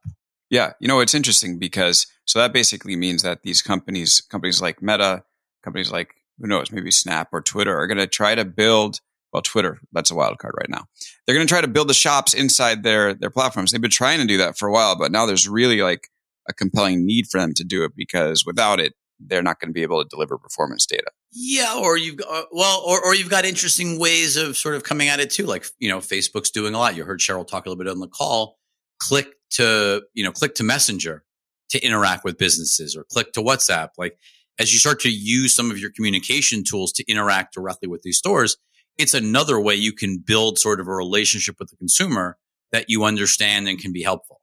Yeah, 0.49 0.73
you 0.79 0.87
know 0.87 0.99
it's 0.99 1.15
interesting 1.15 1.57
because 1.57 2.07
so 2.25 2.39
that 2.39 2.53
basically 2.53 2.95
means 2.95 3.23
that 3.23 3.43
these 3.43 3.61
companies, 3.61 4.21
companies 4.21 4.61
like 4.61 4.81
Meta, 4.81 5.23
companies 5.63 5.91
like 5.91 6.15
who 6.39 6.47
knows, 6.47 6.71
maybe 6.71 6.91
Snap 6.91 7.29
or 7.31 7.41
Twitter, 7.41 7.77
are 7.77 7.87
going 7.87 7.97
to 7.97 8.07
try 8.07 8.35
to 8.35 8.45
build. 8.45 8.99
Well, 9.33 9.41
Twitter, 9.41 9.79
that's 9.91 10.11
a 10.11 10.15
wild 10.15 10.37
card 10.37 10.53
right 10.57 10.69
now. 10.69 10.85
They're 11.25 11.35
going 11.35 11.45
to 11.45 11.51
try 11.51 11.59
to 11.59 11.67
build 11.67 11.89
the 11.89 11.93
shops 11.93 12.33
inside 12.33 12.83
their 12.83 13.13
their 13.13 13.29
platforms. 13.29 13.71
They've 13.71 13.81
been 13.81 13.91
trying 13.91 14.19
to 14.19 14.27
do 14.27 14.37
that 14.37 14.57
for 14.57 14.67
a 14.67 14.71
while, 14.71 14.95
but 14.97 15.11
now 15.11 15.25
there's 15.25 15.49
really 15.49 15.81
like 15.81 16.09
a 16.47 16.53
compelling 16.53 17.05
need 17.05 17.27
for 17.27 17.39
them 17.39 17.53
to 17.55 17.63
do 17.63 17.83
it 17.83 17.93
because 17.95 18.45
without 18.45 18.79
it, 18.79 18.93
they're 19.19 19.41
not 19.41 19.59
going 19.59 19.69
to 19.69 19.73
be 19.73 19.83
able 19.83 20.03
to 20.03 20.07
deliver 20.09 20.37
performance 20.37 20.85
data. 20.85 21.09
Yeah, 21.31 21.79
or 21.81 21.97
you've 21.97 22.17
got, 22.17 22.29
uh, 22.29 22.45
well, 22.51 22.83
or 22.85 23.03
or 23.03 23.15
you've 23.15 23.29
got 23.29 23.45
interesting 23.45 23.99
ways 23.99 24.37
of 24.37 24.57
sort 24.57 24.75
of 24.75 24.83
coming 24.83 25.07
at 25.07 25.19
it 25.19 25.29
too. 25.29 25.45
Like 25.45 25.65
you 25.79 25.89
know, 25.89 25.99
Facebook's 25.99 26.51
doing 26.51 26.73
a 26.73 26.77
lot. 26.77 26.95
You 26.95 27.03
heard 27.03 27.19
Sheryl 27.19 27.47
talk 27.47 27.65
a 27.65 27.69
little 27.69 27.83
bit 27.83 27.91
on 27.91 27.99
the 27.99 28.07
call. 28.07 28.57
Click 28.99 29.27
to 29.51 30.03
you 30.13 30.23
know, 30.23 30.31
click 30.31 30.55
to 30.55 30.63
Messenger 30.63 31.23
to 31.69 31.79
interact 31.79 32.23
with 32.23 32.37
businesses, 32.37 32.95
or 32.95 33.03
click 33.05 33.33
to 33.33 33.41
WhatsApp. 33.41 33.89
Like 33.97 34.17
as 34.59 34.71
you 34.71 34.79
start 34.79 34.99
to 35.01 35.09
use 35.09 35.53
some 35.53 35.71
of 35.71 35.79
your 35.79 35.91
communication 35.91 36.63
tools 36.63 36.91
to 36.93 37.09
interact 37.09 37.53
directly 37.53 37.87
with 37.87 38.01
these 38.03 38.17
stores, 38.17 38.57
it's 38.97 39.13
another 39.13 39.59
way 39.59 39.75
you 39.75 39.91
can 39.91 40.17
build 40.17 40.57
sort 40.57 40.79
of 40.79 40.87
a 40.87 40.93
relationship 40.93 41.55
with 41.59 41.69
the 41.69 41.75
consumer 41.77 42.37
that 42.71 42.85
you 42.87 43.03
understand 43.03 43.67
and 43.67 43.79
can 43.79 43.91
be 43.91 44.03
helpful. 44.03 44.41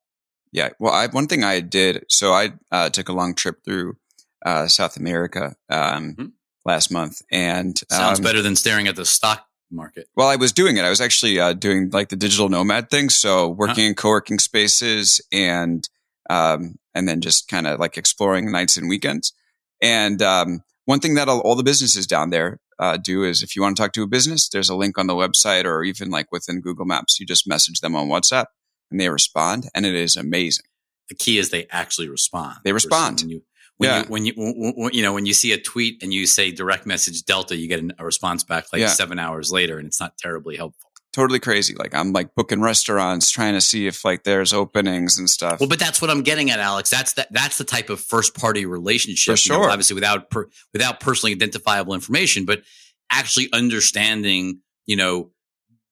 Yeah. 0.52 0.70
Well, 0.78 0.92
I, 0.92 1.06
one 1.06 1.26
thing 1.26 1.42
I 1.42 1.60
did, 1.60 2.04
so 2.08 2.32
I 2.32 2.52
uh, 2.70 2.90
took 2.90 3.08
a 3.08 3.12
long 3.12 3.34
trip 3.34 3.64
through 3.64 3.96
uh, 4.44 4.68
South 4.68 4.96
America 4.96 5.56
um, 5.70 6.12
mm-hmm. 6.12 6.26
last 6.64 6.92
month, 6.92 7.22
and 7.30 7.80
sounds 7.90 8.18
um, 8.18 8.22
better 8.22 8.42
than 8.42 8.54
staring 8.54 8.86
at 8.86 8.96
the 8.96 9.06
stock 9.06 9.46
market. 9.70 10.08
Well, 10.14 10.28
I 10.28 10.36
was 10.36 10.52
doing 10.52 10.76
it. 10.76 10.84
I 10.84 10.90
was 10.90 11.00
actually 11.00 11.40
uh, 11.40 11.54
doing 11.54 11.90
like 11.90 12.10
the 12.10 12.16
digital 12.16 12.50
nomad 12.50 12.90
thing, 12.90 13.08
so 13.08 13.48
working 13.48 13.84
huh. 13.84 13.88
in 13.88 13.94
co-working 13.94 14.38
spaces 14.38 15.20
and 15.32 15.88
um, 16.28 16.76
and 16.94 17.08
then 17.08 17.20
just 17.20 17.48
kind 17.48 17.66
of 17.66 17.80
like 17.80 17.96
exploring 17.96 18.50
nights 18.52 18.76
and 18.76 18.88
weekends. 18.88 19.32
And 19.80 20.22
um, 20.22 20.62
one 20.84 21.00
thing 21.00 21.14
that 21.14 21.28
all, 21.28 21.40
all, 21.40 21.56
the 21.56 21.64
businesses 21.64 22.06
down 22.06 22.30
there 22.30 22.60
uh, 22.78 22.96
do 22.96 23.24
is 23.24 23.42
if 23.42 23.56
you 23.56 23.62
want 23.62 23.76
to 23.76 23.82
talk 23.82 23.92
to 23.94 24.02
a 24.02 24.06
business, 24.06 24.48
there's 24.48 24.68
a 24.68 24.76
link 24.76 24.98
on 24.98 25.08
the 25.08 25.14
website 25.14 25.64
or 25.64 25.82
even 25.82 26.10
like 26.10 26.30
within 26.30 26.60
Google 26.60 26.84
Maps. 26.84 27.18
You 27.18 27.26
just 27.26 27.48
message 27.48 27.80
them 27.80 27.96
on 27.96 28.08
WhatsApp 28.08 28.46
and 28.92 29.00
they 29.00 29.08
respond, 29.08 29.68
and 29.74 29.84
it 29.84 29.94
is 29.94 30.16
amazing. 30.16 30.66
The 31.08 31.14
key 31.16 31.38
is 31.38 31.50
they 31.50 31.66
actually 31.70 32.08
respond. 32.08 32.58
They 32.64 32.72
respond. 32.72 33.20
When 33.20 33.30
you, 33.30 33.42
when 33.76 33.90
yeah. 33.90 33.98
you, 34.00 34.06
when 34.08 34.24
you, 34.26 34.32
when, 34.76 34.94
you 34.94 35.02
know, 35.02 35.12
when 35.12 35.26
you 35.26 35.34
see 35.34 35.52
a 35.52 35.58
tweet 35.58 36.02
and 36.02 36.14
you 36.14 36.26
say 36.26 36.52
direct 36.52 36.86
message 36.86 37.24
Delta, 37.24 37.56
you 37.56 37.68
get 37.68 37.82
a 37.98 38.04
response 38.04 38.44
back 38.44 38.66
like 38.72 38.80
yeah. 38.80 38.88
seven 38.88 39.18
hours 39.18 39.50
later, 39.50 39.78
and 39.78 39.86
it's 39.86 40.00
not 40.00 40.16
terribly 40.16 40.56
helpful. 40.56 40.90
Totally 41.12 41.40
crazy. 41.40 41.74
Like 41.74 41.94
I'm 41.94 42.14
like 42.14 42.34
booking 42.34 42.62
restaurants, 42.62 43.30
trying 43.30 43.52
to 43.52 43.60
see 43.60 43.86
if 43.86 44.02
like 44.04 44.24
there's 44.24 44.54
openings 44.54 45.18
and 45.18 45.28
stuff. 45.28 45.60
Well, 45.60 45.68
but 45.68 45.78
that's 45.78 46.00
what 46.00 46.10
I'm 46.10 46.22
getting 46.22 46.50
at, 46.50 46.58
Alex. 46.58 46.88
That's 46.88 47.12
that. 47.14 47.30
That's 47.30 47.58
the 47.58 47.64
type 47.64 47.90
of 47.90 48.00
first 48.00 48.34
party 48.34 48.64
relationship. 48.64 49.34
For 49.34 49.36
sure. 49.36 49.56
You 49.56 49.62
know, 49.62 49.68
obviously, 49.68 49.94
without 49.94 50.30
per, 50.30 50.48
without 50.72 51.00
personally 51.00 51.34
identifiable 51.34 51.92
information, 51.92 52.46
but 52.46 52.62
actually 53.10 53.50
understanding, 53.52 54.60
you 54.86 54.96
know, 54.96 55.32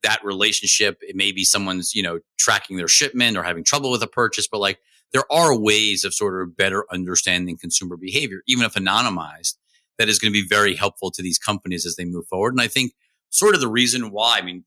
that 0.03 0.25
relationship. 0.25 0.99
It 1.03 1.17
may 1.17 1.33
be 1.33 1.45
someone's, 1.45 1.95
you 1.95 2.03
know, 2.03 2.21
tracking 2.39 2.77
their 2.77 2.89
shipment 2.89 3.37
or 3.37 3.43
having 3.43 3.65
trouble 3.65 3.91
with 3.91 4.03
a 4.03 4.07
purchase, 4.07 4.49
but 4.49 4.59
like 4.59 4.79
there 5.13 5.31
are 5.31 5.59
ways 5.59 6.05
of 6.05 6.15
sort 6.15 6.41
of 6.41 6.57
better 6.57 6.85
understanding 6.91 7.57
consumer 7.59 7.97
behavior, 7.97 8.43
even 8.47 8.65
if 8.65 8.75
anonymized, 8.75 9.57
that 9.99 10.09
is 10.09 10.19
going 10.19 10.33
to 10.33 10.41
be 10.41 10.47
very 10.47 10.75
helpful 10.75 11.11
to 11.11 11.23
these 11.23 11.39
companies 11.39 11.85
as 11.85 11.97
they 11.97 12.05
move 12.05 12.27
forward. 12.27 12.55
And 12.55 12.61
I 12.61 12.69
think 12.69 12.93
sort 13.29 13.55
of 13.55 13.61
the 13.61 13.69
reason 13.69 14.11
why, 14.11 14.39
I 14.39 14.43
mean, 14.43 14.65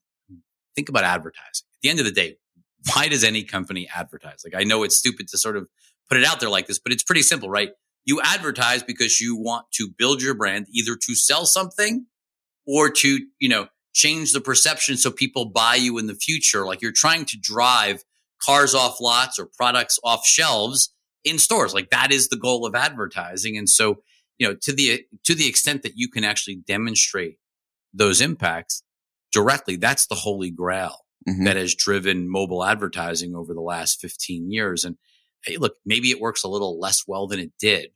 think 0.76 0.90
about 0.90 1.04
advertising. 1.04 1.66
At 1.76 1.82
the 1.82 1.90
end 1.90 2.00
of 2.00 2.06
the 2.06 2.12
day, 2.12 2.38
why 2.94 3.08
does 3.08 3.24
any 3.24 3.44
company 3.44 3.88
advertise? 3.94 4.44
Like, 4.44 4.56
I 4.56 4.64
know 4.64 4.84
it's 4.84 4.98
stupid 4.98 5.28
to 5.30 5.38
sort 5.38 5.58
of 5.58 5.68
put 6.10 6.18
it 6.18 6.26
out 6.26 6.40
there 6.40 6.50
like 6.50 6.68
this, 6.68 6.80
but 6.80 6.92
it's 6.92 7.04
pretty 7.04 7.22
simple, 7.22 7.50
right? 7.50 7.72
You 8.06 8.20
advertise 8.22 8.84
because 8.84 9.22
you 9.22 9.38
want 9.38 9.66
to 9.76 9.90
build 9.98 10.22
your 10.22 10.36
brand 10.36 10.68
either 10.72 10.96
to 10.96 11.16
sell 11.16 11.46
something 11.46 12.06
or 12.68 12.90
to, 12.90 13.20
you 13.40 13.50
know, 13.50 13.68
change 13.94 14.34
the 14.34 14.42
perception 14.42 14.98
so 14.98 15.12
people 15.12 15.46
buy 15.46 15.76
you 15.76 15.98
in 15.98 16.08
the 16.08 16.16
future. 16.16 16.66
Like 16.66 16.82
you're 16.82 16.92
trying 16.92 17.26
to 17.26 17.38
drive 17.40 18.04
cars 18.42 18.74
off 18.74 19.00
lots 19.00 19.40
or 19.40 19.46
products 19.46 20.00
off 20.04 20.26
shelves 20.26 20.94
in 21.24 21.40
stores. 21.40 21.74
Like 21.74 21.90
that 21.92 22.12
is 22.12 22.28
the 22.28 22.38
goal 22.38 22.66
of 22.66 22.76
advertising. 22.76 23.58
And 23.58 23.70
so, 23.70 24.02
you 24.38 24.48
know, 24.48 24.56
to 24.62 24.74
the, 24.74 25.06
to 25.24 25.36
the 25.36 25.48
extent 25.48 25.84
that 25.84 25.94
you 25.96 26.10
can 26.10 26.24
actually 26.24 26.56
demonstrate 26.56 27.38
those 27.94 28.20
impacts 28.20 28.84
directly, 29.32 29.78
that's 29.78 30.08
the 30.08 30.16
holy 30.16 30.52
grail 30.52 31.06
mm-hmm. 31.28 31.46
that 31.46 31.56
has 31.56 31.76
driven 31.76 32.30
mobile 32.30 32.64
advertising 32.64 33.36
over 33.36 33.54
the 33.54 33.62
last 33.62 34.02
15 34.02 34.52
years. 34.52 34.84
And 34.84 34.98
hey, 35.46 35.58
look, 35.58 35.76
maybe 35.86 36.10
it 36.10 36.20
works 36.20 36.44
a 36.44 36.50
little 36.50 36.80
less 36.80 37.04
well 37.08 37.28
than 37.28 37.40
it 37.40 37.52
did, 37.60 37.92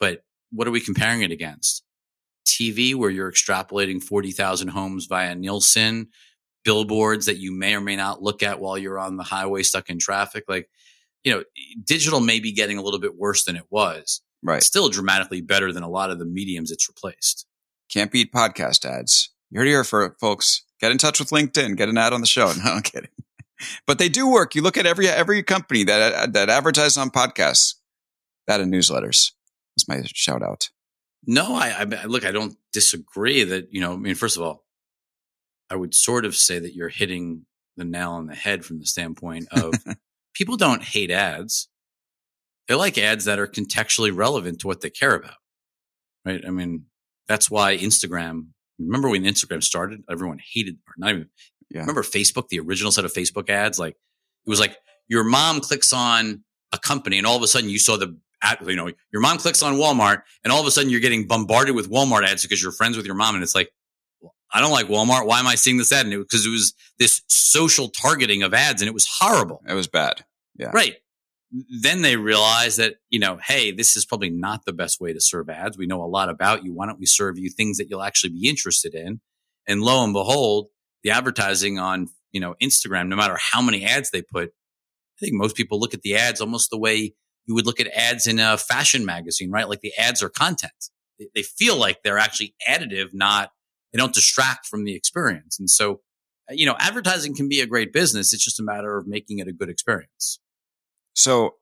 but 0.00 0.22
what 0.50 0.66
are 0.66 0.72
we 0.72 0.80
comparing 0.80 1.22
it 1.22 1.30
against? 1.30 1.84
TV, 2.48 2.94
where 2.94 3.10
you're 3.10 3.30
extrapolating 3.30 4.02
40,000 4.02 4.68
homes 4.68 5.06
via 5.06 5.34
Nielsen, 5.34 6.08
billboards 6.64 7.26
that 7.26 7.38
you 7.38 7.52
may 7.52 7.74
or 7.74 7.80
may 7.80 7.96
not 7.96 8.22
look 8.22 8.42
at 8.42 8.60
while 8.60 8.76
you're 8.76 8.98
on 8.98 9.16
the 9.16 9.22
highway 9.22 9.62
stuck 9.62 9.88
in 9.88 9.98
traffic. 9.98 10.44
Like, 10.48 10.68
you 11.24 11.32
know, 11.32 11.44
digital 11.84 12.20
may 12.20 12.40
be 12.40 12.52
getting 12.52 12.78
a 12.78 12.82
little 12.82 13.00
bit 13.00 13.16
worse 13.16 13.44
than 13.44 13.56
it 13.56 13.66
was. 13.70 14.22
Right. 14.40 14.62
still 14.62 14.88
dramatically 14.88 15.40
better 15.40 15.72
than 15.72 15.82
a 15.82 15.88
lot 15.88 16.10
of 16.10 16.20
the 16.20 16.24
mediums 16.24 16.70
it's 16.70 16.88
replaced. 16.88 17.44
Can't 17.92 18.12
beat 18.12 18.32
podcast 18.32 18.84
ads. 18.84 19.30
You 19.50 19.58
heard 19.58 19.66
it 19.66 19.70
here 19.70 19.82
for 19.82 20.16
folks. 20.20 20.62
Get 20.80 20.92
in 20.92 20.98
touch 20.98 21.18
with 21.18 21.30
LinkedIn. 21.30 21.76
Get 21.76 21.88
an 21.88 21.98
ad 21.98 22.12
on 22.12 22.20
the 22.20 22.26
show. 22.26 22.52
No, 22.64 22.72
I'm 22.72 22.82
kidding. 22.82 23.10
But 23.86 23.98
they 23.98 24.08
do 24.08 24.30
work. 24.30 24.54
You 24.54 24.62
look 24.62 24.76
at 24.76 24.86
every 24.86 25.08
every 25.08 25.42
company 25.42 25.82
that 25.84 26.32
that 26.32 26.48
advertises 26.48 26.96
on 26.96 27.10
podcasts, 27.10 27.74
that 28.46 28.60
and 28.60 28.72
newsletters. 28.72 29.32
That's 29.74 29.88
my 29.88 30.02
shout 30.04 30.42
out. 30.42 30.70
No, 31.26 31.54
I, 31.54 31.80
I 31.80 32.04
look. 32.04 32.24
I 32.24 32.32
don't 32.32 32.56
disagree 32.72 33.44
that 33.44 33.68
you 33.70 33.80
know. 33.80 33.94
I 33.94 33.96
mean, 33.96 34.14
first 34.14 34.36
of 34.36 34.42
all, 34.42 34.64
I 35.70 35.76
would 35.76 35.94
sort 35.94 36.24
of 36.24 36.34
say 36.36 36.58
that 36.58 36.74
you're 36.74 36.88
hitting 36.88 37.44
the 37.76 37.84
nail 37.84 38.12
on 38.12 38.26
the 38.26 38.34
head 38.34 38.64
from 38.64 38.78
the 38.78 38.86
standpoint 38.86 39.46
of 39.52 39.74
people 40.34 40.56
don't 40.56 40.82
hate 40.82 41.10
ads. 41.10 41.68
They 42.66 42.74
like 42.74 42.98
ads 42.98 43.24
that 43.24 43.38
are 43.38 43.46
contextually 43.46 44.14
relevant 44.14 44.60
to 44.60 44.66
what 44.66 44.80
they 44.80 44.90
care 44.90 45.14
about. 45.14 45.36
Right. 46.24 46.44
I 46.46 46.50
mean, 46.50 46.84
that's 47.26 47.50
why 47.50 47.76
Instagram, 47.76 48.48
remember 48.78 49.08
when 49.08 49.24
Instagram 49.24 49.62
started, 49.62 50.02
everyone 50.10 50.38
hated, 50.52 50.76
or 50.86 50.94
not 50.98 51.10
even, 51.10 51.28
yeah. 51.70 51.80
remember 51.80 52.02
Facebook, 52.02 52.48
the 52.48 52.60
original 52.60 52.92
set 52.92 53.04
of 53.04 53.12
Facebook 53.12 53.48
ads? 53.48 53.78
Like 53.78 53.94
it 53.94 54.50
was 54.50 54.60
like 54.60 54.76
your 55.08 55.24
mom 55.24 55.60
clicks 55.60 55.92
on 55.92 56.44
a 56.72 56.78
company 56.78 57.16
and 57.16 57.26
all 57.26 57.36
of 57.36 57.42
a 57.42 57.46
sudden 57.46 57.70
you 57.70 57.78
saw 57.78 57.96
the 57.96 58.18
at, 58.42 58.64
you 58.66 58.76
know, 58.76 58.90
your 59.12 59.20
mom 59.22 59.38
clicks 59.38 59.62
on 59.62 59.74
Walmart 59.74 60.22
and 60.44 60.52
all 60.52 60.60
of 60.60 60.66
a 60.66 60.70
sudden 60.70 60.90
you're 60.90 61.00
getting 61.00 61.26
bombarded 61.26 61.74
with 61.74 61.90
Walmart 61.90 62.26
ads 62.26 62.42
because 62.42 62.62
you're 62.62 62.72
friends 62.72 62.96
with 62.96 63.06
your 63.06 63.14
mom. 63.14 63.34
And 63.34 63.42
it's 63.42 63.54
like, 63.54 63.70
I 64.52 64.60
don't 64.60 64.72
like 64.72 64.86
Walmart. 64.86 65.26
Why 65.26 65.40
am 65.40 65.46
I 65.46 65.56
seeing 65.56 65.76
this 65.76 65.92
ad? 65.92 66.06
And 66.06 66.18
because 66.18 66.46
it, 66.46 66.48
it 66.48 66.52
was 66.52 66.74
this 66.98 67.22
social 67.28 67.88
targeting 67.88 68.42
of 68.42 68.54
ads 68.54 68.80
and 68.80 68.88
it 68.88 68.94
was 68.94 69.06
horrible. 69.18 69.62
It 69.68 69.74
was 69.74 69.88
bad. 69.88 70.24
Yeah. 70.56 70.70
Right. 70.72 70.96
Then 71.82 72.02
they 72.02 72.16
realized 72.16 72.78
that, 72.78 72.96
you 73.08 73.18
know, 73.18 73.38
hey, 73.42 73.72
this 73.72 73.96
is 73.96 74.04
probably 74.04 74.30
not 74.30 74.64
the 74.64 74.72
best 74.72 75.00
way 75.00 75.12
to 75.12 75.20
serve 75.20 75.48
ads. 75.48 75.78
We 75.78 75.86
know 75.86 76.02
a 76.02 76.06
lot 76.06 76.28
about 76.28 76.64
you. 76.64 76.74
Why 76.74 76.86
don't 76.86 76.98
we 76.98 77.06
serve 77.06 77.38
you 77.38 77.50
things 77.50 77.78
that 77.78 77.88
you'll 77.88 78.02
actually 78.02 78.30
be 78.30 78.48
interested 78.48 78.94
in? 78.94 79.20
And 79.66 79.82
lo 79.82 80.04
and 80.04 80.12
behold, 80.12 80.68
the 81.02 81.10
advertising 81.10 81.78
on, 81.78 82.08
you 82.32 82.40
know, 82.40 82.54
Instagram, 82.62 83.08
no 83.08 83.16
matter 83.16 83.36
how 83.38 83.62
many 83.62 83.84
ads 83.84 84.10
they 84.10 84.22
put, 84.22 84.48
I 84.48 85.18
think 85.20 85.34
most 85.34 85.56
people 85.56 85.80
look 85.80 85.94
at 85.94 86.02
the 86.02 86.16
ads 86.16 86.40
almost 86.40 86.70
the 86.70 86.78
way 86.78 87.14
you 87.48 87.54
would 87.54 87.66
look 87.66 87.80
at 87.80 87.88
ads 87.88 88.26
in 88.26 88.38
a 88.38 88.58
fashion 88.58 89.06
magazine, 89.06 89.50
right? 89.50 89.68
Like 89.68 89.80
the 89.80 89.92
ads 89.98 90.22
are 90.22 90.28
content. 90.28 90.90
They 91.34 91.42
feel 91.42 91.76
like 91.76 92.02
they're 92.04 92.18
actually 92.18 92.54
additive, 92.68 93.08
not, 93.12 93.50
they 93.92 93.96
don't 93.96 94.14
distract 94.14 94.66
from 94.66 94.84
the 94.84 94.94
experience. 94.94 95.58
And 95.58 95.68
so, 95.68 96.02
you 96.50 96.66
know, 96.66 96.76
advertising 96.78 97.34
can 97.34 97.48
be 97.48 97.60
a 97.60 97.66
great 97.66 97.92
business. 97.92 98.32
It's 98.32 98.44
just 98.44 98.60
a 98.60 98.62
matter 98.62 98.98
of 98.98 99.06
making 99.08 99.38
it 99.38 99.48
a 99.48 99.52
good 99.52 99.70
experience. 99.70 100.38
So 101.14 101.54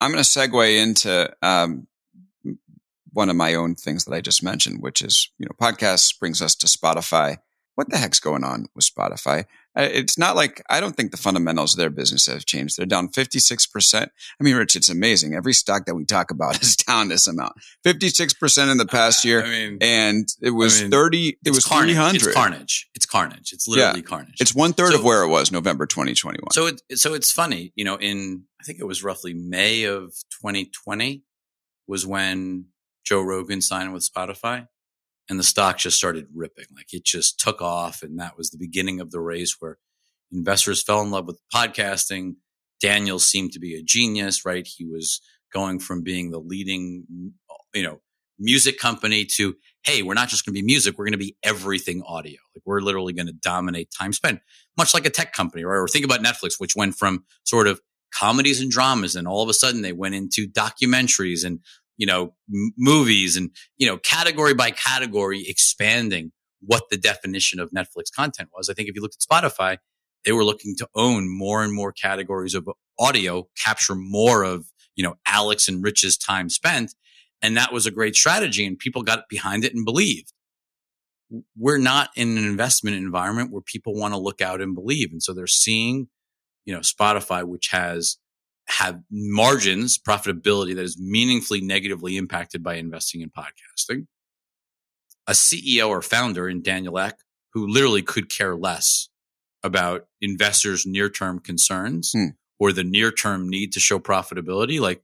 I'm 0.00 0.12
going 0.12 0.22
to 0.22 0.28
segue 0.28 0.82
into 0.82 1.34
um, 1.42 1.86
one 3.12 3.30
of 3.30 3.36
my 3.36 3.54
own 3.54 3.74
things 3.74 4.04
that 4.04 4.14
I 4.14 4.20
just 4.20 4.42
mentioned, 4.42 4.82
which 4.82 5.00
is, 5.00 5.30
you 5.38 5.46
know, 5.46 5.56
podcasts 5.58 6.16
brings 6.16 6.42
us 6.42 6.54
to 6.56 6.66
Spotify. 6.66 7.38
What 7.74 7.88
the 7.90 7.96
heck's 7.96 8.20
going 8.20 8.44
on 8.44 8.66
with 8.74 8.84
Spotify? 8.84 9.46
Uh, 9.76 9.88
it's 9.92 10.16
not 10.16 10.36
like 10.36 10.62
I 10.70 10.80
don't 10.80 10.96
think 10.96 11.10
the 11.10 11.16
fundamentals 11.16 11.74
of 11.74 11.78
their 11.78 11.90
business 11.90 12.26
have 12.26 12.46
changed. 12.46 12.78
They're 12.78 12.86
down 12.86 13.08
56%. 13.08 14.02
I 14.02 14.08
mean, 14.44 14.56
Rich, 14.56 14.74
it's 14.74 14.88
amazing. 14.88 15.34
Every 15.34 15.52
stock 15.52 15.84
that 15.86 15.94
we 15.94 16.04
talk 16.04 16.30
about 16.30 16.62
is 16.62 16.76
down 16.76 17.08
this 17.08 17.26
amount. 17.26 17.54
56% 17.84 18.70
in 18.70 18.78
the 18.78 18.86
past 18.86 19.24
year. 19.24 19.44
I 19.44 19.48
mean, 19.48 19.78
and 19.80 20.28
it 20.40 20.50
was 20.50 20.80
I 20.80 20.84
mean, 20.84 20.90
30, 20.92 21.38
it 21.44 21.50
was 21.50 21.64
carnage. 21.64 21.94
300. 21.94 22.16
It's 22.16 22.34
carnage. 22.34 22.88
It's 22.94 23.06
carnage. 23.06 23.52
It's 23.52 23.68
literally 23.68 24.00
yeah. 24.00 24.06
carnage. 24.06 24.36
It's 24.40 24.54
one 24.54 24.72
third 24.72 24.92
so, 24.92 24.98
of 24.98 25.04
where 25.04 25.22
it 25.22 25.28
was 25.28 25.52
November 25.52 25.86
2021. 25.86 26.52
So 26.52 26.66
it, 26.66 26.80
so 26.98 27.14
it's 27.14 27.30
funny, 27.30 27.72
you 27.76 27.84
know, 27.84 27.96
in, 27.96 28.44
I 28.60 28.64
think 28.64 28.80
it 28.80 28.84
was 28.84 29.04
roughly 29.04 29.34
May 29.34 29.84
of 29.84 30.14
2020 30.40 31.22
was 31.86 32.06
when 32.06 32.66
Joe 33.04 33.20
Rogan 33.20 33.60
signed 33.60 33.92
with 33.92 34.08
Spotify 34.10 34.66
and 35.28 35.38
the 35.38 35.44
stock 35.44 35.78
just 35.78 35.96
started 35.96 36.26
ripping. 36.34 36.66
Like 36.74 36.92
it 36.92 37.04
just 37.04 37.40
took 37.40 37.60
off. 37.60 38.02
And 38.02 38.18
that 38.18 38.36
was 38.36 38.50
the 38.50 38.58
beginning 38.58 39.00
of 39.00 39.10
the 39.10 39.20
race 39.20 39.56
where, 39.58 39.78
investors 40.32 40.82
fell 40.82 41.02
in 41.02 41.12
love 41.12 41.24
with 41.24 41.40
podcasting. 41.54 42.34
Daniel 42.80 43.20
seemed 43.20 43.52
to 43.52 43.60
be 43.60 43.76
a 43.76 43.82
genius, 43.82 44.44
right? 44.44 44.66
He 44.66 44.84
was 44.84 45.20
going 45.54 45.78
from 45.78 46.02
being 46.02 46.32
the 46.32 46.40
leading, 46.40 47.04
you 47.72 47.82
know, 47.84 48.00
music 48.36 48.76
company 48.76 49.24
to, 49.36 49.54
hey, 49.84 50.02
we're 50.02 50.14
not 50.14 50.28
just 50.28 50.44
going 50.44 50.52
to 50.52 50.60
be 50.60 50.66
music. 50.66 50.98
We're 50.98 51.04
going 51.04 51.12
to 51.12 51.18
be 51.18 51.36
everything 51.44 52.02
audio. 52.04 52.40
Like 52.56 52.62
we're 52.64 52.80
literally 52.80 53.12
going 53.12 53.28
to 53.28 53.32
dominate 53.34 53.92
time 53.96 54.12
spent, 54.12 54.40
much 54.76 54.94
like 54.94 55.06
a 55.06 55.10
tech 55.10 55.32
company, 55.32 55.64
right? 55.64 55.78
Or 55.78 55.86
think 55.86 56.04
about 56.04 56.24
Netflix, 56.24 56.54
which 56.58 56.74
went 56.74 56.96
from 56.96 57.24
sort 57.44 57.68
of 57.68 57.80
comedies 58.12 58.60
and 58.60 58.70
dramas 58.70 59.14
and 59.14 59.28
all 59.28 59.44
of 59.44 59.48
a 59.48 59.54
sudden 59.54 59.82
they 59.82 59.92
went 59.92 60.16
into 60.16 60.48
documentaries 60.48 61.44
and, 61.44 61.60
you 61.96 62.06
know, 62.06 62.34
m- 62.52 62.72
movies 62.76 63.36
and, 63.36 63.50
you 63.78 63.86
know, 63.86 63.98
category 63.98 64.54
by 64.54 64.70
category 64.70 65.44
expanding 65.46 66.32
what 66.60 66.84
the 66.90 66.96
definition 66.96 67.60
of 67.60 67.70
Netflix 67.70 68.04
content 68.14 68.50
was. 68.54 68.68
I 68.68 68.74
think 68.74 68.88
if 68.88 68.94
you 68.94 69.02
looked 69.02 69.16
at 69.16 69.28
Spotify, 69.28 69.78
they 70.24 70.32
were 70.32 70.44
looking 70.44 70.74
to 70.78 70.88
own 70.94 71.28
more 71.28 71.62
and 71.62 71.72
more 71.72 71.92
categories 71.92 72.54
of 72.54 72.68
audio, 72.98 73.48
capture 73.62 73.94
more 73.94 74.42
of, 74.42 74.66
you 74.96 75.04
know, 75.04 75.14
Alex 75.26 75.68
and 75.68 75.84
Rich's 75.84 76.16
time 76.16 76.48
spent. 76.48 76.94
And 77.42 77.56
that 77.56 77.72
was 77.72 77.86
a 77.86 77.90
great 77.90 78.16
strategy 78.16 78.66
and 78.66 78.78
people 78.78 79.02
got 79.02 79.28
behind 79.28 79.64
it 79.64 79.74
and 79.74 79.84
believed. 79.84 80.32
We're 81.56 81.78
not 81.78 82.10
in 82.16 82.38
an 82.38 82.44
investment 82.44 82.96
environment 82.96 83.52
where 83.52 83.62
people 83.62 83.94
want 83.94 84.14
to 84.14 84.20
look 84.20 84.40
out 84.40 84.60
and 84.60 84.74
believe. 84.74 85.12
And 85.12 85.22
so 85.22 85.34
they're 85.34 85.46
seeing, 85.46 86.08
you 86.64 86.74
know, 86.74 86.80
Spotify, 86.80 87.44
which 87.44 87.68
has 87.68 88.18
have 88.68 89.00
margins, 89.10 89.98
profitability 89.98 90.74
that 90.74 90.82
is 90.82 90.98
meaningfully 91.00 91.60
negatively 91.60 92.16
impacted 92.16 92.62
by 92.62 92.74
investing 92.74 93.20
in 93.20 93.30
podcasting. 93.30 94.06
A 95.26 95.32
CEO 95.32 95.88
or 95.88 96.02
founder 96.02 96.48
in 96.48 96.62
Daniel 96.62 96.98
Ek, 96.98 97.16
who 97.52 97.66
literally 97.66 98.02
could 98.02 98.28
care 98.28 98.56
less 98.56 99.08
about 99.62 100.06
investors' 100.20 100.84
near 100.86 101.08
term 101.08 101.38
concerns 101.38 102.12
hmm. 102.14 102.28
or 102.58 102.72
the 102.72 102.84
near 102.84 103.10
term 103.10 103.48
need 103.48 103.72
to 103.72 103.80
show 103.80 103.98
profitability. 103.98 104.80
Like 104.80 105.02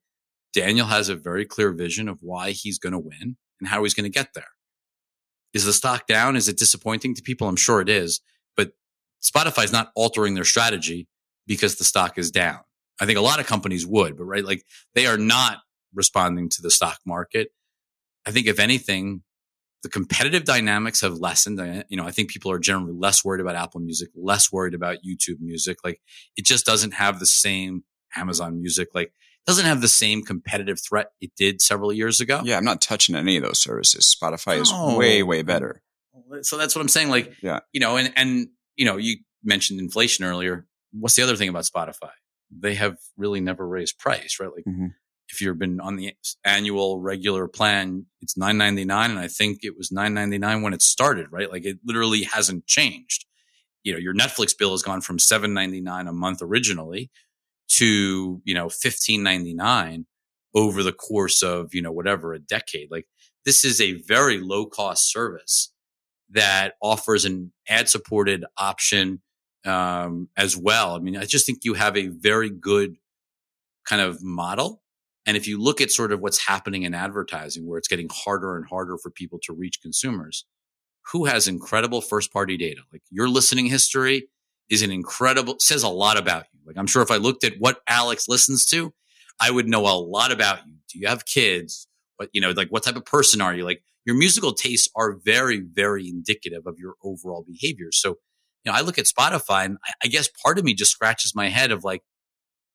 Daniel 0.52 0.86
has 0.86 1.08
a 1.08 1.16
very 1.16 1.44
clear 1.44 1.72
vision 1.72 2.08
of 2.08 2.18
why 2.20 2.50
he's 2.50 2.78
going 2.78 2.92
to 2.92 2.98
win 2.98 3.36
and 3.60 3.68
how 3.68 3.82
he's 3.82 3.94
going 3.94 4.10
to 4.10 4.18
get 4.18 4.34
there. 4.34 4.44
Is 5.54 5.64
the 5.64 5.72
stock 5.72 6.06
down? 6.06 6.36
Is 6.36 6.48
it 6.48 6.58
disappointing 6.58 7.14
to 7.14 7.22
people? 7.22 7.48
I'm 7.48 7.56
sure 7.56 7.80
it 7.80 7.88
is, 7.88 8.20
but 8.56 8.72
Spotify's 9.22 9.72
not 9.72 9.92
altering 9.94 10.34
their 10.34 10.44
strategy 10.44 11.08
because 11.46 11.76
the 11.76 11.84
stock 11.84 12.18
is 12.18 12.30
down. 12.30 12.60
I 13.03 13.07
think 13.07 13.18
a 13.18 13.22
lot 13.22 13.40
of 13.40 13.46
companies 13.46 13.84
would, 13.84 14.16
but 14.16 14.24
right, 14.24 14.44
like 14.44 14.64
they 14.94 15.07
are 15.07 15.18
not 15.18 15.59
responding 15.92 16.48
to 16.50 16.62
the 16.62 16.70
stock 16.70 17.00
market. 17.05 17.48
I 18.24 18.30
think 18.30 18.46
if 18.46 18.61
anything, 18.61 19.22
the 19.82 19.88
competitive 19.88 20.44
dynamics 20.44 21.00
have 21.00 21.14
lessened. 21.14 21.61
I, 21.61 21.82
you 21.88 21.96
know, 21.96 22.07
I 22.07 22.12
think 22.12 22.30
people 22.30 22.53
are 22.53 22.61
generally 22.61 22.92
less 22.92 23.24
worried 23.24 23.40
about 23.40 23.57
Apple 23.57 23.80
Music, 23.80 24.11
less 24.14 24.53
worried 24.53 24.74
about 24.74 24.98
YouTube 24.98 25.40
Music. 25.40 25.78
Like 25.82 26.00
it 26.36 26.44
just 26.44 26.64
doesn't 26.64 26.94
have 26.94 27.18
the 27.18 27.26
same 27.26 27.82
Amazon 28.14 28.61
Music. 28.61 28.90
Like 28.94 29.12
doesn't 29.46 29.66
have 29.66 29.80
the 29.80 29.88
same 29.88 30.22
competitive 30.22 30.80
threat 30.80 31.09
it 31.20 31.32
did 31.36 31.61
several 31.61 31.92
years 31.92 32.20
ago. 32.20 32.42
Yeah, 32.44 32.57
I'm 32.57 32.64
not 32.64 32.80
touching 32.80 33.16
any 33.16 33.36
of 33.36 33.42
those 33.42 33.59
services. 33.59 34.16
Spotify 34.16 34.61
is 34.61 34.72
way, 34.96 35.24
way 35.24 35.42
better. 35.42 35.82
So 36.42 36.57
that's 36.57 36.76
what 36.76 36.82
I'm 36.82 36.88
saying. 36.88 37.11
Like, 37.11 37.34
yeah. 37.42 37.59
you 37.72 37.80
know, 37.80 37.96
and, 37.96 38.12
and, 38.14 38.48
you 38.76 38.84
know, 38.84 38.98
you 38.98 39.16
mentioned 39.42 39.80
inflation 39.80 40.24
earlier. 40.24 40.68
What's 40.92 41.16
the 41.16 41.22
other 41.22 41.34
thing 41.34 41.48
about 41.48 41.64
Spotify? 41.64 42.11
They 42.57 42.74
have 42.74 42.96
really 43.16 43.40
never 43.40 43.66
raised 43.66 43.98
price, 43.98 44.38
right? 44.40 44.50
Like, 44.55 44.64
mm-hmm. 44.64 44.88
if 45.28 45.40
you've 45.40 45.59
been 45.59 45.80
on 45.80 45.96
the 45.96 46.14
annual 46.44 47.00
regular 47.00 47.48
plan, 47.48 48.07
it's 48.20 48.34
9.99, 48.34 48.90
and 48.90 49.18
I 49.18 49.28
think 49.28 49.61
it 49.62 49.76
was 49.76 49.90
9.99 49.90 50.62
when 50.62 50.74
it 50.74 50.82
started, 50.82 51.26
right? 51.30 51.50
Like, 51.50 51.64
it 51.64 51.78
literally 51.84 52.22
hasn't 52.22 52.66
changed. 52.66 53.24
You 53.84 53.92
know, 53.92 53.98
your 53.98 54.14
Netflix 54.14 54.57
bill 54.57 54.72
has 54.72 54.82
gone 54.82 55.00
from 55.00 55.18
7.99 55.18 56.09
a 56.09 56.12
month 56.12 56.40
originally 56.42 57.11
to, 57.68 58.40
you 58.44 58.55
know, 58.55 58.64
1599 58.64 60.07
over 60.55 60.82
the 60.82 60.92
course 60.92 61.42
of, 61.42 61.74
you 61.74 61.82
know, 61.82 61.92
whatever, 61.92 62.34
a 62.34 62.38
decade. 62.38 62.90
Like 62.90 63.07
this 63.44 63.64
is 63.64 63.80
a 63.80 63.94
very 64.03 64.38
low 64.38 64.66
cost 64.66 65.11
service 65.11 65.72
that 66.30 66.74
offers 66.82 67.24
an 67.24 67.53
ad 67.68 67.88
supported 67.88 68.44
option 68.57 69.22
um, 69.64 70.28
as 70.36 70.56
well. 70.56 70.94
I 70.94 70.98
mean, 70.98 71.16
I 71.16 71.24
just 71.24 71.46
think 71.46 71.64
you 71.64 71.74
have 71.74 71.96
a 71.96 72.08
very 72.08 72.50
good 72.50 72.96
kind 73.84 74.02
of 74.02 74.22
model. 74.22 74.82
And 75.26 75.36
if 75.36 75.46
you 75.46 75.60
look 75.60 75.80
at 75.80 75.90
sort 75.90 76.12
of 76.12 76.20
what's 76.20 76.46
happening 76.46 76.82
in 76.82 76.94
advertising, 76.94 77.66
where 77.66 77.78
it's 77.78 77.88
getting 77.88 78.08
harder 78.10 78.56
and 78.56 78.66
harder 78.68 78.96
for 78.98 79.10
people 79.10 79.38
to 79.44 79.52
reach 79.52 79.80
consumers, 79.80 80.44
who 81.12 81.24
has 81.26 81.48
incredible 81.48 82.00
first 82.00 82.32
party 82.32 82.56
data? 82.56 82.82
Like 82.92 83.02
your 83.10 83.28
listening 83.28 83.66
history 83.66 84.28
is 84.68 84.82
an 84.82 84.90
incredible, 84.90 85.56
says 85.58 85.82
a 85.82 85.88
lot 85.88 86.16
about 86.16 86.46
you. 86.52 86.60
Like 86.66 86.76
I'm 86.76 86.86
sure 86.86 87.02
if 87.02 87.10
I 87.10 87.16
looked 87.16 87.44
at 87.44 87.54
what 87.58 87.80
Alex 87.88 88.28
listens 88.28 88.64
to, 88.66 88.92
I 89.40 89.50
would 89.50 89.68
know 89.68 89.86
a 89.86 89.98
lot 89.98 90.32
about 90.32 90.66
you. 90.66 90.74
Do 90.92 90.98
you 90.98 91.08
have 91.08 91.24
kids? 91.24 91.86
What, 92.16 92.30
you 92.32 92.40
know, 92.40 92.50
like 92.50 92.68
what 92.68 92.84
type 92.84 92.96
of 92.96 93.04
person 93.04 93.40
are 93.40 93.54
you? 93.54 93.64
Like 93.64 93.82
your 94.04 94.16
musical 94.16 94.52
tastes 94.52 94.88
are 94.94 95.12
very, 95.24 95.60
very 95.60 96.08
indicative 96.08 96.66
of 96.66 96.78
your 96.78 96.94
overall 97.02 97.44
behavior. 97.46 97.92
So, 97.92 98.18
you 98.64 98.72
know, 98.72 98.78
I 98.78 98.82
look 98.82 98.98
at 98.98 99.06
Spotify 99.06 99.64
and 99.64 99.78
I, 99.84 99.92
I 100.04 100.08
guess 100.08 100.28
part 100.28 100.58
of 100.58 100.64
me 100.64 100.74
just 100.74 100.92
scratches 100.92 101.34
my 101.34 101.48
head 101.48 101.70
of 101.70 101.84
like, 101.84 102.02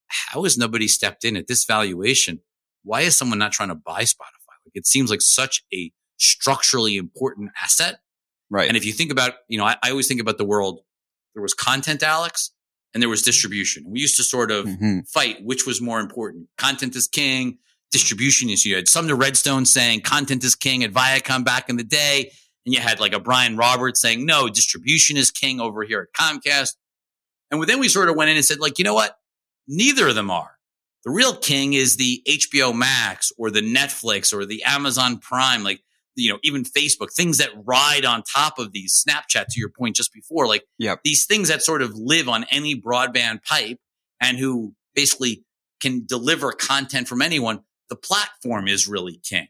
how 0.08 0.44
has 0.44 0.58
nobody 0.58 0.88
stepped 0.88 1.24
in 1.26 1.36
at 1.36 1.48
this 1.48 1.66
valuation? 1.66 2.40
Why 2.84 3.02
is 3.02 3.16
someone 3.16 3.40
not 3.40 3.52
trying 3.52 3.70
to 3.70 3.76
buy 3.76 4.04
Spotify? 4.04 4.56
Like 4.66 4.76
it 4.76 4.88
seems 4.88 5.10
like 5.10 5.22
such 5.22 5.64
a 5.74 5.92
structurally 6.18 6.98
important 6.98 7.52
asset. 7.62 8.00
Right. 8.50 8.68
And 8.68 8.78
if 8.78 8.86
you 8.86 8.94
think 8.94 9.12
about, 9.12 9.34
you 9.50 9.58
know, 9.58 9.66
I, 9.66 9.76
I 9.84 9.92
always 9.92 10.08
think 10.08 10.22
about 10.22 10.38
the 10.38 10.46
world 10.46 10.82
there 11.34 11.44
was 11.44 11.54
content, 11.54 12.02
Alex, 12.02 12.52
and 12.94 13.04
there 13.04 13.10
was 13.10 13.22
distribution. 13.22 13.84
We 13.88 14.00
used 14.00 14.18
to 14.18 14.24
sort 14.24 14.50
of 14.50 14.66
mm-hmm. 14.66 15.02
fight 15.02 15.38
which 15.44 15.68
was 15.68 15.80
more 15.80 16.00
important. 16.00 16.48
Content 16.58 16.96
is 16.96 17.08
king, 17.08 17.60
distribution 17.92 18.50
is 18.50 18.66
you 18.66 18.76
had 18.76 18.88
Sumner 18.88 19.16
Redstone 19.16 19.66
saying 19.66 20.02
content 20.02 20.44
is 20.44 20.56
king 20.56 20.84
at 20.84 20.92
Viacom 20.92 21.46
back 21.46 21.70
in 21.70 21.78
the 21.78 21.84
day. 21.84 22.32
And 22.68 22.76
you 22.76 22.82
had 22.82 23.00
like 23.00 23.14
a 23.14 23.20
Brian 23.20 23.56
Roberts 23.56 24.02
saying, 24.02 24.26
no, 24.26 24.50
distribution 24.50 25.16
is 25.16 25.32
king 25.32 25.62
over 25.62 25.84
here 25.84 26.08
at 26.08 26.22
Comcast. 26.22 26.76
And 27.50 27.64
then 27.64 27.80
we 27.80 27.88
sort 27.88 28.10
of 28.10 28.18
went 28.18 28.30
in 28.30 28.36
and 28.36 28.46
said, 28.46 28.60
like, 28.60 28.78
you 28.78 28.84
know 28.84 28.94
what? 28.94 29.18
Neither 29.70 30.10
of 30.10 30.16
them 30.16 30.30
are. 30.30 30.52
The 31.06 31.12
real 31.12 31.34
king 31.34 31.72
is 31.72 31.96
the 31.96 32.22
HBO 32.28 32.76
Max 32.76 33.32
or 33.38 33.50
the 33.52 33.62
Netflix 33.62 34.34
or 34.34 34.46
the 34.46 34.64
Amazon 34.66 35.18
Prime. 35.20 35.64
Like 35.64 35.82
you 36.18 36.30
know, 36.30 36.40
even 36.44 36.64
Facebook, 36.64 37.14
things 37.14 37.38
that 37.38 37.52
ride 37.64 38.04
on 38.04 38.24
top 38.24 38.60
of 38.60 38.74
these 38.74 39.06
Snapchat 39.08 39.46
to 39.52 39.60
your 39.60 39.70
point 39.70 39.96
just 39.96 40.12
before, 40.12 40.48
like 40.48 40.66
yep. 40.78 41.00
these 41.06 41.26
things 41.26 41.48
that 41.48 41.62
sort 41.62 41.82
of 41.82 41.94
live 41.96 42.28
on 42.28 42.46
any 42.52 42.80
broadband 42.80 43.44
pipe 43.44 43.78
and 44.20 44.38
who 44.38 44.74
basically 44.96 45.46
can 45.80 46.06
deliver 46.06 46.52
content 46.52 47.08
from 47.08 47.22
anyone. 47.22 47.62
The 47.90 47.96
platform 47.96 48.68
is 48.68 48.88
really 48.88 49.22
king. 49.24 49.48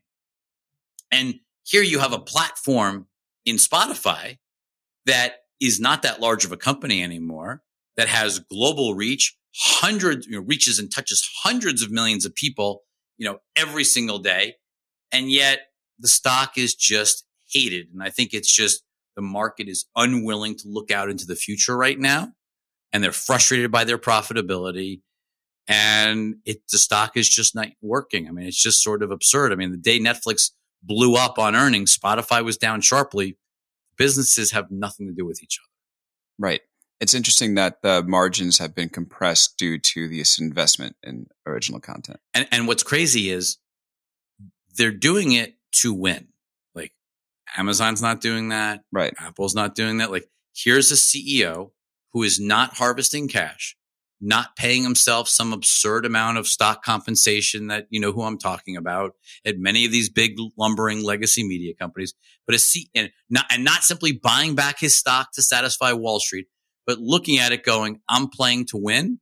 And 1.12 1.40
here 1.68 1.84
you 1.84 2.00
have 2.00 2.14
a 2.14 2.20
platform 2.20 3.08
in 3.46 3.58
Spotify 3.58 4.38
that 5.06 5.40
is 5.60 5.80
not 5.80 6.02
that 6.04 6.22
large 6.22 6.46
of 6.46 6.52
a 6.52 6.58
company 6.58 7.04
anymore 7.04 7.62
that 7.98 8.08
has 8.08 8.40
global 8.40 8.96
reach, 8.96 9.36
hundreds, 9.56 10.26
you 10.28 10.34
know, 10.34 10.46
reaches 10.46 10.80
and 10.80 10.90
touches 10.90 11.28
hundreds 11.44 11.82
of 11.82 11.92
millions 11.92 12.26
of 12.26 12.34
people, 12.34 12.84
you 13.18 13.28
know, 13.28 13.40
every 13.58 13.84
single 13.84 14.20
day. 14.20 14.56
And 15.12 15.30
yet 15.30 15.60
the 16.00 16.08
stock 16.08 16.58
is 16.58 16.74
just 16.74 17.26
hated. 17.52 17.88
And 17.92 18.02
I 18.02 18.12
think 18.12 18.34
it's 18.34 18.54
just 18.54 18.84
the 19.18 19.22
market 19.22 19.68
is 19.68 19.86
unwilling 19.96 20.56
to 20.58 20.70
look 20.70 20.90
out 20.90 21.10
into 21.10 21.26
the 21.26 21.36
future 21.36 21.76
right 21.76 22.00
now. 22.00 22.32
And 22.94 23.04
they're 23.04 23.12
frustrated 23.12 23.72
by 23.72 23.84
their 23.84 23.98
profitability. 23.98 25.02
And 25.68 26.36
it, 26.46 26.62
the 26.72 26.78
stock 26.78 27.18
is 27.18 27.28
just 27.28 27.56
not 27.56 27.68
working. 27.82 28.28
I 28.28 28.32
mean, 28.32 28.48
it's 28.48 28.62
just 28.62 28.82
sort 28.82 29.04
of 29.04 29.12
absurd. 29.12 29.52
I 29.52 29.56
mean, 29.56 29.72
the 29.72 29.78
day 29.78 30.00
Netflix 30.00 30.52
blew 30.84 31.16
up 31.16 31.38
on 31.40 31.56
earnings, 31.56 31.98
Spotify 31.98 32.44
was 32.44 32.58
down 32.58 32.82
sharply. 32.82 33.38
Businesses 33.98 34.52
have 34.52 34.70
nothing 34.70 35.08
to 35.08 35.14
do 35.14 35.26
with 35.26 35.42
each 35.42 35.60
other. 35.60 35.68
Right. 36.50 36.62
It's 37.00 37.14
interesting 37.14 37.56
that 37.56 37.82
the 37.82 38.04
margins 38.04 38.58
have 38.58 38.74
been 38.74 38.90
compressed 38.90 39.58
due 39.58 39.78
to 39.78 40.08
this 40.08 40.40
investment 40.40 40.96
in 41.04 41.28
original 41.46 41.80
content. 41.80 42.20
And, 42.34 42.48
and 42.52 42.68
what's 42.68 42.84
crazy 42.84 43.30
is 43.30 43.58
they're 44.76 44.92
doing 44.92 45.32
it 45.32 45.56
to 45.74 45.94
win. 45.94 46.30
Like 46.74 46.94
Amazon's 47.56 48.02
not 48.02 48.22
doing 48.22 48.50
that. 48.50 48.84
Right. 48.92 49.14
Apple's 49.20 49.56
not 49.56 49.76
doing 49.76 49.98
that. 49.98 50.12
Like 50.12 50.28
here's 50.56 50.92
a 50.92 50.96
CEO 50.96 51.72
who 52.14 52.24
is 52.24 52.40
not 52.40 52.78
harvesting 52.78 53.28
cash, 53.28 53.76
not 54.20 54.56
paying 54.56 54.84
himself 54.84 55.30
some 55.30 55.54
absurd 55.54 56.06
amount 56.06 56.38
of 56.38 56.48
stock 56.48 56.84
compensation 56.84 57.68
that, 57.68 57.88
you 57.90 58.00
know, 58.00 58.12
who 58.12 58.24
I'm 58.24 58.38
talking 58.38 58.76
about 58.76 59.14
at 59.46 59.60
many 59.60 59.86
of 59.86 59.92
these 59.92 60.10
big 60.10 60.38
lumbering 60.58 61.04
legacy 61.04 61.48
media 61.48 61.74
companies, 61.76 62.14
but 62.46 62.56
a 62.56 62.60
C 62.60 62.90
and 62.96 63.12
not, 63.30 63.46
and 63.52 63.64
not 63.64 63.84
simply 63.84 64.12
buying 64.12 64.56
back 64.56 64.80
his 64.80 64.96
stock 64.96 65.32
to 65.34 65.42
satisfy 65.42 65.94
Wall 65.94 66.20
Street, 66.20 66.48
but 66.86 67.00
looking 67.00 67.38
at 67.38 67.52
it 67.52 67.64
going, 67.64 68.02
I'm 68.10 68.30
playing 68.30 68.66
to 68.68 68.78
win. 68.78 69.20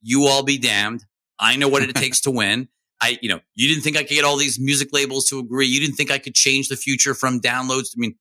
You 0.00 0.26
all 0.26 0.42
be 0.42 0.58
damned. 0.58 1.04
I 1.38 1.56
know 1.56 1.68
what 1.68 1.82
it 1.82 1.94
takes 1.94 2.22
to 2.22 2.30
win. 2.30 2.68
I, 3.00 3.18
you 3.22 3.28
know, 3.28 3.40
you 3.54 3.68
didn't 3.68 3.82
think 3.82 3.96
I 3.96 4.02
could 4.02 4.14
get 4.14 4.24
all 4.24 4.36
these 4.36 4.58
music 4.58 4.88
labels 4.92 5.26
to 5.26 5.38
agree. 5.38 5.66
You 5.66 5.80
didn't 5.80 5.94
think 5.94 6.10
I 6.10 6.18
could 6.18 6.34
change 6.34 6.68
the 6.68 6.76
future 6.76 7.14
from 7.14 7.40
downloads. 7.40 7.90
I 7.96 7.98
mean, 7.98 8.16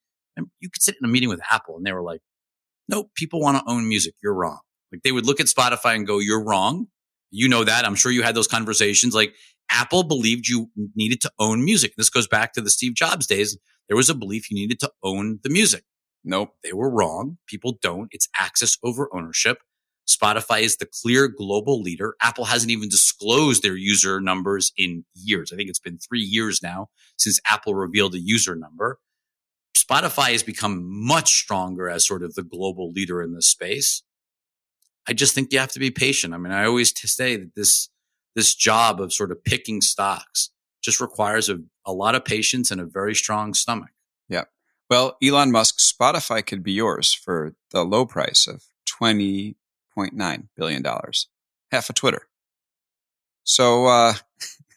you 0.59 0.69
could 0.69 0.83
sit 0.83 0.95
in 1.01 1.07
a 1.07 1.11
meeting 1.11 1.29
with 1.29 1.41
Apple 1.49 1.77
and 1.77 1.85
they 1.85 1.93
were 1.93 2.03
like, 2.03 2.21
nope, 2.87 3.09
people 3.15 3.39
want 3.41 3.57
to 3.57 3.71
own 3.71 3.87
music. 3.87 4.13
You're 4.21 4.35
wrong. 4.35 4.59
Like 4.91 5.03
they 5.03 5.11
would 5.11 5.25
look 5.25 5.39
at 5.39 5.47
Spotify 5.47 5.95
and 5.95 6.07
go, 6.07 6.19
you're 6.19 6.43
wrong. 6.43 6.87
You 7.29 7.49
know 7.49 7.63
that. 7.63 7.85
I'm 7.85 7.95
sure 7.95 8.11
you 8.11 8.23
had 8.23 8.35
those 8.35 8.47
conversations. 8.47 9.13
Like 9.13 9.33
Apple 9.69 10.03
believed 10.03 10.47
you 10.47 10.69
needed 10.95 11.21
to 11.21 11.31
own 11.39 11.63
music. 11.65 11.93
This 11.97 12.09
goes 12.09 12.27
back 12.27 12.53
to 12.53 12.61
the 12.61 12.69
Steve 12.69 12.93
Jobs 12.93 13.27
days. 13.27 13.57
There 13.87 13.97
was 13.97 14.09
a 14.09 14.15
belief 14.15 14.49
you 14.49 14.55
needed 14.55 14.79
to 14.81 14.91
own 15.03 15.39
the 15.43 15.49
music. 15.49 15.83
Nope. 16.23 16.55
They 16.63 16.73
were 16.73 16.89
wrong. 16.89 17.37
People 17.47 17.77
don't. 17.81 18.09
It's 18.11 18.27
access 18.39 18.77
over 18.83 19.09
ownership. 19.13 19.59
Spotify 20.07 20.61
is 20.61 20.77
the 20.77 20.87
clear 21.01 21.27
global 21.27 21.81
leader. 21.81 22.15
Apple 22.21 22.45
hasn't 22.45 22.71
even 22.71 22.87
disclosed 22.87 23.61
their 23.61 23.75
user 23.75 24.21
numbers 24.21 24.71
in 24.77 25.03
years. 25.13 25.51
I 25.51 25.57
think 25.57 25.69
it's 25.69 25.79
been 25.79 25.97
three 25.97 26.21
years 26.21 26.61
now 26.63 26.87
since 27.17 27.41
Apple 27.49 27.75
revealed 27.75 28.15
a 28.15 28.19
user 28.19 28.55
number. 28.55 28.99
Spotify 29.77 30.31
has 30.31 30.43
become 30.43 30.83
much 30.85 31.33
stronger 31.33 31.89
as 31.89 32.07
sort 32.07 32.23
of 32.23 32.35
the 32.35 32.43
global 32.43 32.91
leader 32.91 33.21
in 33.21 33.33
this 33.33 33.47
space. 33.47 34.01
I 35.07 35.13
just 35.13 35.33
think 35.33 35.51
you 35.51 35.59
have 35.59 35.71
to 35.71 35.79
be 35.79 35.91
patient. 35.91 36.33
I 36.33 36.37
mean, 36.37 36.53
I 36.53 36.65
always 36.65 36.93
say 36.99 37.37
that 37.37 37.55
this, 37.55 37.89
this 38.35 38.53
job 38.53 38.99
of 38.99 39.13
sort 39.13 39.31
of 39.31 39.43
picking 39.43 39.81
stocks 39.81 40.51
just 40.81 40.99
requires 40.99 41.49
a, 41.49 41.59
a 41.85 41.93
lot 41.93 42.15
of 42.15 42.25
patience 42.25 42.71
and 42.71 42.81
a 42.81 42.85
very 42.85 43.15
strong 43.15 43.53
stomach. 43.53 43.89
Yeah. 44.29 44.45
Well, 44.89 45.17
Elon 45.23 45.51
Musk, 45.51 45.79
Spotify 45.79 46.45
could 46.45 46.63
be 46.63 46.73
yours 46.73 47.13
for 47.13 47.53
the 47.71 47.83
low 47.83 48.05
price 48.05 48.47
of 48.47 48.63
$20.9 49.01 50.47
billion, 50.55 50.85
half 51.71 51.89
of 51.89 51.95
Twitter. 51.95 52.27
So, 53.43 53.85
uh, 53.85 54.13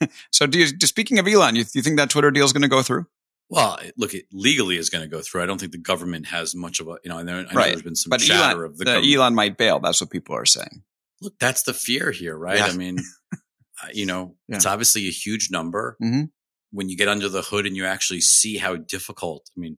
so 0.32 0.46
do 0.46 0.58
you, 0.58 0.66
speaking 0.66 1.18
of 1.18 1.26
Elon, 1.26 1.56
you, 1.56 1.64
you 1.74 1.82
think 1.82 1.96
that 1.96 2.10
Twitter 2.10 2.30
deal 2.30 2.44
is 2.44 2.52
going 2.52 2.62
to 2.62 2.68
go 2.68 2.82
through? 2.82 3.06
Well, 3.50 3.78
look, 3.96 4.14
it 4.14 4.26
legally 4.32 4.76
is 4.76 4.90
going 4.90 5.02
to 5.02 5.08
go 5.08 5.20
through. 5.20 5.42
I 5.42 5.46
don't 5.46 5.58
think 5.58 5.72
the 5.72 5.78
government 5.78 6.26
has 6.28 6.54
much 6.54 6.78
of 6.78 6.86
a, 6.86 6.98
you 7.02 7.10
know, 7.10 7.18
I 7.18 7.22
know, 7.24 7.38
I 7.38 7.42
know 7.42 7.48
right. 7.52 7.68
there's 7.70 7.82
been 7.82 7.96
some 7.96 8.10
but 8.10 8.20
chatter 8.20 8.60
Elon, 8.60 8.64
of 8.70 8.78
the, 8.78 8.84
the 8.84 8.90
government. 8.92 9.14
Elon 9.14 9.34
might 9.34 9.56
bail. 9.58 9.80
That's 9.80 10.00
what 10.00 10.10
people 10.10 10.36
are 10.36 10.46
saying. 10.46 10.84
Look, 11.20 11.34
that's 11.40 11.64
the 11.64 11.74
fear 11.74 12.12
here, 12.12 12.36
right? 12.38 12.58
Yeah. 12.58 12.66
I 12.66 12.72
mean, 12.72 12.98
uh, 13.32 13.88
you 13.92 14.06
know, 14.06 14.36
Yeah. 14.48 14.56
it's 14.56 14.66
obviously 14.66 15.08
a 15.08 15.10
huge 15.10 15.50
number. 15.50 15.96
Mhm. 16.02 16.30
When 16.70 16.88
you 16.88 16.96
get 16.96 17.08
under 17.08 17.28
the 17.28 17.42
hood 17.42 17.66
and 17.66 17.76
you 17.76 17.84
actually 17.84 18.20
see 18.20 18.56
how 18.56 18.76
difficult, 18.76 19.50
I 19.56 19.60
mean, 19.60 19.76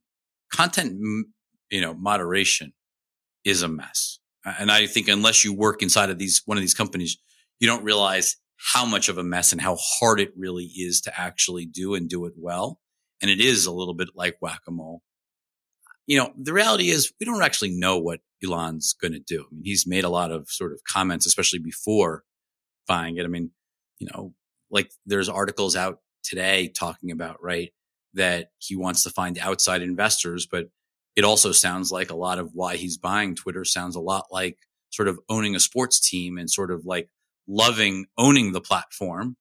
content, 0.53 0.99
you 1.71 1.81
know, 1.81 1.95
moderation 1.95 2.75
is 3.45 3.63
a 3.63 3.69
mess. 3.69 4.19
And 4.45 4.71
I 4.71 4.87
think 4.87 5.09
unless 5.09 5.45
you 5.45 5.55
work 5.55 5.83
inside 5.83 6.11
of 6.11 6.19
these, 6.19 6.43
one 6.45 6.59
of 6.59 6.63
these 6.63 6.75
companies, 6.75 7.17
you 7.59 7.67
don't 7.67 7.85
realize 7.85 8.37
how 8.75 8.85
much 8.85 9.09
of 9.09 9.17
a 9.17 9.25
mess 9.25 9.53
and 9.53 9.61
how 9.63 9.77
hard 9.81 10.21
it 10.21 10.33
really 10.37 10.65
is 10.77 11.01
to 11.03 11.21
actually 11.21 11.65
do 11.65 11.95
and 11.95 12.09
do 12.09 12.27
it 12.27 12.35
well. 12.37 12.79
And 13.23 13.31
it 13.31 13.41
is 13.41 13.67
a 13.67 13.73
little 13.73 13.95
bit 13.95 14.09
like 14.15 14.37
whack-a-mole. 14.41 15.01
You 16.09 16.19
know, 16.19 16.33
the 16.37 16.53
reality 16.53 16.91
is 16.91 17.13
we 17.21 17.25
don't 17.25 17.43
actually 17.43 17.71
know 17.71 17.99
what 17.99 18.21
Elon's 18.45 18.93
going 18.93 19.13
to 19.13 19.21
do. 19.21 19.43
I 19.43 19.55
mean, 19.55 19.65
he's 19.65 19.87
made 19.87 20.03
a 20.03 20.09
lot 20.09 20.33
of 20.33 20.51
sort 20.51 20.73
of 20.73 20.81
comments, 20.87 21.25
especially 21.25 21.61
before 21.61 22.25
buying 22.89 23.17
it. 23.17 23.25
I 23.25 23.29
mean, 23.29 23.53
you 24.01 24.09
know, 24.13 24.35
like 24.71 24.91
there's 25.07 25.29
articles 25.29 25.77
out 25.77 25.99
today 26.25 26.69
talking 26.69 27.13
about, 27.13 27.43
right, 27.43 27.73
that 28.15 28.49
he 28.59 28.75
wants 28.75 29.05
to 29.05 29.11
find 29.11 29.39
outside 29.39 29.83
investors, 29.83 30.47
but 30.51 30.67
it 31.15 31.25
also 31.25 31.53
sounds 31.53 31.93
like 31.93 32.11
a 32.11 32.17
lot 32.17 32.39
of 32.39 32.51
why 32.55 32.77
he's 32.77 32.99
buying 32.99 33.37
Twitter 33.37 33.65
sounds 33.65 33.95
a 33.95 34.01
lot 34.01 34.25
like 34.31 34.59
sort 34.91 35.09
of 35.09 35.21
owning 35.29 35.55
a 35.55 35.61
sports 35.61 36.01
team 36.01 36.37
and 36.37 36.51
sort 36.51 36.71
of 36.71 36.85
like 36.85 37.09
loving 37.47 38.07
owning 38.19 38.53
the 38.53 38.61
platform 38.61 39.37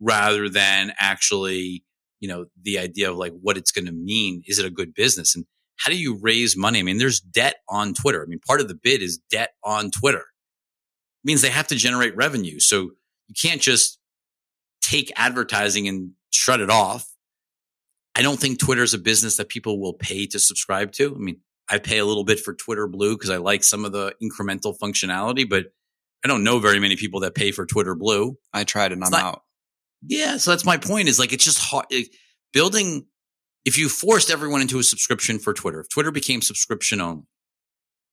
rather 0.00 0.48
than 0.48 0.92
actually, 0.98 1.84
you 2.20 2.28
know, 2.28 2.46
the 2.62 2.78
idea 2.78 3.10
of 3.10 3.16
like 3.16 3.32
what 3.40 3.56
it's 3.56 3.70
going 3.70 3.86
to 3.86 3.92
mean. 3.92 4.42
Is 4.46 4.58
it 4.58 4.66
a 4.66 4.70
good 4.70 4.94
business? 4.94 5.34
And 5.34 5.44
how 5.78 5.90
do 5.90 5.98
you 5.98 6.18
raise 6.20 6.56
money? 6.56 6.78
I 6.78 6.82
mean, 6.82 6.98
there's 6.98 7.20
debt 7.20 7.56
on 7.68 7.94
Twitter. 7.94 8.22
I 8.22 8.26
mean, 8.26 8.40
part 8.46 8.60
of 8.60 8.68
the 8.68 8.74
bid 8.74 9.02
is 9.02 9.18
debt 9.30 9.50
on 9.62 9.90
Twitter. 9.90 10.18
It 10.18 11.24
means 11.24 11.42
they 11.42 11.50
have 11.50 11.68
to 11.68 11.76
generate 11.76 12.16
revenue. 12.16 12.60
So 12.60 12.90
you 13.28 13.34
can't 13.40 13.60
just 13.60 13.98
take 14.80 15.12
advertising 15.16 15.88
and 15.88 16.12
shut 16.30 16.60
it 16.60 16.70
off. 16.70 17.06
I 18.14 18.22
don't 18.22 18.40
think 18.40 18.58
Twitter 18.58 18.82
is 18.82 18.94
a 18.94 18.98
business 18.98 19.36
that 19.36 19.48
people 19.48 19.78
will 19.78 19.92
pay 19.92 20.26
to 20.28 20.38
subscribe 20.38 20.92
to. 20.92 21.14
I 21.14 21.18
mean, 21.18 21.40
I 21.68 21.78
pay 21.78 21.98
a 21.98 22.06
little 22.06 22.24
bit 22.24 22.40
for 22.40 22.54
Twitter 22.54 22.86
Blue 22.86 23.14
because 23.14 23.30
I 23.30 23.36
like 23.36 23.62
some 23.62 23.84
of 23.84 23.92
the 23.92 24.14
incremental 24.22 24.74
functionality, 24.78 25.46
but 25.48 25.66
I 26.24 26.28
don't 26.28 26.44
know 26.44 26.58
very 26.58 26.78
many 26.78 26.96
people 26.96 27.20
that 27.20 27.34
pay 27.34 27.52
for 27.52 27.66
Twitter 27.66 27.94
Blue. 27.94 28.38
I 28.52 28.64
tried 28.64 28.92
and 28.92 29.04
I'm 29.04 29.10
not- 29.10 29.22
out. 29.22 29.42
Yeah. 30.02 30.36
So 30.36 30.50
that's 30.50 30.64
my 30.64 30.76
point 30.76 31.08
is 31.08 31.18
like, 31.18 31.32
it's 31.32 31.44
just 31.44 31.58
hard 31.58 31.86
it- 31.90 32.06
eh, 32.06 32.16
building. 32.52 33.06
If 33.64 33.78
you 33.78 33.88
forced 33.88 34.30
everyone 34.30 34.60
into 34.60 34.78
a 34.78 34.84
subscription 34.84 35.38
for 35.40 35.52
Twitter, 35.52 35.80
if 35.80 35.88
Twitter 35.88 36.12
became 36.12 36.40
subscription 36.40 37.00
only, 37.00 37.24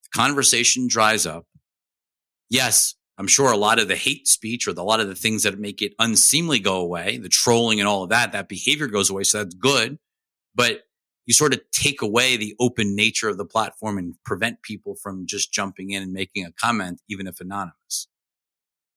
the 0.02 0.18
conversation 0.18 0.88
dries 0.88 1.26
up. 1.26 1.46
Yes, 2.50 2.94
I'm 3.18 3.28
sure 3.28 3.52
a 3.52 3.56
lot 3.56 3.78
of 3.78 3.86
the 3.86 3.96
hate 3.96 4.26
speech 4.26 4.66
or 4.66 4.72
the, 4.72 4.82
a 4.82 4.84
lot 4.84 5.00
of 5.00 5.06
the 5.08 5.14
things 5.14 5.44
that 5.44 5.58
make 5.58 5.80
it 5.80 5.94
unseemly 6.00 6.58
go 6.58 6.80
away, 6.80 7.18
the 7.18 7.28
trolling 7.28 7.78
and 7.78 7.88
all 7.88 8.02
of 8.02 8.10
that, 8.10 8.32
that 8.32 8.48
behavior 8.48 8.88
goes 8.88 9.10
away. 9.10 9.22
So 9.22 9.38
that's 9.38 9.54
good. 9.54 9.98
But 10.56 10.80
you 11.26 11.34
sort 11.34 11.54
of 11.54 11.60
take 11.72 12.02
away 12.02 12.36
the 12.36 12.54
open 12.60 12.94
nature 12.94 13.28
of 13.28 13.38
the 13.38 13.44
platform 13.44 13.96
and 13.98 14.14
prevent 14.24 14.62
people 14.62 14.96
from 15.00 15.26
just 15.26 15.52
jumping 15.52 15.90
in 15.90 16.02
and 16.02 16.12
making 16.12 16.44
a 16.44 16.52
comment, 16.52 17.00
even 17.08 17.26
if 17.26 17.40
anonymous. 17.40 18.08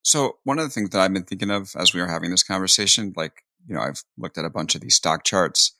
So 0.07 0.37
one 0.45 0.57
of 0.57 0.63
the 0.63 0.69
things 0.69 0.91
that 0.91 1.01
I've 1.01 1.13
been 1.13 1.25
thinking 1.25 1.51
of 1.51 1.75
as 1.77 1.93
we 1.93 1.99
were 1.99 2.07
having 2.07 2.31
this 2.31 2.41
conversation, 2.41 3.11
like, 3.17 3.43
you 3.67 3.75
know, 3.75 3.81
I've 3.81 4.01
looked 4.17 4.37
at 4.37 4.45
a 4.45 4.49
bunch 4.49 4.73
of 4.73 4.79
these 4.79 4.95
stock 4.95 5.25
charts 5.25 5.73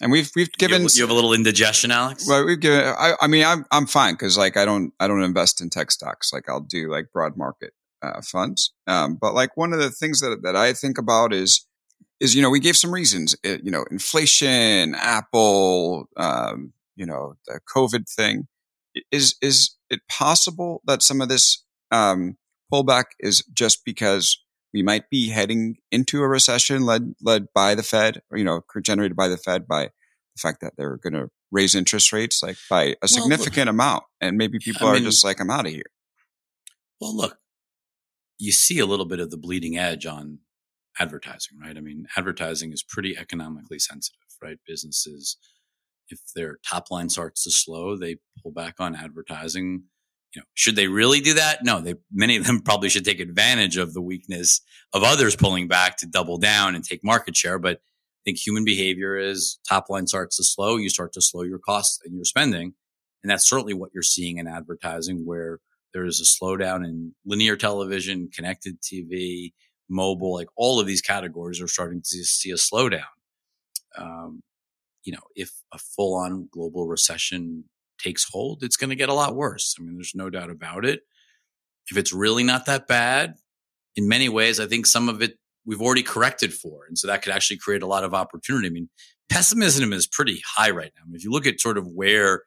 and 0.00 0.10
we've, 0.10 0.30
we've 0.34 0.50
given, 0.52 0.80
you, 0.80 0.88
have, 0.88 0.96
you 0.96 1.02
have 1.02 1.10
a 1.10 1.14
little 1.14 1.34
indigestion, 1.34 1.90
Alex? 1.90 2.26
well, 2.26 2.46
we've 2.46 2.58
given, 2.58 2.80
I, 2.82 3.12
I 3.20 3.26
mean, 3.26 3.44
I'm, 3.44 3.66
I'm 3.70 3.86
fine. 3.86 4.16
Cause 4.16 4.38
like, 4.38 4.56
I 4.56 4.64
don't, 4.64 4.94
I 4.98 5.06
don't 5.06 5.22
invest 5.22 5.60
in 5.60 5.68
tech 5.68 5.90
stocks. 5.90 6.32
Like 6.32 6.48
I'll 6.48 6.62
do 6.62 6.90
like 6.90 7.12
broad 7.12 7.36
market, 7.36 7.74
uh, 8.00 8.22
funds. 8.22 8.72
Um, 8.86 9.18
but 9.20 9.34
like 9.34 9.54
one 9.54 9.74
of 9.74 9.80
the 9.80 9.90
things 9.90 10.20
that, 10.20 10.40
that 10.44 10.56
I 10.56 10.72
think 10.72 10.96
about 10.96 11.34
is, 11.34 11.66
is, 12.20 12.34
you 12.34 12.40
know, 12.40 12.48
we 12.48 12.60
gave 12.60 12.78
some 12.78 12.90
reasons, 12.90 13.36
it, 13.44 13.64
you 13.64 13.70
know, 13.70 13.84
inflation, 13.90 14.94
Apple, 14.94 16.08
um, 16.16 16.72
you 16.96 17.04
know, 17.04 17.34
the 17.46 17.60
COVID 17.76 18.08
thing. 18.08 18.48
Is, 19.10 19.36
is 19.42 19.76
it 19.90 20.00
possible 20.08 20.80
that 20.86 21.02
some 21.02 21.20
of 21.20 21.28
this, 21.28 21.62
um, 21.90 22.38
pullback 22.74 23.04
is 23.20 23.44
just 23.52 23.84
because 23.84 24.42
we 24.72 24.82
might 24.82 25.08
be 25.08 25.28
heading 25.28 25.76
into 25.92 26.20
a 26.20 26.28
recession 26.28 26.84
led 26.84 27.14
led 27.20 27.46
by 27.54 27.74
the 27.74 27.82
Fed, 27.82 28.22
or 28.30 28.38
you 28.38 28.44
know, 28.44 28.62
generated 28.82 29.16
by 29.16 29.28
the 29.28 29.36
Fed 29.36 29.68
by 29.68 29.84
the 29.84 30.40
fact 30.40 30.60
that 30.62 30.72
they're 30.76 30.96
going 30.96 31.12
to 31.12 31.28
raise 31.52 31.74
interest 31.76 32.12
rates 32.12 32.42
like 32.42 32.56
by 32.68 32.96
a 33.00 33.06
significant 33.06 33.68
amount, 33.68 34.02
and 34.20 34.36
maybe 34.36 34.58
people 34.58 34.88
I 34.88 34.90
are 34.90 34.94
mean- 34.94 35.04
just 35.04 35.24
like, 35.24 35.40
I'm 35.40 35.50
out 35.50 35.66
of 35.66 35.72
here. 35.72 35.84
Well, 37.00 37.16
look, 37.16 37.38
you 38.38 38.52
see 38.52 38.78
a 38.78 38.86
little 38.86 39.04
bit 39.04 39.20
of 39.20 39.30
the 39.30 39.36
bleeding 39.36 39.76
edge 39.76 40.06
on 40.06 40.40
advertising, 40.98 41.58
right? 41.60 41.76
I 41.76 41.80
mean, 41.80 42.06
advertising 42.16 42.72
is 42.72 42.82
pretty 42.82 43.16
economically 43.16 43.78
sensitive, 43.78 44.18
right? 44.42 44.58
Businesses, 44.66 45.36
if 46.08 46.20
their 46.34 46.58
top 46.68 46.90
line 46.90 47.08
starts 47.08 47.44
to 47.44 47.50
slow, 47.50 47.96
they 47.96 48.16
pull 48.42 48.52
back 48.52 48.76
on 48.78 48.94
advertising. 48.94 49.84
You 50.34 50.40
know, 50.40 50.46
should 50.54 50.76
they 50.76 50.88
really 50.88 51.20
do 51.20 51.34
that? 51.34 51.62
No, 51.62 51.80
they, 51.80 51.94
many 52.12 52.36
of 52.36 52.46
them 52.46 52.60
probably 52.60 52.88
should 52.88 53.04
take 53.04 53.20
advantage 53.20 53.76
of 53.76 53.94
the 53.94 54.02
weakness 54.02 54.60
of 54.92 55.02
others 55.04 55.36
pulling 55.36 55.68
back 55.68 55.96
to 55.98 56.06
double 56.06 56.38
down 56.38 56.74
and 56.74 56.84
take 56.84 57.04
market 57.04 57.36
share. 57.36 57.58
But 57.58 57.76
I 57.76 58.20
think 58.24 58.38
human 58.38 58.64
behavior 58.64 59.16
is 59.16 59.58
top 59.68 59.88
line 59.88 60.06
starts 60.06 60.36
to 60.38 60.44
slow. 60.44 60.76
You 60.76 60.88
start 60.88 61.12
to 61.12 61.22
slow 61.22 61.42
your 61.42 61.60
costs 61.60 62.00
and 62.04 62.14
your 62.14 62.24
spending. 62.24 62.74
And 63.22 63.30
that's 63.30 63.48
certainly 63.48 63.74
what 63.74 63.90
you're 63.94 64.02
seeing 64.02 64.38
in 64.38 64.46
advertising 64.46 65.24
where 65.24 65.60
there 65.92 66.04
is 66.04 66.20
a 66.20 66.44
slowdown 66.44 66.84
in 66.84 67.14
linear 67.24 67.56
television, 67.56 68.28
connected 68.34 68.80
TV, 68.82 69.52
mobile, 69.88 70.34
like 70.34 70.48
all 70.56 70.80
of 70.80 70.86
these 70.86 71.00
categories 71.00 71.60
are 71.60 71.68
starting 71.68 72.00
to 72.00 72.24
see 72.24 72.50
a 72.50 72.54
slowdown. 72.54 73.02
Um, 73.96 74.42
you 75.04 75.12
know, 75.12 75.20
if 75.36 75.50
a 75.72 75.78
full 75.78 76.16
on 76.16 76.48
global 76.50 76.86
recession 76.86 77.64
takes 78.04 78.24
hold, 78.30 78.62
it's 78.62 78.76
going 78.76 78.90
to 78.90 78.96
get 78.96 79.08
a 79.08 79.14
lot 79.14 79.34
worse. 79.34 79.74
I 79.78 79.82
mean, 79.82 79.96
there's 79.96 80.14
no 80.14 80.30
doubt 80.30 80.50
about 80.50 80.84
it. 80.84 81.00
If 81.90 81.96
it's 81.96 82.12
really 82.12 82.44
not 82.44 82.66
that 82.66 82.86
bad, 82.86 83.34
in 83.96 84.08
many 84.08 84.28
ways, 84.28 84.60
I 84.60 84.66
think 84.66 84.86
some 84.86 85.08
of 85.08 85.22
it 85.22 85.38
we've 85.66 85.80
already 85.80 86.02
corrected 86.02 86.52
for. 86.52 86.84
And 86.86 86.98
so 86.98 87.06
that 87.06 87.22
could 87.22 87.32
actually 87.32 87.56
create 87.56 87.82
a 87.82 87.86
lot 87.86 88.04
of 88.04 88.14
opportunity. 88.14 88.66
I 88.66 88.70
mean, 88.70 88.88
pessimism 89.28 89.92
is 89.92 90.06
pretty 90.06 90.42
high 90.56 90.70
right 90.70 90.92
now. 90.96 91.02
I 91.02 91.06
mean, 91.06 91.16
if 91.16 91.24
you 91.24 91.30
look 91.30 91.46
at 91.46 91.60
sort 91.60 91.78
of 91.78 91.86
where 91.86 92.42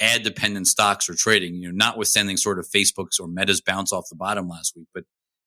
ad 0.00 0.22
dependent 0.22 0.66
stocks 0.66 1.08
are 1.08 1.14
trading, 1.14 1.56
you 1.56 1.68
know, 1.68 1.74
notwithstanding 1.74 2.36
sort 2.36 2.58
of 2.58 2.66
Facebook's 2.68 3.18
or 3.18 3.28
Meta's 3.28 3.60
bounce 3.60 3.92
off 3.92 4.04
the 4.10 4.16
bottom 4.16 4.48
last 4.48 4.74
week, 4.76 4.88
but 4.94 5.04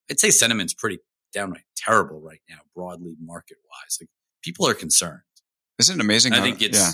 I'd 0.09 0.19
say 0.19 0.29
sentiment's 0.29 0.73
pretty 0.73 0.99
downright 1.33 1.65
terrible 1.75 2.21
right 2.21 2.41
now, 2.49 2.59
broadly 2.75 3.15
market 3.19 3.57
wise. 3.69 3.97
Like 3.99 4.09
people 4.43 4.67
are 4.67 4.73
concerned. 4.75 5.21
Isn't 5.79 5.99
it 5.99 6.03
amazing? 6.03 6.33
I 6.33 6.37
how- 6.37 6.43
think 6.43 6.61
it's, 6.61 6.77
yeah. 6.79 6.91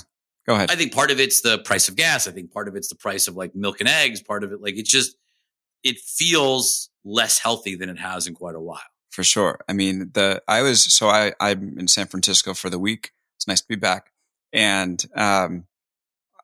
Go 0.47 0.55
ahead. 0.55 0.71
I 0.71 0.75
think 0.75 0.93
part 0.93 1.11
of 1.11 1.19
it's 1.19 1.41
the 1.41 1.59
price 1.59 1.87
of 1.87 1.95
gas. 1.95 2.27
I 2.27 2.31
think 2.31 2.51
part 2.51 2.67
of 2.67 2.75
it's 2.75 2.87
the 2.87 2.95
price 2.95 3.27
of 3.27 3.35
like 3.35 3.55
milk 3.55 3.79
and 3.79 3.87
eggs. 3.87 4.21
Part 4.21 4.43
of 4.43 4.51
it, 4.51 4.61
like 4.61 4.75
it's 4.75 4.89
just, 4.89 5.15
it 5.83 5.99
feels 5.99 6.89
less 7.03 7.39
healthy 7.39 7.75
than 7.75 7.89
it 7.89 7.99
has 7.99 8.27
in 8.27 8.33
quite 8.33 8.55
a 8.55 8.59
while. 8.59 8.81
for 9.11 9.23
sure. 9.23 9.59
I 9.67 9.73
mean, 9.73 10.11
the 10.13 10.41
I 10.47 10.61
was 10.61 10.83
so 10.83 11.09
I 11.09 11.33
I'm 11.39 11.77
in 11.77 11.87
San 11.87 12.07
Francisco 12.07 12.53
for 12.53 12.69
the 12.69 12.79
week. 12.79 13.11
It's 13.37 13.47
nice 13.47 13.61
to 13.61 13.67
be 13.67 13.75
back, 13.75 14.11
and 14.53 15.03
um, 15.15 15.65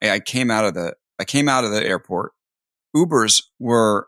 I, 0.02 0.12
I 0.12 0.20
came 0.20 0.52
out 0.52 0.66
of 0.66 0.74
the 0.74 0.96
I 1.20 1.24
came 1.24 1.50
out 1.50 1.64
of 1.64 1.72
the 1.72 1.86
airport. 1.86 2.34
Ubers 2.96 3.44
were 3.60 4.08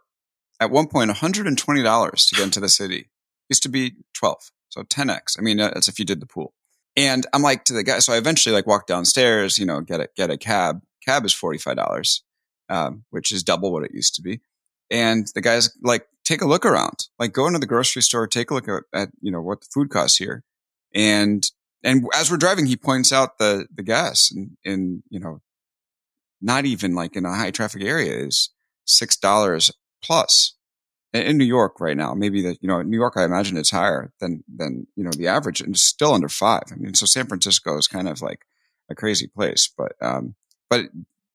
at 0.60 0.72
one 0.72 0.88
point 0.88 1.12
$120 1.12 2.28
to 2.28 2.36
get 2.36 2.44
into 2.44 2.60
the 2.60 2.70
city. 2.70 3.10
Used 3.50 3.64
to 3.64 3.70
be 3.70 3.94
12. 4.14 4.52
So 4.70 4.84
10x. 4.84 5.38
I 5.38 5.42
mean, 5.42 5.58
that's 5.58 5.88
if 5.88 6.00
you 6.00 6.06
did 6.06 6.20
the 6.20 6.26
pool. 6.26 6.54
And 6.96 7.26
I'm 7.34 7.42
like 7.42 7.66
to 7.66 7.74
the 7.74 7.84
guy. 7.84 8.00
So 8.00 8.14
I 8.14 8.18
eventually 8.18 8.54
like 8.54 8.68
walk 8.68 8.88
downstairs, 8.88 9.58
you 9.58 9.66
know, 9.66 9.82
get 9.82 10.00
a, 10.00 10.10
get 10.16 10.30
a 10.30 10.38
cab. 10.38 10.82
Cab 11.06 11.26
is 11.26 11.34
$45, 11.34 12.22
um, 12.70 13.06
which 13.10 13.32
is 13.32 13.44
double 13.44 13.72
what 13.72 13.84
it 13.84 13.94
used 13.94 14.16
to 14.16 14.22
be. 14.22 14.42
And 14.92 15.28
the 15.34 15.42
guy's 15.42 15.72
like, 15.82 16.08
take 16.26 16.42
a 16.42 16.48
look 16.48 16.66
around, 16.66 17.08
like 17.18 17.34
go 17.34 17.48
into 17.48 17.60
the 17.60 17.66
grocery 17.66 18.02
store, 18.02 18.28
take 18.28 18.52
a 18.52 18.54
look 18.54 18.68
at, 18.68 18.84
at 18.94 19.10
you 19.22 19.32
know, 19.32 19.42
what 19.42 19.62
the 19.62 19.68
food 19.74 19.90
costs 19.90 20.18
here. 20.18 20.44
And, 20.94 21.44
and 21.84 22.06
as 22.14 22.30
we're 22.30 22.38
driving, 22.38 22.66
he 22.66 22.76
points 22.76 23.14
out 23.14 23.38
the, 23.38 23.68
the 23.74 23.84
gas 23.84 24.32
and, 24.32 24.58
in 24.64 25.04
you 25.10 25.20
know, 25.20 25.42
not 26.42 26.66
even 26.66 26.96
like 26.96 27.16
in 27.16 27.26
a 27.26 27.34
high 27.34 27.52
traffic 27.52 27.84
area 27.84 28.26
is 28.26 28.50
$6 28.88 29.72
plus 30.04 30.56
in 31.14 31.38
New 31.38 31.46
York 31.46 31.80
right 31.80 31.98
now. 31.98 32.14
Maybe 32.14 32.42
that, 32.44 32.58
you 32.62 32.68
know, 32.68 32.82
New 32.82 32.98
York, 32.98 33.14
I 33.18 33.24
imagine 33.24 33.58
it's 33.58 33.72
higher 33.72 34.12
than, 34.20 34.44
than, 34.54 34.88
you 34.96 35.04
know, 35.04 35.12
the 35.12 35.28
average 35.28 35.62
and 35.62 35.74
it's 35.74 35.84
still 35.84 36.14
under 36.14 36.30
five. 36.30 36.64
I 36.72 36.76
mean, 36.76 36.94
so 36.94 37.06
San 37.06 37.28
Francisco 37.28 37.78
is 37.78 37.88
kind 37.88 38.08
of 38.08 38.22
like 38.22 38.46
a 38.90 38.96
crazy 38.96 39.28
place, 39.28 39.70
but, 39.76 39.94
um, 40.02 40.36
but 40.70 40.86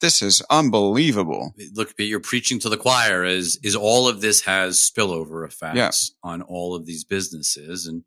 this 0.01 0.23
is 0.23 0.43
unbelievable. 0.51 1.55
Look, 1.75 1.95
you're 1.99 2.21
preaching 2.21 2.59
to 2.61 2.69
the 2.69 2.77
choir 2.77 3.25
is, 3.25 3.59
is 3.63 3.75
all 3.75 4.09
of 4.09 4.21
this 4.21 4.43
has 4.43 4.79
spillover 4.79 5.47
effects 5.47 5.77
yeah. 5.77 6.31
on 6.31 6.43
all 6.43 6.75
of 6.75 6.87
these 6.87 7.05
businesses. 7.05 7.87
And 7.87 8.05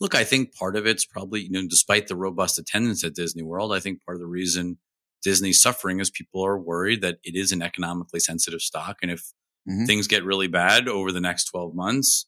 look, 0.00 0.14
I 0.14 0.24
think 0.24 0.54
part 0.54 0.76
of 0.76 0.86
it's 0.86 1.04
probably, 1.04 1.42
you 1.42 1.50
know, 1.50 1.66
despite 1.68 2.08
the 2.08 2.16
robust 2.16 2.58
attendance 2.58 3.04
at 3.04 3.14
Disney 3.14 3.42
World, 3.42 3.72
I 3.74 3.80
think 3.80 4.04
part 4.04 4.16
of 4.16 4.20
the 4.20 4.26
reason 4.26 4.78
Disney's 5.22 5.60
suffering 5.60 6.00
is 6.00 6.08
people 6.08 6.44
are 6.46 6.58
worried 6.58 7.02
that 7.02 7.18
it 7.22 7.34
is 7.34 7.52
an 7.52 7.62
economically 7.62 8.20
sensitive 8.20 8.62
stock. 8.62 8.98
And 9.02 9.10
if 9.10 9.32
mm-hmm. 9.70 9.84
things 9.84 10.06
get 10.06 10.24
really 10.24 10.48
bad 10.48 10.88
over 10.88 11.12
the 11.12 11.20
next 11.20 11.44
12 11.44 11.74
months, 11.74 12.26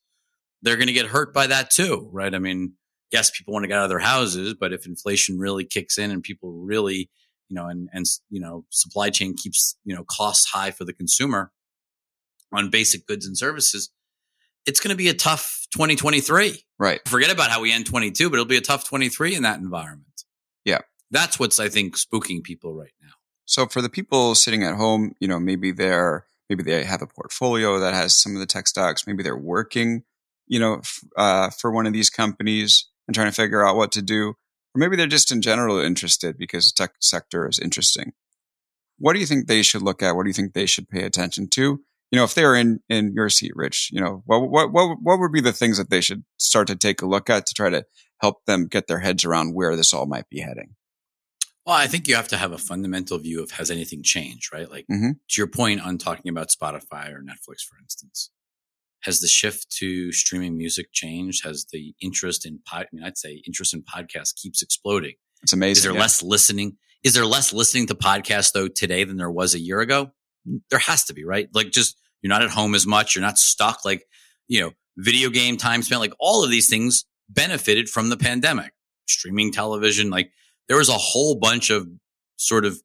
they're 0.63 0.77
going 0.77 0.87
to 0.87 0.93
get 0.93 1.07
hurt 1.07 1.35
by 1.35 1.47
that 1.49 1.71
too, 1.71 2.09
right? 2.13 2.35
I 2.35 2.39
mean, 2.39 2.75
yes, 3.11 3.31
people 3.31 3.53
want 3.53 3.65
to 3.65 3.69
get 3.69 3.79
out 3.79 3.85
of 3.85 3.91
their 3.91 3.99
houses, 3.99 4.55
but 4.55 4.73
if 4.73 4.87
inflation 4.87 5.39
really 5.39 5.65
kicks 5.65 5.99
in 5.99 6.11
and 6.11 6.23
people 6.23 6.53
really, 6.53 7.11
you 7.49 7.55
know, 7.55 7.67
and, 7.67 7.89
and, 7.93 8.07
you 8.31 8.41
know, 8.41 8.65
supply 8.71 9.11
chain 9.11 9.35
keeps, 9.37 9.77
you 9.85 9.95
know, 9.95 10.05
costs 10.05 10.51
high 10.51 10.71
for 10.71 10.85
the 10.85 10.93
consumer 10.93 11.53
on 12.53 12.71
basic 12.71 13.07
goods 13.07 13.27
and 13.27 13.37
services, 13.37 13.91
it's 14.65 14.81
going 14.81 14.91
to 14.91 14.97
be 14.97 15.09
a 15.09 15.15
tough 15.15 15.67
2023. 15.75 16.63
Right. 16.79 17.01
Forget 17.09 17.31
about 17.31 17.51
how 17.51 17.61
we 17.61 17.73
end 17.73 17.87
22, 17.87 18.31
but 18.31 18.35
it'll 18.35 18.45
be 18.47 18.57
a 18.57 18.61
tough 18.61 18.89
23 18.89 19.35
in 19.35 19.43
that 19.43 19.59
environment. 19.59 20.25
Yeah. 20.65 20.81
That's 21.11 21.39
what's, 21.39 21.59
I 21.59 21.69
think, 21.69 21.97
spooking 21.97 22.43
people 22.43 22.75
right 22.75 22.93
now. 23.03 23.11
So 23.45 23.67
for 23.67 23.83
the 23.83 23.91
people 23.91 24.35
sitting 24.35 24.63
at 24.63 24.77
home, 24.77 25.15
you 25.19 25.29
know, 25.29 25.41
maybe 25.41 25.73
they're 25.73 26.27
Maybe 26.53 26.71
they 26.71 26.85
have 26.85 27.01
a 27.01 27.07
portfolio 27.07 27.79
that 27.79 27.95
has 27.95 28.15
some 28.15 28.35
of 28.35 28.41
the 28.41 28.47
tech 28.47 28.69
stocks. 28.69 29.07
Maybe 29.07 29.23
they're 29.23 29.35
working, 29.35 30.03
you 30.47 30.61
know, 30.61 30.81
f- 30.81 31.05
uh, 31.17 31.49
for 31.49 31.71
one 31.71 31.87
of 31.87 31.95
these 31.95 32.11
companies 32.11 32.91
and 33.09 33.15
trying 33.15 33.29
to 33.29 33.35
figure 33.35 33.67
out 33.67 33.77
what 33.77 33.91
to 33.93 34.03
do. 34.03 34.35
Or 34.75 34.77
maybe 34.77 34.97
they're 34.97 35.07
just 35.07 35.33
in 35.33 35.41
general 35.41 35.79
interested 35.79 36.37
because 36.37 36.71
the 36.71 36.83
tech 36.83 36.93
sector 37.01 37.49
is 37.49 37.59
interesting. 37.59 38.13
What 38.99 39.15
do 39.15 39.21
you 39.21 39.25
think 39.25 39.47
they 39.47 39.63
should 39.63 39.81
look 39.81 40.03
at? 40.03 40.15
What 40.15 40.25
do 40.25 40.29
you 40.29 40.35
think 40.35 40.53
they 40.53 40.67
should 40.67 40.91
pay 40.91 41.05
attention 41.05 41.49
to? 41.53 41.63
You 41.63 42.19
know, 42.19 42.25
if 42.25 42.35
they're 42.35 42.55
in, 42.55 42.81
in 42.91 43.15
your 43.15 43.31
seat, 43.31 43.53
Rich, 43.55 43.89
you 43.91 44.01
know, 44.03 44.23
what, 44.27 44.51
what, 44.51 44.73
what, 44.73 44.99
what 45.01 45.21
would 45.21 45.33
be 45.33 45.41
the 45.41 45.55
things 45.55 45.79
that 45.79 45.89
they 45.89 46.03
should 46.03 46.23
start 46.37 46.67
to 46.67 46.77
take 46.77 47.01
a 47.01 47.07
look 47.07 47.31
at 47.31 47.47
to 47.47 47.55
try 47.55 47.71
to 47.71 47.87
help 48.21 48.45
them 48.45 48.67
get 48.67 48.89
their 48.89 48.99
heads 48.99 49.25
around 49.25 49.55
where 49.55 49.75
this 49.75 49.95
all 49.95 50.05
might 50.05 50.29
be 50.29 50.41
heading? 50.41 50.75
Well, 51.65 51.77
I 51.77 51.87
think 51.87 52.09
you 52.09 52.17
have 52.17 52.29
to 52.29 52.37
have 52.37 52.53
a 52.53 52.59
fundamental 52.59 53.19
view 53.19 53.43
of 53.43 53.53
has 53.53 53.71
anything 53.71 54.03
changed, 54.03 54.53
right? 54.53 54.69
Like 54.69 54.87
mm-hmm. 54.91 55.11
to 55.11 55.41
your 55.41 55.47
point 55.47 55.81
on 55.81 55.97
talking 55.97 56.29
about 56.29 56.49
Spotify 56.49 57.13
or 57.13 57.23
Netflix, 57.23 57.63
for 57.63 57.79
instance, 57.81 58.31
has 59.05 59.21
the 59.21 59.29
shift 59.29 59.71
to 59.79 60.11
streaming 60.13 60.57
music 60.57 60.89
changed? 60.93 61.45
Has 61.45 61.67
the 61.73 61.95
interest 62.01 62.47
in 62.47 62.61
pod, 62.67 62.87
I 62.87 62.89
mean, 62.93 63.05
I'd 63.05 63.19
say 63.19 63.43
interest 63.47 63.75
in 63.75 63.83
podcasts 63.83 64.35
keeps 64.35 64.63
exploding. 64.63 65.15
It's 65.43 65.53
amazing. 65.53 65.79
Is 65.79 65.83
there 65.85 65.95
yeah. 65.95 66.01
less 66.01 66.23
listening? 66.23 66.79
Is 67.05 67.15
there 67.15 67.27
less 67.27 67.53
listening 67.53 67.87
to 67.89 67.95
podcasts 67.95 68.53
though 68.53 68.69
today 68.69 69.05
than 69.05 69.17
there 69.17 69.31
was 69.31 69.55
a 69.55 69.61
year 69.61 69.81
ago? 69.81 70.13
There 70.71 70.79
has 70.81 71.05
to 71.05 71.15
be, 71.15 71.25
right? 71.25 71.49
Like 71.53 71.71
just 71.71 71.97
you're 72.23 72.29
not 72.29 72.43
at 72.43 72.51
home 72.51 72.75
as 72.75 72.87
much. 72.87 73.15
You're 73.15 73.23
not 73.23 73.39
stuck. 73.39 73.85
Like, 73.85 74.05
you 74.49 74.61
know, 74.61 74.73
video 74.97 75.31
game 75.31 75.57
time 75.57 75.83
spent, 75.83 76.01
like 76.01 76.15
all 76.19 76.45
of 76.45 76.51
these 76.51 76.69
things 76.69 77.05
benefited 77.29 77.89
from 77.89 78.09
the 78.09 78.17
pandemic. 78.17 78.73
Streaming 79.09 79.53
television, 79.53 80.11
like 80.11 80.31
there 80.73 80.79
was 80.79 80.89
a 80.89 80.93
whole 80.95 81.35
bunch 81.35 81.69
of 81.69 81.87
sort 82.37 82.65
of 82.65 82.81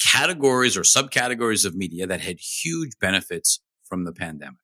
categories 0.00 0.76
or 0.76 0.80
subcategories 0.80 1.64
of 1.64 1.72
media 1.72 2.04
that 2.04 2.20
had 2.20 2.40
huge 2.40 2.90
benefits 3.00 3.60
from 3.84 4.02
the 4.02 4.12
pandemic. 4.12 4.58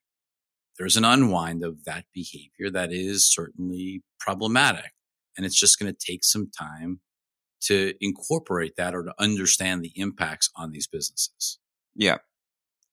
There's 0.76 0.96
an 0.96 1.04
unwind 1.04 1.62
of 1.62 1.84
that 1.84 2.06
behavior 2.12 2.72
that 2.72 2.92
is 2.92 3.32
certainly 3.32 4.02
problematic. 4.18 4.90
And 5.36 5.46
it's 5.46 5.54
just 5.54 5.78
going 5.78 5.94
to 5.94 5.96
take 6.04 6.24
some 6.24 6.50
time 6.50 6.98
to 7.66 7.94
incorporate 8.00 8.74
that 8.76 8.92
or 8.92 9.04
to 9.04 9.14
understand 9.20 9.84
the 9.84 9.92
impacts 9.94 10.50
on 10.56 10.72
these 10.72 10.88
businesses. 10.88 11.60
Yeah. 11.94 12.18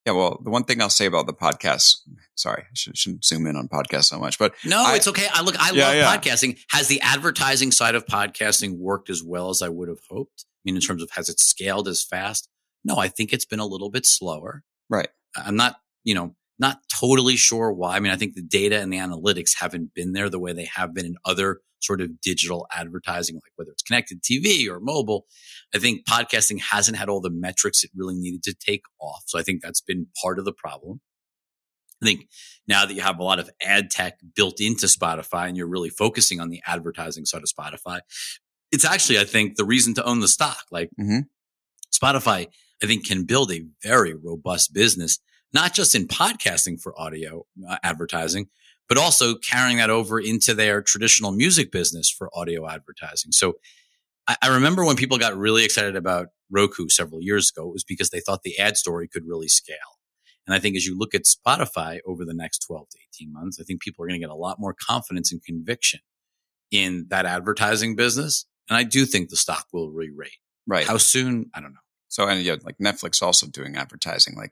Yeah, 0.05 0.13
well, 0.13 0.41
the 0.43 0.49
one 0.49 0.63
thing 0.63 0.81
I'll 0.81 0.89
say 0.89 1.05
about 1.05 1.27
the 1.27 1.33
podcast, 1.33 1.97
sorry, 2.35 2.63
I 2.63 2.73
should, 2.73 2.95
not 3.13 3.23
zoom 3.23 3.45
in 3.45 3.55
on 3.55 3.67
podcasts 3.67 4.05
so 4.05 4.17
much, 4.17 4.39
but 4.39 4.55
no, 4.65 4.83
I, 4.83 4.95
it's 4.95 5.07
okay. 5.07 5.27
I 5.31 5.43
look, 5.43 5.55
I 5.59 5.71
yeah, 5.71 5.85
love 5.85 5.95
yeah. 5.95 6.17
podcasting. 6.17 6.59
Has 6.71 6.87
the 6.87 6.99
advertising 7.01 7.71
side 7.71 7.93
of 7.93 8.07
podcasting 8.07 8.79
worked 8.79 9.11
as 9.11 9.23
well 9.23 9.51
as 9.51 9.61
I 9.61 9.69
would 9.69 9.89
have 9.89 9.99
hoped? 10.09 10.45
I 10.45 10.61
mean, 10.65 10.75
in 10.75 10.81
terms 10.81 11.03
of 11.03 11.11
has 11.11 11.29
it 11.29 11.39
scaled 11.39 11.87
as 11.87 12.03
fast? 12.03 12.49
No, 12.83 12.97
I 12.97 13.09
think 13.09 13.31
it's 13.31 13.45
been 13.45 13.59
a 13.59 13.65
little 13.65 13.91
bit 13.91 14.07
slower. 14.07 14.63
Right. 14.89 15.09
I'm 15.35 15.55
not, 15.55 15.75
you 16.03 16.15
know, 16.15 16.35
not 16.59 16.79
totally 16.93 17.35
sure 17.35 17.71
why. 17.71 17.95
I 17.95 17.99
mean, 17.99 18.11
I 18.11 18.17
think 18.17 18.35
the 18.35 18.41
data 18.41 18.79
and 18.79 18.91
the 18.91 18.97
analytics 18.97 19.59
haven't 19.59 19.93
been 19.93 20.13
there 20.13 20.29
the 20.29 20.39
way 20.39 20.53
they 20.53 20.69
have 20.75 20.93
been 20.93 21.05
in 21.05 21.15
other 21.25 21.61
sort 21.79 22.01
of 22.01 22.21
digital 22.21 22.67
advertising, 22.71 23.35
like 23.35 23.53
whether 23.55 23.71
it's 23.71 23.81
connected 23.81 24.21
TV 24.21 24.69
or 24.69 24.79
mobile. 24.79 25.25
I 25.73 25.79
think 25.79 26.05
podcasting 26.05 26.61
hasn't 26.61 26.97
had 26.97 27.09
all 27.09 27.21
the 27.21 27.31
metrics 27.31 27.83
it 27.83 27.91
really 27.95 28.15
needed 28.15 28.43
to 28.43 28.53
take 28.53 28.83
off. 28.99 29.23
So 29.25 29.39
I 29.39 29.43
think 29.43 29.61
that's 29.61 29.81
been 29.81 30.07
part 30.21 30.37
of 30.37 30.45
the 30.45 30.53
problem. 30.53 31.01
I 32.01 32.05
think 32.05 32.29
now 32.67 32.85
that 32.85 32.93
you 32.93 33.01
have 33.01 33.19
a 33.19 33.23
lot 33.23 33.39
of 33.39 33.49
ad 33.61 33.91
tech 33.91 34.19
built 34.35 34.59
into 34.59 34.87
Spotify 34.87 35.47
and 35.47 35.57
you're 35.57 35.67
really 35.67 35.89
focusing 35.89 36.39
on 36.39 36.49
the 36.49 36.61
advertising 36.65 37.25
side 37.25 37.43
of 37.43 37.49
Spotify, 37.49 37.99
it's 38.71 38.85
actually, 38.85 39.19
I 39.19 39.23
think, 39.25 39.55
the 39.55 39.65
reason 39.65 39.93
to 39.95 40.03
own 40.03 40.19
the 40.19 40.27
stock. 40.27 40.63
Like 40.71 40.89
mm-hmm. 40.99 41.19
Spotify, 41.93 42.47
I 42.81 42.87
think 42.87 43.05
can 43.05 43.25
build 43.25 43.51
a 43.51 43.65
very 43.83 44.13
robust 44.13 44.73
business, 44.73 45.19
not 45.53 45.73
just 45.73 45.95
in 45.95 46.07
podcasting 46.07 46.81
for 46.81 46.99
audio 46.99 47.45
uh, 47.67 47.77
advertising, 47.83 48.47
but 48.87 48.97
also 48.97 49.35
carrying 49.35 49.77
that 49.77 49.89
over 49.89 50.19
into 50.19 50.53
their 50.53 50.81
traditional 50.81 51.31
music 51.31 51.71
business 51.71 52.09
for 52.09 52.29
audio 52.33 52.67
advertising. 52.67 53.31
So 53.31 53.53
I, 54.27 54.35
I 54.41 54.47
remember 54.49 54.85
when 54.85 54.95
people 54.95 55.17
got 55.17 55.37
really 55.37 55.63
excited 55.63 55.95
about 55.95 56.27
Roku 56.49 56.89
several 56.89 57.21
years 57.21 57.51
ago, 57.51 57.67
it 57.67 57.73
was 57.73 57.83
because 57.83 58.09
they 58.09 58.19
thought 58.19 58.43
the 58.43 58.59
ad 58.59 58.77
story 58.77 59.07
could 59.07 59.25
really 59.25 59.47
scale. 59.47 59.77
And 60.47 60.55
I 60.55 60.59
think 60.59 60.75
as 60.75 60.85
you 60.85 60.97
look 60.97 61.13
at 61.13 61.23
Spotify 61.23 61.99
over 62.05 62.25
the 62.25 62.33
next 62.33 62.59
12 62.65 62.89
to 62.89 62.97
18 63.21 63.31
months, 63.31 63.59
I 63.59 63.63
think 63.63 63.81
people 63.81 64.03
are 64.03 64.07
going 64.07 64.19
to 64.19 64.25
get 64.25 64.31
a 64.31 64.35
lot 64.35 64.59
more 64.59 64.73
confidence 64.73 65.31
and 65.31 65.43
conviction 65.43 66.01
in 66.71 67.05
that 67.09 67.25
advertising 67.25 67.95
business. 67.95 68.45
And 68.69 68.77
I 68.77 68.83
do 68.83 69.05
think 69.05 69.29
the 69.29 69.37
stock 69.37 69.67
will 69.71 69.91
re-rate. 69.91 70.31
Right. 70.67 70.87
How 70.87 70.97
soon? 70.97 71.49
I 71.53 71.61
don't 71.61 71.73
know. 71.73 71.79
So, 72.07 72.27
and 72.27 72.41
yeah, 72.41 72.55
like 72.63 72.77
Netflix 72.77 73.21
also 73.21 73.47
doing 73.47 73.75
advertising. 73.75 74.35
Like, 74.35 74.51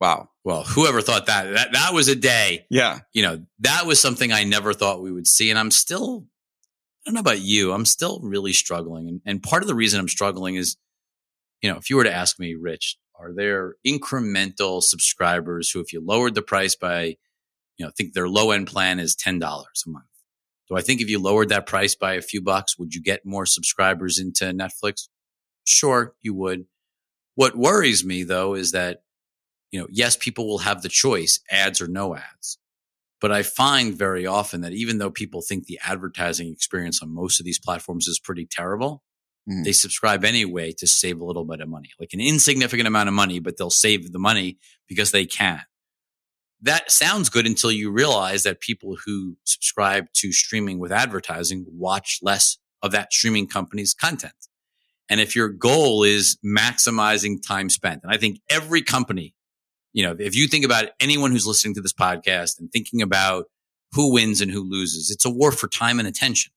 wow. 0.00 0.30
Well, 0.44 0.62
whoever 0.62 1.00
thought 1.00 1.26
that, 1.26 1.52
that, 1.52 1.72
that 1.72 1.92
was 1.92 2.08
a 2.08 2.16
day. 2.16 2.66
Yeah. 2.70 3.00
You 3.12 3.22
know, 3.22 3.44
that 3.60 3.86
was 3.86 4.00
something 4.00 4.32
I 4.32 4.44
never 4.44 4.72
thought 4.72 5.02
we 5.02 5.12
would 5.12 5.26
see. 5.26 5.50
And 5.50 5.58
I'm 5.58 5.70
still 5.70 6.26
I 7.08 7.10
don't 7.10 7.14
know 7.14 7.20
about 7.20 7.40
you. 7.40 7.72
I'm 7.72 7.86
still 7.86 8.20
really 8.22 8.52
struggling. 8.52 9.08
And, 9.08 9.20
and 9.24 9.42
part 9.42 9.62
of 9.62 9.66
the 9.66 9.74
reason 9.74 9.98
I'm 9.98 10.08
struggling 10.08 10.56
is, 10.56 10.76
you 11.62 11.70
know, 11.70 11.78
if 11.78 11.88
you 11.88 11.96
were 11.96 12.04
to 12.04 12.14
ask 12.14 12.38
me, 12.38 12.54
Rich, 12.54 12.98
are 13.18 13.32
there 13.32 13.76
incremental 13.86 14.82
subscribers 14.82 15.70
who, 15.70 15.80
if 15.80 15.92
you 15.92 16.04
lowered 16.04 16.34
the 16.34 16.42
price 16.42 16.76
by, 16.76 17.16
you 17.78 17.86
know, 17.86 17.90
think 17.96 18.12
their 18.12 18.28
low 18.28 18.50
end 18.50 18.66
plan 18.66 18.98
is 18.98 19.16
$10 19.16 19.40
a 19.40 19.90
month. 19.90 20.04
Do 20.68 20.76
I 20.76 20.82
think 20.82 21.00
if 21.00 21.08
you 21.08 21.18
lowered 21.18 21.48
that 21.48 21.66
price 21.66 21.94
by 21.94 22.14
a 22.14 22.20
few 22.20 22.42
bucks, 22.42 22.78
would 22.78 22.94
you 22.94 23.02
get 23.02 23.24
more 23.24 23.46
subscribers 23.46 24.18
into 24.18 24.44
Netflix? 24.46 25.08
Sure, 25.64 26.14
you 26.20 26.34
would. 26.34 26.66
What 27.36 27.56
worries 27.56 28.04
me 28.04 28.22
though 28.22 28.54
is 28.54 28.72
that, 28.72 29.02
you 29.70 29.80
know, 29.80 29.86
yes, 29.90 30.16
people 30.16 30.46
will 30.46 30.58
have 30.58 30.82
the 30.82 30.88
choice, 30.88 31.40
ads 31.50 31.80
or 31.80 31.88
no 31.88 32.16
ads. 32.16 32.58
But 33.20 33.32
I 33.32 33.42
find 33.42 33.94
very 33.94 34.26
often 34.26 34.60
that 34.60 34.72
even 34.72 34.98
though 34.98 35.10
people 35.10 35.42
think 35.42 35.66
the 35.66 35.80
advertising 35.84 36.52
experience 36.52 37.02
on 37.02 37.12
most 37.12 37.40
of 37.40 37.46
these 37.46 37.58
platforms 37.58 38.06
is 38.06 38.20
pretty 38.20 38.46
terrible, 38.46 39.02
mm. 39.48 39.64
they 39.64 39.72
subscribe 39.72 40.24
anyway 40.24 40.72
to 40.78 40.86
save 40.86 41.20
a 41.20 41.24
little 41.24 41.44
bit 41.44 41.60
of 41.60 41.68
money, 41.68 41.90
like 41.98 42.12
an 42.12 42.20
insignificant 42.20 42.86
amount 42.86 43.08
of 43.08 43.14
money, 43.14 43.40
but 43.40 43.56
they'll 43.56 43.70
save 43.70 44.12
the 44.12 44.18
money 44.18 44.58
because 44.86 45.10
they 45.10 45.26
can. 45.26 45.62
That 46.60 46.90
sounds 46.90 47.28
good 47.28 47.46
until 47.46 47.70
you 47.70 47.90
realize 47.90 48.44
that 48.44 48.60
people 48.60 48.96
who 49.04 49.36
subscribe 49.44 50.06
to 50.14 50.32
streaming 50.32 50.78
with 50.78 50.92
advertising 50.92 51.66
watch 51.68 52.18
less 52.22 52.58
of 52.82 52.92
that 52.92 53.12
streaming 53.12 53.48
company's 53.48 53.94
content. 53.94 54.32
And 55.08 55.20
if 55.20 55.34
your 55.34 55.48
goal 55.48 56.04
is 56.04 56.38
maximizing 56.44 57.42
time 57.44 57.70
spent, 57.70 58.02
and 58.02 58.12
I 58.12 58.16
think 58.16 58.40
every 58.50 58.82
company 58.82 59.34
you 59.92 60.02
know, 60.04 60.16
if 60.18 60.36
you 60.36 60.46
think 60.48 60.64
about 60.64 60.90
anyone 61.00 61.30
who's 61.30 61.46
listening 61.46 61.74
to 61.74 61.80
this 61.80 61.92
podcast 61.92 62.58
and 62.58 62.70
thinking 62.70 63.02
about 63.02 63.46
who 63.92 64.12
wins 64.12 64.40
and 64.40 64.50
who 64.50 64.68
loses, 64.68 65.10
it's 65.10 65.24
a 65.24 65.30
war 65.30 65.52
for 65.52 65.68
time 65.68 65.98
and 65.98 66.08
attention. 66.08 66.52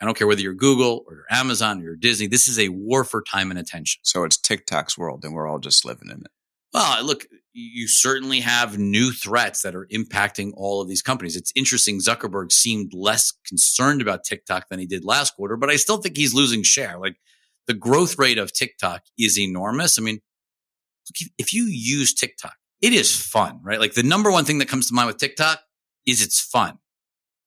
I 0.00 0.06
don't 0.06 0.16
care 0.16 0.26
whether 0.26 0.40
you're 0.40 0.54
Google 0.54 1.04
or 1.06 1.14
you're 1.14 1.38
Amazon 1.38 1.80
or 1.80 1.84
you're 1.84 1.96
Disney. 1.96 2.26
This 2.26 2.48
is 2.48 2.58
a 2.58 2.70
war 2.70 3.04
for 3.04 3.22
time 3.22 3.50
and 3.50 3.60
attention. 3.60 4.00
So 4.02 4.24
it's 4.24 4.38
TikTok's 4.38 4.96
world 4.96 5.24
and 5.24 5.34
we're 5.34 5.46
all 5.46 5.58
just 5.58 5.84
living 5.84 6.08
in 6.10 6.22
it. 6.22 6.30
Well, 6.72 7.04
look, 7.04 7.26
you 7.52 7.88
certainly 7.88 8.40
have 8.40 8.78
new 8.78 9.10
threats 9.10 9.62
that 9.62 9.74
are 9.74 9.86
impacting 9.92 10.52
all 10.54 10.80
of 10.80 10.88
these 10.88 11.02
companies. 11.02 11.36
It's 11.36 11.52
interesting. 11.54 11.98
Zuckerberg 11.98 12.52
seemed 12.52 12.94
less 12.94 13.32
concerned 13.46 14.00
about 14.00 14.24
TikTok 14.24 14.68
than 14.68 14.78
he 14.78 14.86
did 14.86 15.04
last 15.04 15.34
quarter, 15.34 15.56
but 15.56 15.68
I 15.68 15.76
still 15.76 15.98
think 15.98 16.16
he's 16.16 16.32
losing 16.32 16.62
share. 16.62 16.98
Like 16.98 17.16
the 17.66 17.74
growth 17.74 18.18
rate 18.18 18.38
of 18.38 18.52
TikTok 18.52 19.02
is 19.18 19.38
enormous. 19.38 19.98
I 19.98 20.02
mean, 20.02 20.20
if 21.38 21.52
you 21.52 21.64
use 21.64 22.14
TikTok, 22.14 22.54
it 22.80 22.92
is 22.92 23.14
fun, 23.14 23.60
right? 23.62 23.80
Like 23.80 23.94
the 23.94 24.02
number 24.02 24.30
one 24.30 24.44
thing 24.44 24.58
that 24.58 24.68
comes 24.68 24.88
to 24.88 24.94
mind 24.94 25.08
with 25.08 25.18
TikTok 25.18 25.60
is 26.06 26.22
it's 26.22 26.40
fun. 26.40 26.78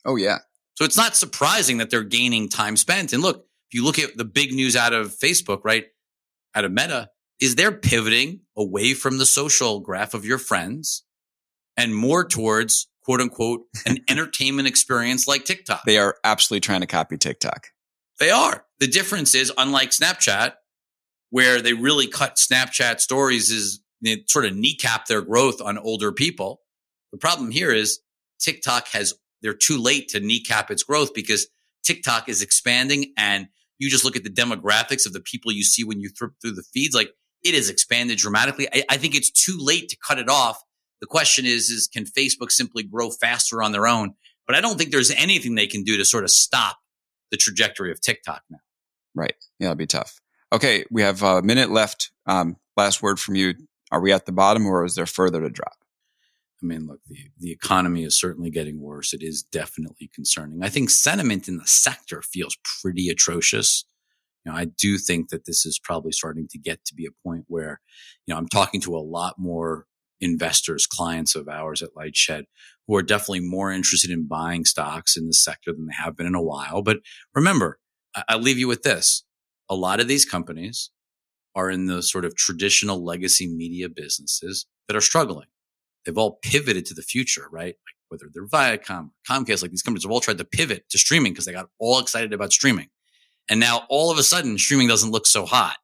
Oh, 0.06 0.16
yeah. 0.16 0.40
So 0.76 0.86
it's 0.86 0.98
not 0.98 1.16
surprising 1.16 1.78
that 1.78 1.90
they're 1.90 2.04
gaining 2.04 2.50
time 2.50 2.78
spent. 2.78 3.14
And 3.14 3.22
look, 3.22 3.46
if 3.70 3.74
you 3.74 3.84
look 3.84 4.00
at 4.00 4.18
the 4.18 4.26
big 4.26 4.54
news 4.54 4.76
out 4.76 4.94
of 4.94 5.16
Facebook, 5.16 5.62
right? 5.64 5.86
Out 6.56 6.66
of 6.66 6.72
Meta, 6.72 7.10
is 7.42 7.56
they're 7.56 7.72
pivoting 7.72 8.42
away 8.56 8.94
from 8.94 9.18
the 9.18 9.26
social 9.26 9.80
graph 9.80 10.14
of 10.14 10.26
your 10.26 10.38
friends 10.38 11.04
and 11.76 11.96
more 11.96 12.26
towards 12.26 12.88
quote 13.04 13.22
unquote 13.22 13.62
an 13.86 13.98
entertainment 14.10 14.68
experience 14.68 15.28
like 15.28 15.46
TikTok. 15.46 15.84
They 15.86 15.98
are 15.98 16.16
absolutely 16.24 16.62
trying 16.62 16.82
to 16.82 16.88
copy 16.88 17.18
TikTok. 17.18 17.68
They 18.20 18.30
are. 18.30 18.66
The 18.80 18.88
difference 18.88 19.36
is 19.36 19.52
unlike 19.58 19.90
Snapchat, 19.90 20.54
where 21.34 21.64
they 21.64 21.74
really 21.74 22.06
cut 22.06 22.36
Snapchat 22.36 23.00
stories 23.00 23.50
is 23.50 23.82
they 24.04 24.24
sort 24.28 24.46
of 24.46 24.56
kneecap 24.56 25.08
their 25.08 25.24
growth 25.24 25.60
on 25.62 25.80
older 25.80 26.12
people. 26.12 26.62
The 27.12 27.18
problem 27.18 27.50
here 27.50 27.74
is 27.74 28.02
TikTok 28.40 28.88
has, 28.90 29.16
they're 29.42 29.56
too 29.56 29.80
late 29.80 30.10
to 30.10 30.20
kneecap 30.20 30.70
its 30.70 30.84
growth 30.84 31.12
because 31.16 31.48
TikTok 31.84 32.30
is 32.30 32.44
expanding 32.44 33.14
and 33.18 33.48
you 33.80 33.90
just 33.90 34.06
look 34.06 34.16
at 34.16 34.24
the 34.24 34.30
demographics 34.30 35.08
of 35.08 35.14
the 35.14 35.22
people 35.22 35.52
you 35.52 35.64
see 35.64 35.84
when 35.84 36.00
you 36.00 36.12
flip 36.16 36.34
through 36.40 36.52
the 36.52 36.66
feeds. 36.72 36.94
Like 36.94 37.10
it 37.44 37.56
has 37.56 37.68
expanded 37.68 38.20
dramatically. 38.20 38.68
I, 38.72 38.84
I 38.92 38.98
think 38.98 39.16
it's 39.16 39.32
too 39.32 39.58
late 39.60 39.90
to 39.90 39.98
cut 40.08 40.20
it 40.20 40.30
off. 40.30 40.62
The 41.02 41.08
question 41.08 41.46
is, 41.48 41.72
is 41.72 41.90
can 41.92 42.06
Facebook 42.06 42.52
simply 42.52 42.84
grow 42.84 43.10
faster 43.10 43.64
on 43.64 43.72
their 43.72 43.88
own? 43.88 44.14
But 44.46 44.56
I 44.56 44.62
don't 44.62 44.78
think 44.78 44.92
there's 44.92 45.10
anything 45.10 45.56
they 45.56 45.66
can 45.66 45.84
do 45.84 45.98
to 45.98 46.06
sort 46.06 46.26
of 46.26 46.30
stop 46.30 46.78
the 47.32 47.38
trajectory 47.38 47.90
of 47.90 48.00
TikTok 48.02 48.44
now. 48.52 48.60
Right. 49.16 49.34
Yeah, 49.58 49.70
it'll 49.70 49.78
be 49.78 49.88
tough. 49.88 50.20
Okay, 50.54 50.86
we 50.92 51.02
have 51.02 51.24
a 51.24 51.42
minute 51.42 51.72
left. 51.72 52.12
Um, 52.28 52.58
last 52.78 53.02
word 53.02 53.20
from 53.20 53.34
you. 53.34 53.56
Are 53.92 54.00
we 54.00 54.14
at 54.14 54.28
the 54.28 54.32
bottom 54.32 54.68
or 54.68 54.86
is 54.86 54.94
there 54.94 55.08
further 55.08 55.42
to 55.42 55.50
drop? 55.50 55.78
I 56.62 56.68
mean, 56.68 56.86
look, 56.86 57.00
the, 57.08 57.18
the 57.40 57.52
economy 57.52 58.04
is 58.04 58.20
certainly 58.20 58.52
getting 58.52 58.80
worse. 58.80 59.14
It 59.14 59.24
is 59.24 59.42
definitely 59.42 60.12
concerning. 60.14 60.64
I 60.64 60.70
think 60.70 60.92
sentiment 60.92 61.48
in 61.48 61.58
the 61.58 61.66
sector 61.66 62.22
feels 62.22 62.56
pretty 62.82 63.10
atrocious. 63.10 63.86
You 64.46 64.52
know, 64.52 64.58
I 64.58 64.66
do 64.66 65.00
think 65.00 65.30
that 65.30 65.46
this 65.46 65.66
is 65.66 65.80
probably 65.80 66.12
starting 66.12 66.48
to 66.52 66.60
get 66.60 66.86
to 66.86 66.94
be 66.94 67.08
a 67.08 67.28
point 67.28 67.46
where, 67.48 67.82
you 68.28 68.34
know, 68.34 68.38
I'm 68.38 68.48
talking 68.48 68.80
to 68.82 68.96
a 68.96 69.00
lot 69.00 69.40
more 69.40 69.88
investors, 70.22 70.86
clients 70.86 71.34
of 71.34 71.50
ours 71.50 71.82
at 71.82 71.96
Lightshed 71.98 72.44
who 72.88 72.96
are 72.96 73.02
definitely 73.02 73.40
more 73.40 73.72
interested 73.72 74.12
in 74.12 74.28
buying 74.28 74.66
stocks 74.66 75.18
in 75.18 75.26
the 75.26 75.34
sector 75.34 75.74
than 75.74 75.88
they 75.88 75.96
have 75.98 76.16
been 76.16 76.28
in 76.28 76.36
a 76.36 76.44
while. 76.44 76.84
But 76.84 77.00
remember, 77.34 77.80
I, 78.16 78.24
I 78.30 78.36
leave 78.36 78.60
you 78.60 78.68
with 78.68 78.84
this. 78.84 79.24
A 79.70 79.76
lot 79.76 80.00
of 80.00 80.08
these 80.08 80.26
companies 80.26 80.92
are 81.56 81.70
in 81.70 81.86
the 81.86 82.02
sort 82.02 82.26
of 82.26 82.36
traditional 82.36 83.04
legacy 83.04 83.48
media 83.48 83.90
businesses 83.90 84.66
that 84.88 84.96
are 84.96 85.02
struggling. 85.02 85.48
They've 86.06 86.18
all 86.18 86.40
pivoted 86.42 86.86
to 86.88 86.94
the 86.94 87.02
future, 87.02 87.48
right? 87.52 87.76
Like 87.76 87.96
whether 88.10 88.26
they're 88.34 88.48
Viacom, 88.48 89.12
Comcast, 89.30 89.62
like 89.62 89.72
these 89.72 89.82
companies 89.82 90.04
have 90.04 90.12
all 90.12 90.20
tried 90.20 90.40
to 90.40 90.46
pivot 90.46 90.90
to 90.90 90.98
streaming 90.98 91.32
because 91.32 91.46
they 91.46 91.54
got 91.54 91.70
all 91.80 92.00
excited 92.00 92.34
about 92.34 92.52
streaming. 92.52 92.90
And 93.50 93.60
now 93.60 93.86
all 93.90 94.12
of 94.12 94.18
a 94.18 94.24
sudden 94.24 94.58
streaming 94.58 94.88
doesn't 94.88 95.12
look 95.12 95.28
so 95.28 95.46
hot. 95.46 95.78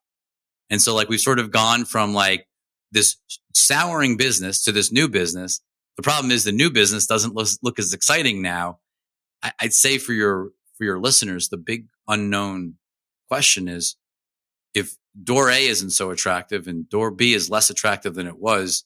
And 0.70 0.82
so 0.82 0.94
like 0.96 1.10
we've 1.10 1.20
sort 1.20 1.40
of 1.40 1.52
gone 1.52 1.86
from 1.86 2.14
like 2.14 2.48
this 2.92 3.18
souring 3.54 4.18
business 4.18 4.64
to 4.64 4.72
this 4.72 4.92
new 4.92 5.08
business. 5.08 5.62
The 5.98 6.04
problem 6.04 6.32
is 6.32 6.44
the 6.44 6.52
new 6.52 6.72
business 6.72 7.06
doesn't 7.06 7.36
look, 7.36 7.48
look 7.62 7.80
as 7.80 7.94
exciting 7.94 8.42
now. 8.42 8.80
I, 9.44 9.52
I'd 9.60 9.74
say 9.74 9.98
for 9.98 10.14
your, 10.14 10.52
for 10.78 10.84
your 10.84 11.00
listeners, 11.00 11.50
the 11.50 11.58
big 11.58 11.88
unknown 12.08 12.76
question 13.30 13.68
is 13.68 13.96
if 14.74 14.96
door 15.24 15.50
A 15.50 15.66
isn't 15.66 15.92
so 15.92 16.10
attractive 16.12 16.68
and 16.68 16.90
door 16.90 17.12
B 17.12 17.34
is 17.34 17.50
less 17.50 17.70
attractive 17.70 18.16
than 18.16 18.28
it 18.28 18.38
was, 18.40 18.84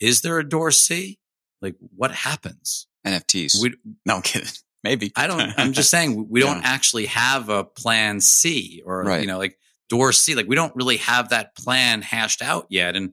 is 0.00 0.20
there 0.22 0.38
a 0.38 0.48
door 0.48 0.70
C? 0.70 1.18
Like 1.62 1.76
what 1.96 2.10
happens? 2.12 2.86
NFTs. 3.06 3.62
We, 3.62 3.74
no, 4.06 4.16
I'm 4.16 4.22
kidding. 4.22 4.48
Maybe. 4.84 5.12
I 5.16 5.26
don't, 5.26 5.52
I'm 5.58 5.72
just 5.72 5.90
saying 5.90 6.28
we 6.30 6.40
don't 6.46 6.64
actually 6.64 7.06
have 7.06 7.48
a 7.48 7.64
plan 7.64 8.20
C 8.20 8.82
or, 8.84 9.02
Right. 9.04 9.20
you 9.20 9.26
know, 9.26 9.38
like 9.38 9.58
door 9.88 10.12
C. 10.12 10.34
Like 10.34 10.46
we 10.48 10.56
don't 10.56 10.74
really 10.76 10.96
have 10.98 11.30
that 11.30 11.54
plan 11.56 12.02
hashed 12.02 12.40
out 12.42 12.66
yet. 12.70 12.96
And 12.96 13.12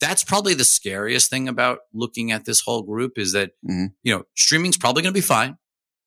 that's 0.00 0.22
probably 0.24 0.54
the 0.54 0.64
scariest 0.64 1.28
thing 1.30 1.48
about 1.48 1.80
looking 1.92 2.30
at 2.32 2.44
this 2.44 2.60
whole 2.60 2.82
group 2.82 3.18
is 3.18 3.32
that, 3.32 3.50
Mhm. 3.68 3.92
you 4.02 4.14
know, 4.14 4.24
streaming's 4.36 4.78
probably 4.78 5.02
going 5.02 5.12
to 5.12 5.18
be 5.18 5.20
fine 5.26 5.56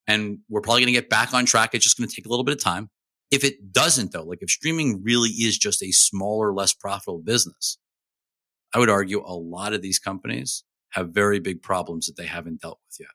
and 0.08 0.40
we're 0.50 0.62
probably 0.62 0.82
going 0.82 0.94
to 0.94 1.00
get 1.00 1.10
back 1.10 1.34
on 1.34 1.46
track. 1.46 1.72
It's 1.74 1.84
just 1.84 1.98
going 1.98 2.08
to 2.10 2.16
take 2.16 2.26
a 2.26 2.30
little 2.30 2.44
bit 2.46 2.56
of 2.56 2.62
time. 2.64 2.90
If 3.34 3.44
it 3.44 3.74
doesn't 3.74 4.12
though, 4.12 4.24
like 4.24 4.44
if 4.44 4.50
streaming 4.52 5.02
really 5.04 5.30
is 5.30 5.58
just 5.58 5.82
a 5.82 5.92
smaller, 5.92 6.54
less 6.54 6.72
profitable 6.74 7.20
business, 7.24 7.80
I 8.74 8.80
would 8.80 8.90
argue 8.90 9.22
a 9.26 9.34
lot 9.36 9.74
of 9.74 9.82
these 9.82 9.98
companies 9.98 10.64
have 10.92 11.10
very 11.10 11.40
big 11.40 11.64
problems 11.64 12.06
that 12.06 12.16
they 12.16 12.28
haven't 12.28 12.62
dealt 12.62 12.80
with 12.88 12.98
yet. 13.00 13.10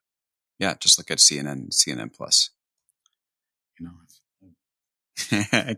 Yeah, 0.59 0.75
just 0.81 0.99
look 0.99 1.11
at 1.13 1.19
CNN, 1.19 1.71
CNN 1.71 2.13
Plus. 2.13 2.51
You 3.79 3.87
know, 3.87 3.93
I 5.53 5.77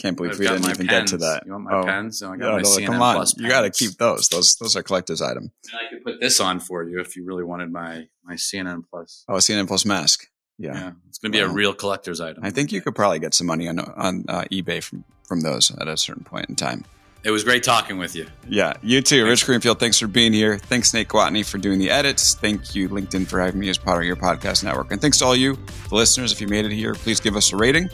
can't 0.00 0.16
believe 0.16 0.32
I've 0.32 0.38
we 0.40 0.46
didn't 0.48 0.70
even 0.70 0.86
pens. 0.88 1.10
get 1.12 1.18
to 1.18 1.18
that. 1.18 1.42
You 1.46 1.52
want 1.52 1.64
my 1.64 1.74
Oh, 1.78 1.84
pens? 1.84 2.20
Oh, 2.22 2.32
I 2.32 2.36
got 2.36 2.46
yeah, 2.46 2.52
my 2.56 2.62
no, 2.62 2.68
CNN 2.68 2.86
come 2.86 3.02
on, 3.02 3.14
Plus 3.16 3.36
you 3.38 3.48
got 3.48 3.60
to 3.62 3.70
keep 3.70 3.92
those. 3.98 4.28
Those 4.28 4.56
those 4.56 4.74
are 4.76 4.82
collector's 4.82 5.22
item. 5.22 5.52
And 5.70 5.80
I 5.80 5.88
could 5.88 6.02
put 6.04 6.20
this 6.20 6.40
on 6.40 6.58
for 6.58 6.82
you 6.82 6.98
if 7.00 7.14
you 7.16 7.24
really 7.24 7.44
wanted 7.44 7.70
my 7.70 8.08
my 8.24 8.34
CNN 8.34 8.82
Plus. 8.90 9.24
Oh, 9.28 9.36
a 9.36 9.38
CNN 9.38 9.68
Plus 9.68 9.84
mask. 9.84 10.26
Yeah, 10.58 10.74
Yeah, 10.74 10.92
it's 11.08 11.18
going 11.18 11.32
to 11.32 11.38
be 11.38 11.42
a 11.42 11.48
real 11.48 11.72
collector's 11.72 12.20
item. 12.20 12.44
I 12.44 12.50
think 12.50 12.72
you 12.72 12.80
could 12.80 12.94
probably 12.94 13.18
get 13.20 13.34
some 13.34 13.46
money 13.46 13.68
on 13.68 13.78
on 13.78 14.24
uh, 14.28 14.44
eBay 14.50 14.82
from 14.82 15.04
from 15.24 15.40
those 15.42 15.70
at 15.78 15.88
a 15.88 15.96
certain 15.96 16.24
point 16.24 16.48
in 16.48 16.56
time. 16.56 16.84
It 17.24 17.32
was 17.32 17.42
great 17.42 17.64
talking 17.64 17.98
with 17.98 18.14
you. 18.14 18.26
Yeah, 18.48 18.74
you 18.80 19.02
too, 19.02 19.26
Rich 19.26 19.44
Greenfield. 19.44 19.80
Thanks 19.80 19.98
for 19.98 20.06
being 20.06 20.32
here. 20.32 20.56
Thanks, 20.56 20.94
Nate 20.94 21.08
Gwatney, 21.08 21.44
for 21.44 21.58
doing 21.58 21.78
the 21.78 21.90
edits. 21.90 22.34
Thank 22.34 22.74
you, 22.76 22.88
LinkedIn, 22.88 23.26
for 23.26 23.40
having 23.40 23.60
me 23.60 23.68
as 23.68 23.76
part 23.76 24.00
of 24.00 24.06
your 24.06 24.16
podcast 24.16 24.62
network. 24.62 24.92
And 24.92 25.00
thanks 25.00 25.18
to 25.18 25.24
all 25.24 25.34
you, 25.34 25.58
the 25.88 25.96
listeners. 25.96 26.32
If 26.32 26.40
you 26.40 26.46
made 26.46 26.64
it 26.64 26.72
here, 26.72 26.94
please 26.94 27.18
give 27.18 27.36
us 27.36 27.52
a 27.52 27.56
rating. 27.56 27.90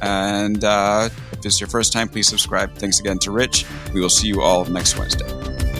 And 0.00 0.64
uh, 0.64 1.10
if 1.32 1.42
this 1.42 1.54
is 1.54 1.60
your 1.60 1.68
first 1.68 1.92
time, 1.92 2.08
please 2.08 2.26
subscribe. 2.26 2.74
Thanks 2.74 2.98
again 2.98 3.18
to 3.20 3.30
Rich. 3.30 3.66
We 3.92 4.00
will 4.00 4.08
see 4.10 4.26
you 4.26 4.40
all 4.40 4.64
next 4.64 4.98
Wednesday. 4.98 5.71